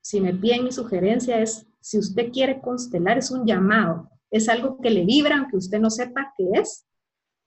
Si 0.02 0.22
me 0.22 0.36
piden 0.36 0.66
mi 0.66 0.72
sugerencia 0.72 1.40
es, 1.40 1.66
si 1.80 1.98
usted 1.98 2.32
quiere 2.32 2.62
constelar, 2.62 3.18
es 3.18 3.32
un 3.32 3.44
llamado. 3.44 4.12
Es 4.30 4.50
algo 4.50 4.80
que 4.80 4.92
le 4.92 5.04
vibra, 5.04 5.40
aunque 5.40 5.58
usted 5.58 5.80
no 5.80 5.90
sepa 5.90 6.32
qué 6.38 6.48
es. 6.54 6.86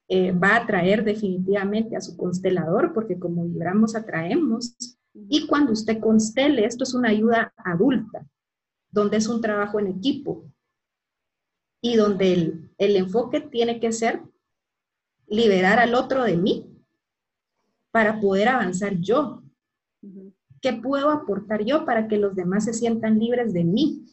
Eh, 0.09 0.33
va 0.33 0.57
a 0.57 0.63
atraer 0.65 1.05
definitivamente 1.05 1.95
a 1.95 2.01
su 2.01 2.17
constelador, 2.17 2.93
porque 2.93 3.17
como 3.17 3.45
vibramos, 3.45 3.95
atraemos. 3.95 4.75
Y 5.15 5.47
cuando 5.47 5.71
usted 5.71 6.01
constele, 6.01 6.65
esto 6.65 6.83
es 6.83 6.95
una 6.95 7.11
ayuda 7.11 7.53
adulta 7.59 8.27
donde 8.91 9.19
es 9.19 9.29
un 9.29 9.41
trabajo 9.41 9.79
en 9.79 9.87
equipo 9.87 10.53
y 11.83 11.97
donde 11.97 12.33
el, 12.79 12.97
enfoque 12.97 13.43
tiene 13.43 13.79
que 13.81 13.93
ser 13.93 14.23
liberar 15.27 15.79
al 15.79 15.95
otro 15.95 16.25
de 16.25 16.39
mí 16.39 16.67
para 17.91 18.21
poder 18.21 18.49
avanzar 18.49 18.99
yo. 18.99 19.43
¿Qué 20.63 20.73
puedo 20.73 21.11
aportar 21.11 21.65
yo 21.65 21.85
para 21.85 22.09
que 22.09 22.17
los 22.17 22.35
demás 22.35 22.65
se 22.65 22.73
sientan 22.73 23.19
libres 23.19 23.53
de 23.53 23.65
mí 23.65 24.07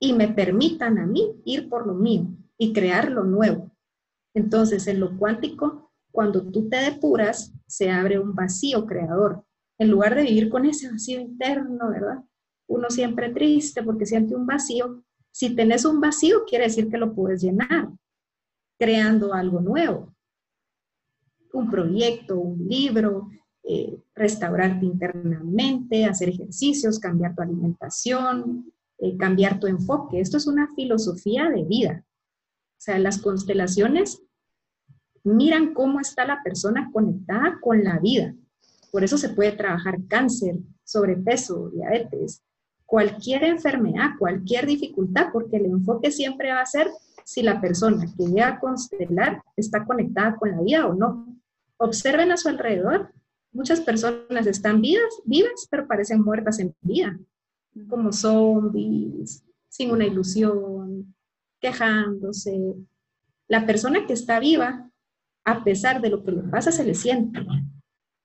y 0.00 0.14
me 0.14 0.28
permitan 0.28 0.98
a 0.98 1.06
mí 1.06 1.34
ir 1.44 1.68
por 1.68 1.86
lo 1.86 1.94
mío 1.94 2.28
y 2.56 2.72
crear 2.72 3.10
lo 3.10 3.24
nuevo? 3.24 3.70
Entonces, 4.32 4.86
en 4.86 5.00
lo 5.00 5.18
cuántico, 5.18 5.90
cuando 6.12 6.42
tú 6.50 6.68
te 6.68 6.76
depuras, 6.76 7.52
se 7.66 7.90
abre 7.90 8.18
un 8.18 8.34
vacío 8.34 8.86
creador. 8.86 9.44
En 9.78 9.90
lugar 9.90 10.14
de 10.14 10.22
vivir 10.22 10.48
con 10.48 10.64
ese 10.64 10.90
vacío 10.90 11.20
interno, 11.20 11.90
¿verdad? 11.90 12.24
uno 12.68 12.90
siempre 12.90 13.30
triste 13.30 13.82
porque 13.82 14.06
siente 14.06 14.36
un 14.36 14.46
vacío. 14.46 15.02
Si 15.38 15.54
tenés 15.54 15.84
un 15.84 16.00
vacío, 16.00 16.44
quiere 16.44 16.64
decir 16.64 16.90
que 16.90 16.98
lo 16.98 17.14
puedes 17.14 17.40
llenar, 17.40 17.90
creando 18.76 19.32
algo 19.32 19.60
nuevo. 19.60 20.12
un 21.52 21.70
proyecto, 21.70 22.36
un 22.36 22.66
libro, 22.68 23.28
eh, 23.62 24.02
restaurarte 24.16 24.84
internamente, 24.84 26.06
hacer 26.06 26.30
ejercicios, 26.30 26.98
cambiar 26.98 27.36
tu 27.36 27.42
alimentación, 27.42 28.72
eh, 28.98 29.16
cambiar 29.16 29.60
tu 29.60 29.68
enfoque. 29.68 30.20
Esto 30.20 30.38
es 30.38 30.48
una 30.48 30.74
filosofía 30.74 31.48
de 31.48 31.62
vida. 31.62 32.04
O 32.04 32.80
sea, 32.80 32.98
las 32.98 33.18
constelaciones 33.18 34.20
miran 35.22 35.72
cómo 35.72 36.00
está 36.00 36.26
la 36.26 36.42
persona 36.42 36.90
conectada 36.92 37.60
con 37.60 37.84
la 37.84 38.00
vida. 38.00 38.34
Por 38.90 39.04
eso 39.04 39.16
se 39.16 39.28
puede 39.28 39.52
trabajar 39.52 39.98
cáncer, 40.08 40.56
sobrepeso, 40.82 41.70
diabetes, 41.70 42.42
cualquier 42.88 43.44
enfermedad, 43.44 44.12
cualquier 44.18 44.64
dificultad, 44.64 45.26
porque 45.30 45.58
el 45.58 45.66
enfoque 45.66 46.10
siempre 46.10 46.52
va 46.52 46.62
a 46.62 46.66
ser 46.66 46.88
si 47.22 47.42
la 47.42 47.60
persona 47.60 48.06
que 48.16 48.24
llega 48.24 48.48
a 48.48 48.58
constelar 48.58 49.42
está 49.56 49.84
conectada 49.84 50.36
con 50.36 50.50
la 50.52 50.62
vida 50.62 50.86
o 50.86 50.94
no. 50.94 51.36
Observen 51.76 52.32
a 52.32 52.38
su 52.38 52.48
alrededor. 52.48 53.12
Muchas 53.52 53.82
personas 53.82 54.46
están 54.46 54.80
vivas, 54.80 55.20
vivas, 55.26 55.68
pero 55.70 55.86
parecen 55.86 56.22
muertas 56.22 56.60
en 56.60 56.74
vida, 56.80 57.18
como 57.90 58.10
zombies, 58.10 59.44
sin 59.68 59.90
una 59.90 60.06
ilusión, 60.06 61.14
quejándose. 61.60 62.74
La 63.48 63.66
persona 63.66 64.06
que 64.06 64.14
está 64.14 64.40
viva, 64.40 64.90
a 65.44 65.62
pesar 65.62 66.00
de 66.00 66.08
lo 66.08 66.24
que 66.24 66.32
le 66.32 66.42
pasa, 66.44 66.72
se 66.72 66.84
le 66.84 66.94
siente. 66.94 67.40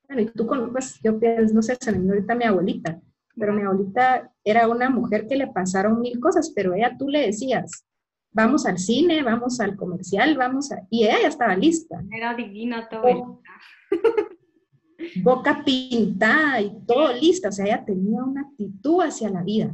Bueno, 0.07 0.22
y 0.22 0.26
tú 0.28 0.47
pues 0.72 1.01
yo 1.03 1.20
pienso, 1.20 1.53
no 1.53 1.61
sé, 1.61 1.78
se 1.78 1.91
me 1.91 2.14
ahorita 2.14 2.36
mi 2.36 2.45
abuelita, 2.45 3.01
pero 3.36 3.53
mi 3.53 3.61
abuelita 3.61 4.31
era 4.43 4.67
una 4.67 4.89
mujer 4.89 5.27
que 5.27 5.36
le 5.36 5.47
pasaron 5.47 5.99
mil 5.99 6.19
cosas, 6.19 6.51
pero 6.55 6.73
ella 6.73 6.95
tú 6.97 7.09
le 7.09 7.27
decías, 7.27 7.86
vamos 8.31 8.65
al 8.65 8.77
cine, 8.77 9.23
vamos 9.23 9.59
al 9.59 9.75
comercial, 9.75 10.38
vamos 10.38 10.71
a... 10.71 10.86
Y 10.89 11.03
ella 11.03 11.21
ya 11.21 11.27
estaba 11.27 11.55
lista. 11.55 12.03
Era 12.11 12.34
divina 12.34 12.88
todo. 12.89 13.41
Boca 15.23 15.63
pintada 15.65 16.61
y 16.61 16.86
todo 16.86 17.13
lista, 17.13 17.49
o 17.49 17.51
sea, 17.51 17.65
ella 17.65 17.84
tenía 17.86 18.23
una 18.23 18.41
actitud 18.41 19.01
hacia 19.01 19.29
la 19.29 19.43
vida. 19.43 19.73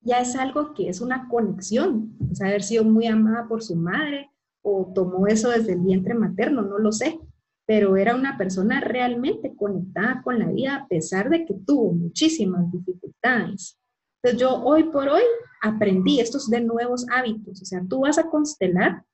Ya 0.00 0.20
es 0.20 0.36
algo 0.36 0.74
que 0.74 0.88
es 0.90 1.00
una 1.00 1.28
conexión, 1.28 2.14
o 2.30 2.34
sea, 2.34 2.48
haber 2.48 2.62
sido 2.62 2.84
muy 2.84 3.06
amada 3.06 3.48
por 3.48 3.62
su 3.62 3.74
madre 3.74 4.30
o 4.62 4.92
tomó 4.94 5.26
eso 5.26 5.48
desde 5.48 5.72
el 5.72 5.80
vientre 5.80 6.14
materno, 6.14 6.62
no 6.62 6.78
lo 6.78 6.92
sé, 6.92 7.18
pero 7.66 7.96
era 7.96 8.14
una 8.14 8.36
persona 8.36 8.80
realmente 8.80 9.54
conectada 9.56 10.22
con 10.22 10.38
la 10.38 10.48
vida 10.48 10.76
a 10.76 10.88
pesar 10.88 11.30
de 11.30 11.44
que 11.46 11.54
tuvo 11.54 11.92
muchísimas 11.92 12.70
dificultades. 12.70 13.78
Entonces 14.22 14.40
yo 14.40 14.62
hoy 14.62 14.84
por 14.84 15.08
hoy 15.08 15.22
aprendí 15.62 16.20
estos 16.20 16.50
de 16.50 16.60
nuevos 16.60 17.06
hábitos, 17.10 17.62
o 17.62 17.64
sea, 17.64 17.82
tú 17.88 18.00
vas 18.00 18.18
a 18.18 18.28
constelar, 18.28 19.04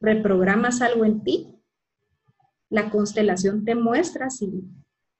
reprogramas 0.00 0.80
algo 0.80 1.04
en 1.04 1.22
ti, 1.22 1.54
la 2.70 2.90
constelación 2.90 3.64
te 3.64 3.74
muestra 3.74 4.30
si, 4.30 4.64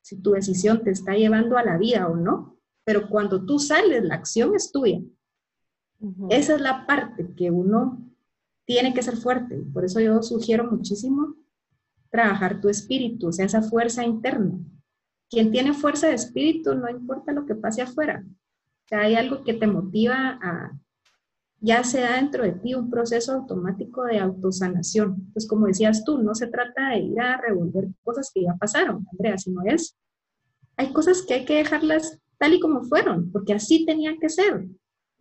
si 0.03 0.16
tu 0.22 0.32
decisión 0.32 0.82
te 0.84 0.90
está 0.90 1.14
llevando 1.14 1.59
a 1.59 1.64
la 1.64 1.76
vida 1.76 2.09
o 2.09 2.16
no, 2.16 2.59
pero 2.84 3.09
cuando 3.09 3.44
tú 3.44 3.59
sales, 3.59 4.05
la 4.05 4.14
acción 4.14 4.55
es 4.55 4.72
tuya. 4.72 5.01
Esa 6.30 6.55
es 6.55 6.61
la 6.62 6.86
parte 6.86 7.34
que 7.36 7.51
uno 7.51 8.11
tiene 8.64 8.94
que 8.94 9.03
ser 9.03 9.16
fuerte. 9.16 9.57
Por 9.72 9.84
eso 9.84 10.01
yo 10.01 10.22
sugiero 10.22 10.64
muchísimo 10.70 11.36
trabajar 12.11 12.61
tu 12.61 12.69
espíritu, 12.69 13.29
o 13.29 13.33
sea, 13.33 13.47
esa 13.47 13.63
fuerza 13.63 14.05
interna. 14.05 14.59
Quien 15.29 15.51
tiene 15.51 15.73
fuerza 15.73 16.09
de 16.09 16.15
espíritu, 16.15 16.75
no 16.75 16.91
importa 16.91 17.33
lo 17.33 17.47
que 17.47 17.55
pase 17.55 17.83
afuera. 17.83 18.25
O 18.91 18.97
hay 18.97 19.15
algo 19.15 19.45
que 19.45 19.55
te 19.55 19.67
motiva 19.67 20.39
a, 20.43 20.73
ya 21.61 21.85
se 21.85 22.01
da 22.01 22.17
dentro 22.17 22.43
de 22.43 22.53
ti 22.53 22.75
un 22.75 22.91
proceso 22.91 23.33
automático 23.33 24.05
de 24.05 24.19
autosanación. 24.19 25.31
Pues 25.33 25.47
como 25.47 25.67
decías 25.67 26.05
tú, 26.05 26.19
no 26.19 26.35
se 26.35 26.49
trata 26.49 26.91
de 26.91 27.01
ir 27.01 27.21
a 27.21 27.41
revolver 27.41 27.89
cosas 28.03 28.31
que 28.35 28.43
ya 28.43 28.55
pasaron, 28.55 29.07
Andrea, 29.13 29.39
sino 29.39 29.63
es, 29.65 29.97
hay 30.77 30.93
cosas 30.93 31.23
que 31.23 31.35
hay 31.35 31.45
que 31.45 31.57
dejarlas 31.57 32.19
tal 32.39 32.55
y 32.55 32.61
como 32.61 32.83
fueron, 32.83 33.31
porque 33.31 33.53
así 33.53 33.85
tenía 33.85 34.17
que 34.19 34.31
ser. 34.31 34.67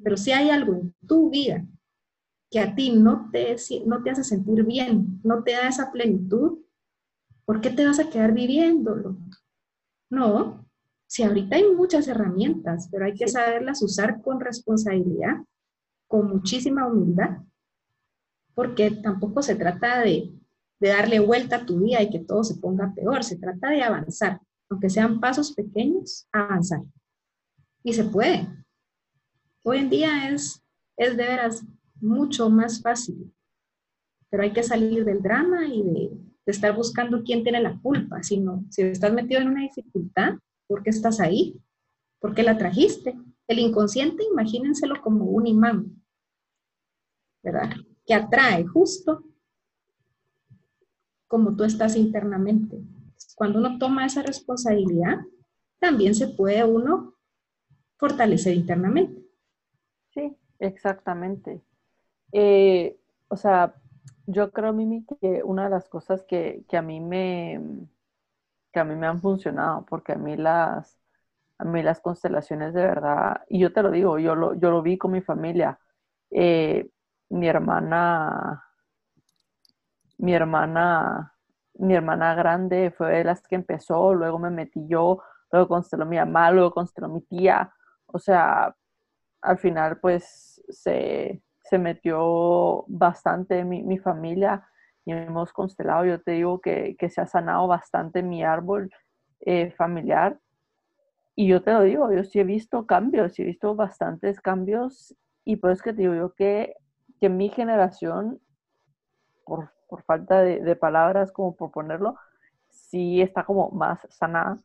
Pero 0.02 0.16
si 0.16 0.32
hay 0.32 0.50
algo 0.50 0.74
en 0.74 0.96
tu 1.06 1.30
vida 1.30 1.66
que 2.50 2.60
a 2.60 2.74
ti 2.74 2.92
no 2.92 3.30
te, 3.32 3.58
no 3.86 4.02
te 4.02 4.10
hace 4.10 4.24
sentir 4.24 4.64
bien, 4.64 5.20
no 5.24 5.44
te 5.44 5.52
da 5.52 5.68
esa 5.68 5.92
plenitud, 5.92 6.60
¿por 7.50 7.62
qué 7.62 7.72
te 7.72 7.84
vas 7.84 7.98
a 7.98 8.08
quedar 8.12 8.32
viviéndolo? 8.32 9.18
No, 10.12 10.70
si 11.08 11.24
ahorita 11.24 11.56
hay 11.56 11.64
muchas 11.74 12.08
herramientas, 12.08 12.88
pero 12.92 13.06
hay 13.06 13.16
que 13.16 13.28
saberlas 13.28 13.82
usar 13.82 14.22
con 14.22 14.40
responsabilidad, 14.40 15.38
con 16.08 16.30
muchísima 16.30 16.86
humildad, 16.86 17.40
porque 18.54 18.92
tampoco 18.92 19.42
se 19.42 19.56
trata 19.56 20.02
de, 20.02 20.32
de 20.80 20.90
darle 20.90 21.20
vuelta 21.22 21.56
a 21.56 21.66
tu 21.66 21.80
vida 21.80 22.04
y 22.04 22.12
que 22.12 22.20
todo 22.20 22.44
se 22.44 22.54
ponga 22.54 22.94
peor, 22.94 23.24
se 23.24 23.38
trata 23.38 23.72
de 23.72 23.82
avanzar, 23.82 24.40
aunque 24.70 24.92
sean 24.92 25.20
pasos 25.20 25.52
pequeños, 25.54 26.28
avanzar. 26.32 26.84
Y 27.82 27.94
se 27.94 28.04
puede. 28.04 28.48
Hoy 29.64 29.80
en 29.80 29.90
día 29.90 30.30
es, 30.30 30.64
es 30.98 31.18
de 31.18 31.24
veras 31.24 31.66
mucho 32.00 32.48
más 32.52 32.80
fácil, 32.80 33.34
pero 34.30 34.44
hay 34.44 34.54
que 34.54 34.62
salir 34.62 35.04
del 35.04 35.24
drama 35.24 35.66
y 35.66 35.82
de, 35.82 36.19
estar 36.52 36.76
buscando 36.76 37.24
quién 37.24 37.44
tiene 37.44 37.62
la 37.62 37.80
culpa, 37.80 38.24
sino 38.24 38.64
si 38.70 38.84
estás 38.84 39.14
metido 39.14 39.42
en 39.42 39.50
una 39.50 39.62
dificultad, 39.62 40.34
¿por 40.68 40.84
qué 40.84 40.90
estás 40.90 41.20
ahí? 41.20 41.60
¿Por 42.20 42.34
qué 42.34 42.44
la 42.44 42.58
trajiste? 42.58 43.18
El 43.48 43.60
inconsciente, 43.60 44.24
imagínenselo 44.32 45.02
como 45.02 45.26
un 45.26 45.48
imán, 45.48 46.04
¿verdad? 47.42 47.72
Que 48.06 48.14
atrae 48.14 48.66
justo 48.66 49.24
como 51.28 51.56
tú 51.56 51.64
estás 51.64 51.96
internamente. 51.96 52.82
Cuando 53.36 53.60
uno 53.60 53.78
toma 53.78 54.06
esa 54.06 54.22
responsabilidad, 54.22 55.20
también 55.80 56.16
se 56.16 56.28
puede 56.28 56.64
uno 56.64 57.16
fortalecer 57.98 58.56
internamente. 58.56 59.22
Sí, 60.14 60.36
exactamente. 60.58 61.62
Eh, 62.32 63.00
o 63.28 63.38
sea, 63.38 63.76
yo 64.32 64.52
creo, 64.52 64.74
Mimi, 64.74 65.06
que 65.06 65.42
una 65.44 65.66
de 65.66 65.70
las 65.72 65.90
cosas 65.90 66.24
que, 66.24 66.64
a 66.72 66.82
mí 66.82 67.00
me 67.00 67.60
que 68.72 68.80
a 68.80 68.84
mí 68.84 68.96
me 68.96 69.08
han 69.08 69.20
funcionado, 69.22 69.86
porque 69.86 70.14
a 70.14 70.16
mí 70.16 70.38
las, 70.38 71.00
a 71.58 71.66
mí 71.66 71.82
las 71.84 72.00
constelaciones 72.02 72.74
de 72.74 72.84
verdad, 72.84 73.44
y 73.50 73.60
yo 73.60 73.74
te 73.74 73.82
lo 73.84 73.92
digo, 73.92 74.20
yo 74.20 74.36
lo, 74.36 74.54
yo 74.56 74.72
lo 74.72 74.82
vi 74.84 74.98
con 74.98 75.12
mi 75.12 75.22
familia. 75.22 75.80
Eh, 76.32 76.90
mi 77.30 77.48
hermana, 77.48 78.64
mi 80.18 80.34
hermana, 80.34 81.34
mi 81.76 81.96
hermana 81.96 82.36
grande 82.36 82.92
fue 82.92 83.12
de 83.18 83.24
las 83.24 83.42
que 83.48 83.56
empezó, 83.56 84.14
luego 84.14 84.38
me 84.40 84.50
metí 84.52 84.86
yo, 84.88 85.22
luego 85.52 85.68
consteló 85.68 86.06
mi 86.06 86.18
mamá, 86.18 86.52
luego 86.52 86.72
consteló 86.74 87.10
mi 87.10 87.22
tía. 87.22 87.74
O 88.08 88.20
sea, 88.20 88.76
al 89.42 89.58
final 89.60 90.00
pues 90.00 90.62
se, 90.70 91.42
se 91.70 91.78
metió 91.78 92.84
bastante 92.88 93.64
mi, 93.64 93.84
mi 93.84 94.00
familia 94.00 94.68
y 95.06 95.12
hemos 95.12 95.54
constelado. 95.54 96.06
Yo 96.06 96.22
te 96.22 96.32
digo 96.32 96.60
que, 96.62 96.96
se 97.10 97.22
ha 97.22 97.28
sanado 97.28 97.68
bastante 97.68 98.24
mi 98.24 98.44
árbol 98.44 98.92
eh, 99.42 99.72
familiar. 99.72 100.40
Y 101.36 101.48
yo 101.48 101.62
te 101.62 101.72
lo 101.72 101.82
digo, 101.82 102.12
yo 102.12 102.24
sí 102.24 102.40
he 102.40 102.44
visto 102.44 102.86
cambios, 102.86 103.38
he 103.40 103.44
visto 103.44 103.76
bastantes 103.76 104.42
cambios. 104.42 105.16
Y 105.46 105.58
pues 105.58 105.82
que 105.82 105.94
te 105.94 106.02
digo 106.02 106.16
yo 106.16 106.34
que, 106.34 106.76
que 107.22 107.30
mi 107.30 107.50
generación, 107.50 108.42
por, 109.46 109.72
falta 110.06 110.42
de, 110.42 110.62
de, 110.62 110.76
palabras 110.76 111.32
como 111.32 111.56
por 111.56 111.72
ponerlo, 111.72 112.16
sí 112.70 113.22
está 113.22 113.44
como 113.46 113.70
más 113.72 114.00
sanada 114.10 114.58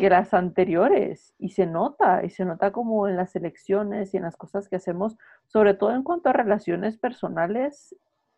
que 0.00 0.08
las 0.08 0.32
anteriores 0.32 1.34
y 1.38 1.50
se 1.50 1.66
nota, 1.66 2.24
y 2.24 2.30
se 2.30 2.46
nota 2.46 2.72
como 2.72 3.06
en 3.06 3.18
las 3.18 3.36
elecciones 3.36 4.14
y 4.14 4.16
en 4.16 4.22
las 4.22 4.38
cosas 4.38 4.66
que 4.66 4.76
hacemos, 4.76 5.18
sobre 5.46 5.74
todo 5.74 5.94
en 5.94 6.02
cuanto 6.02 6.30
a 6.30 6.32
relaciones 6.32 6.96
personales, 6.96 7.94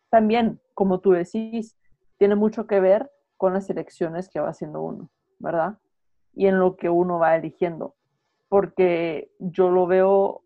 también, 0.09 0.59
como 0.73 0.99
tú 0.99 1.11
decís, 1.11 1.77
tiene 2.17 2.35
mucho 2.35 2.67
que 2.67 2.81
ver 2.81 3.09
con 3.37 3.53
las 3.53 3.69
elecciones 3.69 4.27
que 4.27 4.41
va 4.41 4.49
haciendo 4.49 4.81
uno, 4.81 5.09
¿verdad? 5.39 5.77
Y 6.33 6.47
en 6.47 6.59
lo 6.59 6.75
que 6.75 6.89
uno 6.89 7.17
va 7.17 7.37
eligiendo, 7.37 7.95
porque 8.49 9.31
yo 9.39 9.69
lo 9.69 9.87
veo 9.87 10.41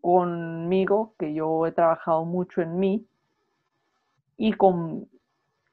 conmigo, 0.00 1.14
que 1.16 1.32
yo 1.32 1.64
he 1.64 1.70
trabajado 1.70 2.24
mucho 2.24 2.60
en 2.60 2.76
mí, 2.76 3.06
y 4.36 4.54
con, 4.54 5.08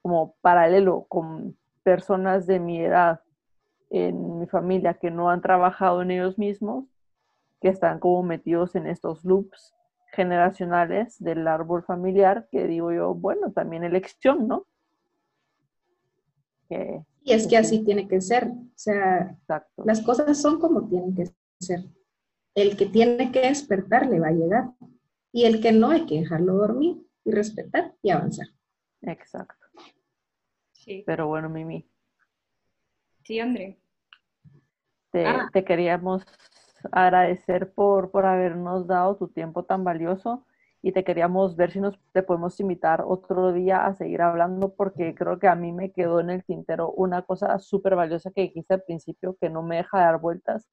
como 0.04 0.36
paralelo 0.42 1.06
con 1.10 1.58
personas 1.82 2.46
de 2.46 2.60
mi 2.60 2.80
edad 2.80 3.22
en 3.90 4.40
mi 4.40 4.48
familia 4.48 4.96
que 4.96 5.12
no 5.12 5.30
han 5.30 5.42
trabajado 5.42 6.02
en 6.02 6.12
ellos 6.12 6.38
mismos, 6.38 6.86
que 7.62 7.70
están 7.70 8.00
como 8.00 8.24
metidos 8.24 8.76
en 8.76 8.88
estos 8.88 9.26
loops 9.26 9.74
generacionales 10.12 11.18
del 11.20 11.48
árbol 11.48 11.84
familiar, 11.84 12.48
que 12.52 12.68
digo 12.68 12.92
yo, 12.92 13.14
bueno, 13.14 13.52
también 13.52 13.84
elección, 13.84 14.48
¿no? 14.48 14.66
y 17.24 17.34
es 17.34 17.48
que 17.48 17.58
así 17.58 17.84
tiene 17.84 18.08
que 18.08 18.22
ser, 18.22 18.48
o 18.48 18.72
sea, 18.76 19.36
las 19.78 20.02
cosas 20.02 20.40
son 20.40 20.60
como 20.60 20.88
tienen 20.88 21.16
que 21.16 21.26
ser. 21.60 21.80
El 22.54 22.78
que 22.78 22.86
tiene 22.86 23.32
que 23.32 23.42
despertar 23.42 24.08
le 24.08 24.20
va 24.20 24.28
a 24.28 24.34
llegar 24.34 24.72
y 25.32 25.46
el 25.46 25.62
que 25.62 25.72
no 25.72 25.90
hay 25.90 26.06
que 26.06 26.20
dejarlo 26.20 26.54
dormir 26.54 26.98
y 27.26 27.32
respetar 27.32 27.96
y 28.04 28.12
avanzar. 28.12 28.48
Exacto. 29.02 29.66
Pero 31.06 31.28
bueno, 31.28 31.50
Mimi. 31.50 31.89
Sí, 33.30 33.40
André. 33.40 33.78
Te, 35.12 35.24
ah. 35.24 35.52
te 35.54 35.64
queríamos 35.64 36.26
agradecer 36.92 37.72
por, 37.74 38.10
por 38.10 38.26
habernos 38.26 38.88
dado 38.88 39.18
tu 39.18 39.28
tiempo 39.28 39.66
tan 39.66 39.84
valioso 39.84 40.48
y 40.82 40.94
te 40.94 41.04
queríamos 41.04 41.56
ver 41.56 41.70
si 41.70 41.80
nos 41.80 42.00
te 42.12 42.24
podemos 42.24 42.60
invitar 42.60 43.04
otro 43.06 43.54
día 43.54 43.86
a 43.86 43.94
seguir 43.94 44.24
hablando 44.24 44.74
porque 44.74 45.14
creo 45.14 45.38
que 45.38 45.48
a 45.48 45.54
mí 45.54 45.72
me 45.72 45.92
quedó 45.92 46.22
en 46.22 46.32
el 46.32 46.44
tintero 46.44 46.90
una 46.90 47.22
cosa 47.22 47.60
súper 47.60 47.96
valiosa 47.96 48.32
que 48.32 48.42
dijiste 48.42 48.74
al 48.74 48.82
principio 48.82 49.38
que 49.40 49.52
no 49.52 49.62
me 49.62 49.76
deja 49.76 50.00
dar 50.00 50.20
vueltas, 50.20 50.68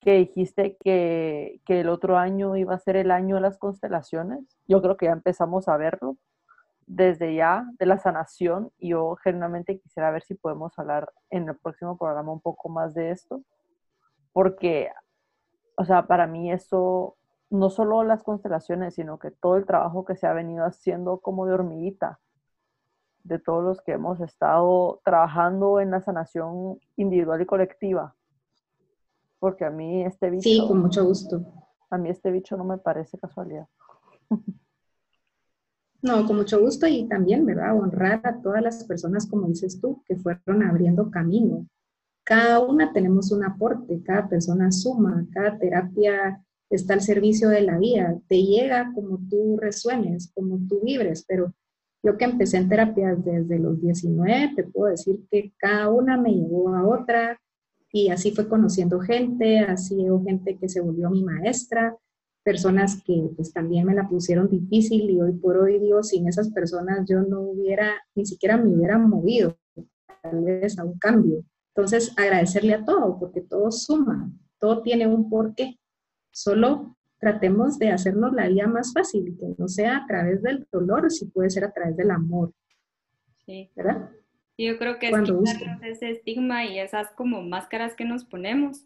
que 0.00 0.18
dijiste 0.18 0.76
que, 0.84 1.60
que, 1.66 1.80
el 1.80 1.88
otro 1.88 2.16
año 2.16 2.56
iba 2.56 2.74
a 2.76 2.78
ser 2.78 2.94
el 2.94 3.10
año 3.10 3.34
de 3.34 3.40
las 3.40 3.58
constelaciones. 3.58 4.56
Yo 4.68 4.80
creo 4.82 4.96
que 4.96 5.06
ya 5.06 5.12
empezamos 5.12 5.66
a 5.66 5.76
verlo 5.76 6.16
desde 6.86 7.34
ya 7.34 7.64
de 7.78 7.86
la 7.86 7.98
sanación 7.98 8.70
y 8.78 8.90
yo 8.90 9.16
genuinamente 9.16 9.78
quisiera 9.78 10.10
ver 10.10 10.22
si 10.22 10.34
podemos 10.34 10.78
hablar 10.78 11.12
en 11.30 11.48
el 11.48 11.56
próximo 11.56 11.96
programa 11.96 12.32
un 12.32 12.40
poco 12.40 12.68
más 12.68 12.94
de 12.94 13.10
esto 13.10 13.42
porque, 14.32 14.90
o 15.76 15.84
sea, 15.84 16.06
para 16.06 16.26
mí 16.26 16.50
eso 16.50 17.16
no 17.50 17.68
solo 17.70 18.02
las 18.02 18.22
constelaciones, 18.22 18.94
sino 18.94 19.18
que 19.18 19.30
todo 19.30 19.56
el 19.56 19.66
trabajo 19.66 20.04
que 20.04 20.16
se 20.16 20.26
ha 20.26 20.32
venido 20.32 20.64
haciendo 20.64 21.18
como 21.18 21.46
de 21.46 21.52
hormiguita, 21.52 22.18
de 23.24 23.38
todos 23.38 23.62
los 23.62 23.82
que 23.82 23.92
hemos 23.92 24.20
estado 24.20 25.00
trabajando 25.04 25.80
en 25.80 25.90
la 25.90 26.00
sanación 26.00 26.80
individual 26.96 27.42
y 27.42 27.46
colectiva. 27.46 28.16
Porque 29.38 29.64
a 29.64 29.70
mí 29.70 30.04
este 30.04 30.30
bicho... 30.30 30.48
Sí, 30.48 30.66
con 30.66 30.80
mucho 30.80 31.04
gusto. 31.04 31.44
A 31.90 31.98
mí 31.98 32.08
este 32.08 32.30
bicho 32.30 32.56
no 32.56 32.64
me 32.64 32.78
parece 32.78 33.18
casualidad. 33.18 33.68
No, 36.02 36.26
con 36.26 36.36
mucho 36.36 36.60
gusto 36.60 36.88
y 36.88 37.06
también, 37.06 37.46
¿verdad? 37.46 37.78
Honrar 37.78 38.20
a 38.24 38.42
todas 38.42 38.60
las 38.60 38.84
personas, 38.84 39.26
como 39.26 39.46
dices 39.46 39.80
tú, 39.80 40.02
que 40.04 40.16
fueron 40.16 40.64
abriendo 40.64 41.10
camino. 41.10 41.68
Cada 42.24 42.58
una 42.60 42.92
tenemos 42.92 43.30
un 43.30 43.44
aporte, 43.44 44.02
cada 44.02 44.28
persona 44.28 44.72
suma, 44.72 45.26
cada 45.32 45.58
terapia 45.58 46.42
está 46.70 46.94
al 46.94 47.02
servicio 47.02 47.48
de 47.50 47.62
la 47.62 47.78
vida, 47.78 48.18
te 48.28 48.42
llega 48.42 48.92
como 48.94 49.18
tú 49.28 49.58
resuenes, 49.60 50.32
como 50.34 50.58
tú 50.68 50.80
vibres, 50.82 51.24
pero 51.26 51.54
yo 52.02 52.16
que 52.16 52.24
empecé 52.24 52.56
en 52.56 52.68
terapia 52.68 53.14
desde 53.14 53.58
los 53.58 53.80
19, 53.80 54.54
te 54.56 54.64
puedo 54.64 54.90
decir 54.90 55.20
que 55.30 55.52
cada 55.56 55.88
una 55.90 56.16
me 56.16 56.32
llevó 56.32 56.74
a 56.74 56.86
otra 56.86 57.40
y 57.92 58.08
así 58.08 58.32
fue 58.32 58.48
conociendo 58.48 59.00
gente, 59.00 59.60
así 59.60 60.08
hubo 60.08 60.24
gente 60.24 60.56
que 60.56 60.68
se 60.68 60.80
volvió 60.80 61.10
mi 61.10 61.22
maestra, 61.22 61.96
personas 62.42 63.02
que 63.04 63.30
pues 63.36 63.52
también 63.52 63.86
me 63.86 63.94
la 63.94 64.08
pusieron 64.08 64.48
difícil 64.48 65.10
y 65.10 65.20
hoy 65.20 65.32
por 65.32 65.56
hoy 65.58 65.78
digo, 65.78 66.02
sin 66.02 66.28
esas 66.28 66.50
personas 66.50 67.08
yo 67.08 67.22
no 67.22 67.40
hubiera, 67.40 67.94
ni 68.14 68.26
siquiera 68.26 68.56
me 68.56 68.74
hubiera 68.74 68.98
movido 68.98 69.56
tal 70.22 70.44
vez 70.44 70.78
a 70.78 70.84
un 70.84 70.98
cambio. 70.98 71.44
Entonces, 71.74 72.12
agradecerle 72.18 72.74
a 72.74 72.84
todo, 72.84 73.18
porque 73.18 73.40
todo 73.40 73.70
suma, 73.70 74.30
todo 74.58 74.82
tiene 74.82 75.06
un 75.06 75.30
porqué. 75.30 75.78
Solo 76.30 76.96
tratemos 77.18 77.78
de 77.78 77.90
hacernos 77.90 78.32
la 78.32 78.48
vida 78.48 78.66
más 78.66 78.92
fácil, 78.92 79.36
que 79.38 79.54
no 79.56 79.68
sea 79.68 79.98
a 79.98 80.06
través 80.06 80.42
del 80.42 80.66
dolor, 80.70 81.10
si 81.10 81.26
puede 81.26 81.50
ser 81.50 81.64
a 81.64 81.72
través 81.72 81.96
del 81.96 82.10
amor. 82.10 82.52
Sí. 83.46 83.70
¿Verdad? 83.74 84.10
Yo 84.58 84.78
creo 84.78 84.98
que 84.98 85.08
es 85.08 85.18
quitarnos 85.18 85.82
ese 85.82 86.10
estigma 86.10 86.66
y 86.66 86.78
esas 86.78 87.10
como 87.12 87.42
máscaras 87.42 87.94
que 87.94 88.04
nos 88.04 88.24
ponemos. 88.24 88.84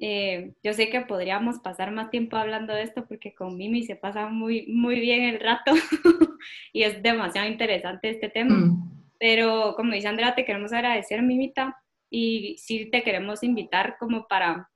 Eh, 0.00 0.54
yo 0.62 0.72
sé 0.72 0.90
que 0.90 1.00
podríamos 1.00 1.58
pasar 1.58 1.90
más 1.90 2.10
tiempo 2.10 2.36
hablando 2.36 2.72
de 2.72 2.82
esto 2.82 3.06
porque 3.06 3.34
con 3.34 3.56
Mimi 3.56 3.82
se 3.82 3.96
pasa 3.96 4.28
muy, 4.28 4.66
muy 4.68 5.00
bien 5.00 5.22
el 5.24 5.40
rato 5.40 5.72
y 6.72 6.84
es 6.84 7.02
demasiado 7.02 7.48
interesante 7.48 8.10
este 8.10 8.28
tema. 8.28 8.54
Mm. 8.54 9.06
Pero 9.18 9.74
como 9.76 9.92
dice 9.92 10.08
Andrea, 10.08 10.34
te 10.34 10.44
queremos 10.44 10.72
agradecer, 10.72 11.22
Mimita, 11.22 11.76
y 12.08 12.56
sí 12.58 12.88
te 12.90 13.02
queremos 13.02 13.42
invitar 13.42 13.96
como 13.98 14.28
para 14.28 14.70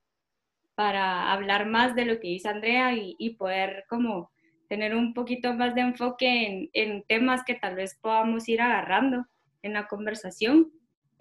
para 0.74 1.32
hablar 1.32 1.66
más 1.66 1.94
de 1.94 2.04
lo 2.04 2.18
que 2.18 2.28
dice 2.28 2.48
Andrea 2.48 2.94
y, 2.94 3.30
poder 3.36 3.84
como 3.88 4.30
tener 4.68 4.94
un 4.94 5.12
poquito 5.14 5.52
más 5.54 5.74
de 5.74 5.82
enfoque 5.82 6.70
en, 6.72 7.02
temas 7.04 7.44
que 7.44 7.54
tal 7.54 7.76
vez 7.76 7.98
podamos 8.00 8.48
ir 8.48 8.60
agarrando 8.60 9.26
en 9.62 9.74
la 9.74 9.86
conversación. 9.86 10.72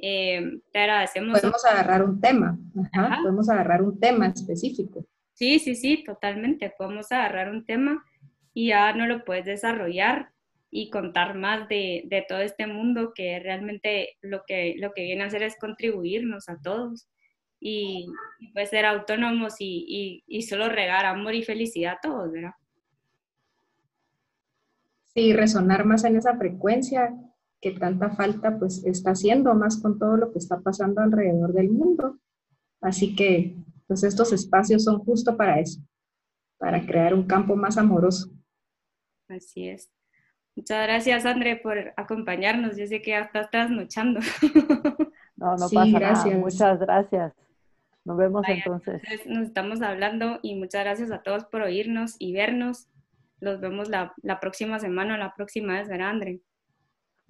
Eh, 0.01 0.59
te 0.71 0.79
agradecemos. 0.79 1.39
Podemos 1.39 1.63
agarrar 1.63 2.03
un 2.03 2.19
tema, 2.19 2.57
podemos 3.21 3.47
agarrar 3.49 3.83
un 3.83 3.99
tema 3.99 4.27
específico. 4.27 5.05
Sí, 5.33 5.59
sí, 5.59 5.75
sí, 5.75 6.03
totalmente. 6.03 6.73
Podemos 6.75 7.11
agarrar 7.11 7.51
un 7.51 7.65
tema 7.65 8.03
y 8.53 8.69
ya 8.69 8.93
no 8.93 9.05
lo 9.05 9.23
puedes 9.23 9.45
desarrollar 9.45 10.31
y 10.71 10.89
contar 10.89 11.37
más 11.37 11.67
de, 11.67 12.03
de, 12.05 12.25
todo 12.27 12.39
este 12.39 12.65
mundo 12.65 13.13
que 13.13 13.39
realmente 13.39 14.17
lo 14.21 14.43
que, 14.47 14.75
lo 14.77 14.93
que 14.93 15.03
viene 15.03 15.23
a 15.23 15.27
hacer 15.27 15.43
es 15.43 15.57
contribuirnos 15.59 16.49
a 16.49 16.57
todos 16.61 17.07
y, 17.59 18.07
pues 18.53 18.69
ser 18.69 18.85
autónomos 18.85 19.55
y, 19.59 20.23
y, 20.25 20.41
solo 20.43 20.67
regar 20.67 21.05
amor 21.05 21.35
y 21.35 21.43
felicidad 21.43 21.93
a 21.93 21.99
todos, 22.01 22.31
¿verdad? 22.31 22.53
Sí, 25.13 25.33
resonar 25.33 25.85
más 25.85 26.05
en 26.05 26.15
esa 26.15 26.35
frecuencia 26.37 27.13
que 27.61 27.71
tanta 27.71 28.09
falta 28.09 28.57
pues 28.57 28.83
está 28.85 29.11
haciendo 29.11 29.53
más 29.53 29.79
con 29.79 29.99
todo 29.99 30.17
lo 30.17 30.31
que 30.31 30.39
está 30.39 30.59
pasando 30.59 31.01
alrededor 31.01 31.53
del 31.53 31.69
mundo. 31.69 32.19
Así 32.81 33.15
que 33.15 33.55
pues 33.87 34.03
estos 34.03 34.33
espacios 34.33 34.83
son 34.83 34.99
justo 34.99 35.37
para 35.37 35.59
eso, 35.59 35.79
para 36.57 36.85
crear 36.85 37.13
un 37.13 37.23
campo 37.23 37.55
más 37.55 37.77
amoroso. 37.77 38.31
Así 39.27 39.67
es. 39.67 39.91
Muchas 40.55 40.83
gracias, 40.83 41.25
André, 41.25 41.55
por 41.55 41.93
acompañarnos. 41.95 42.75
Yo 42.77 42.87
sé 42.87 43.01
que 43.01 43.11
ya 43.11 43.21
estás 43.21 43.49
trasnochando. 43.49 44.19
No, 45.37 45.55
no 45.55 45.69
pasa 45.69 45.87
nada. 45.87 46.37
Muchas 46.37 46.79
gracias. 46.79 47.33
Nos 48.05 48.15
vemos 48.15 48.45
entonces. 48.47 49.01
Nos 49.25 49.47
estamos 49.47 49.81
hablando 49.81 50.37
y 50.43 50.53
muchas 50.53 50.83
gracias 50.83 51.09
a 51.09 51.23
todos 51.23 51.45
por 51.45 51.63
oírnos 51.63 52.15
y 52.19 52.31
vernos. 52.31 52.89
Los 53.39 53.59
vemos 53.59 53.89
la, 53.89 54.13
la 54.21 54.39
próxima 54.39 54.77
semana 54.77 55.15
o 55.15 55.17
la 55.17 55.33
próxima 55.33 55.79
vez, 55.79 55.89
¿verdad, 55.89 56.09
André? 56.09 56.41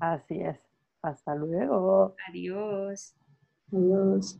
Así 0.01 0.41
es. 0.41 0.59
Hasta 1.03 1.35
luego. 1.35 2.15
Adiós. 2.27 3.15
Adiós. 3.71 4.39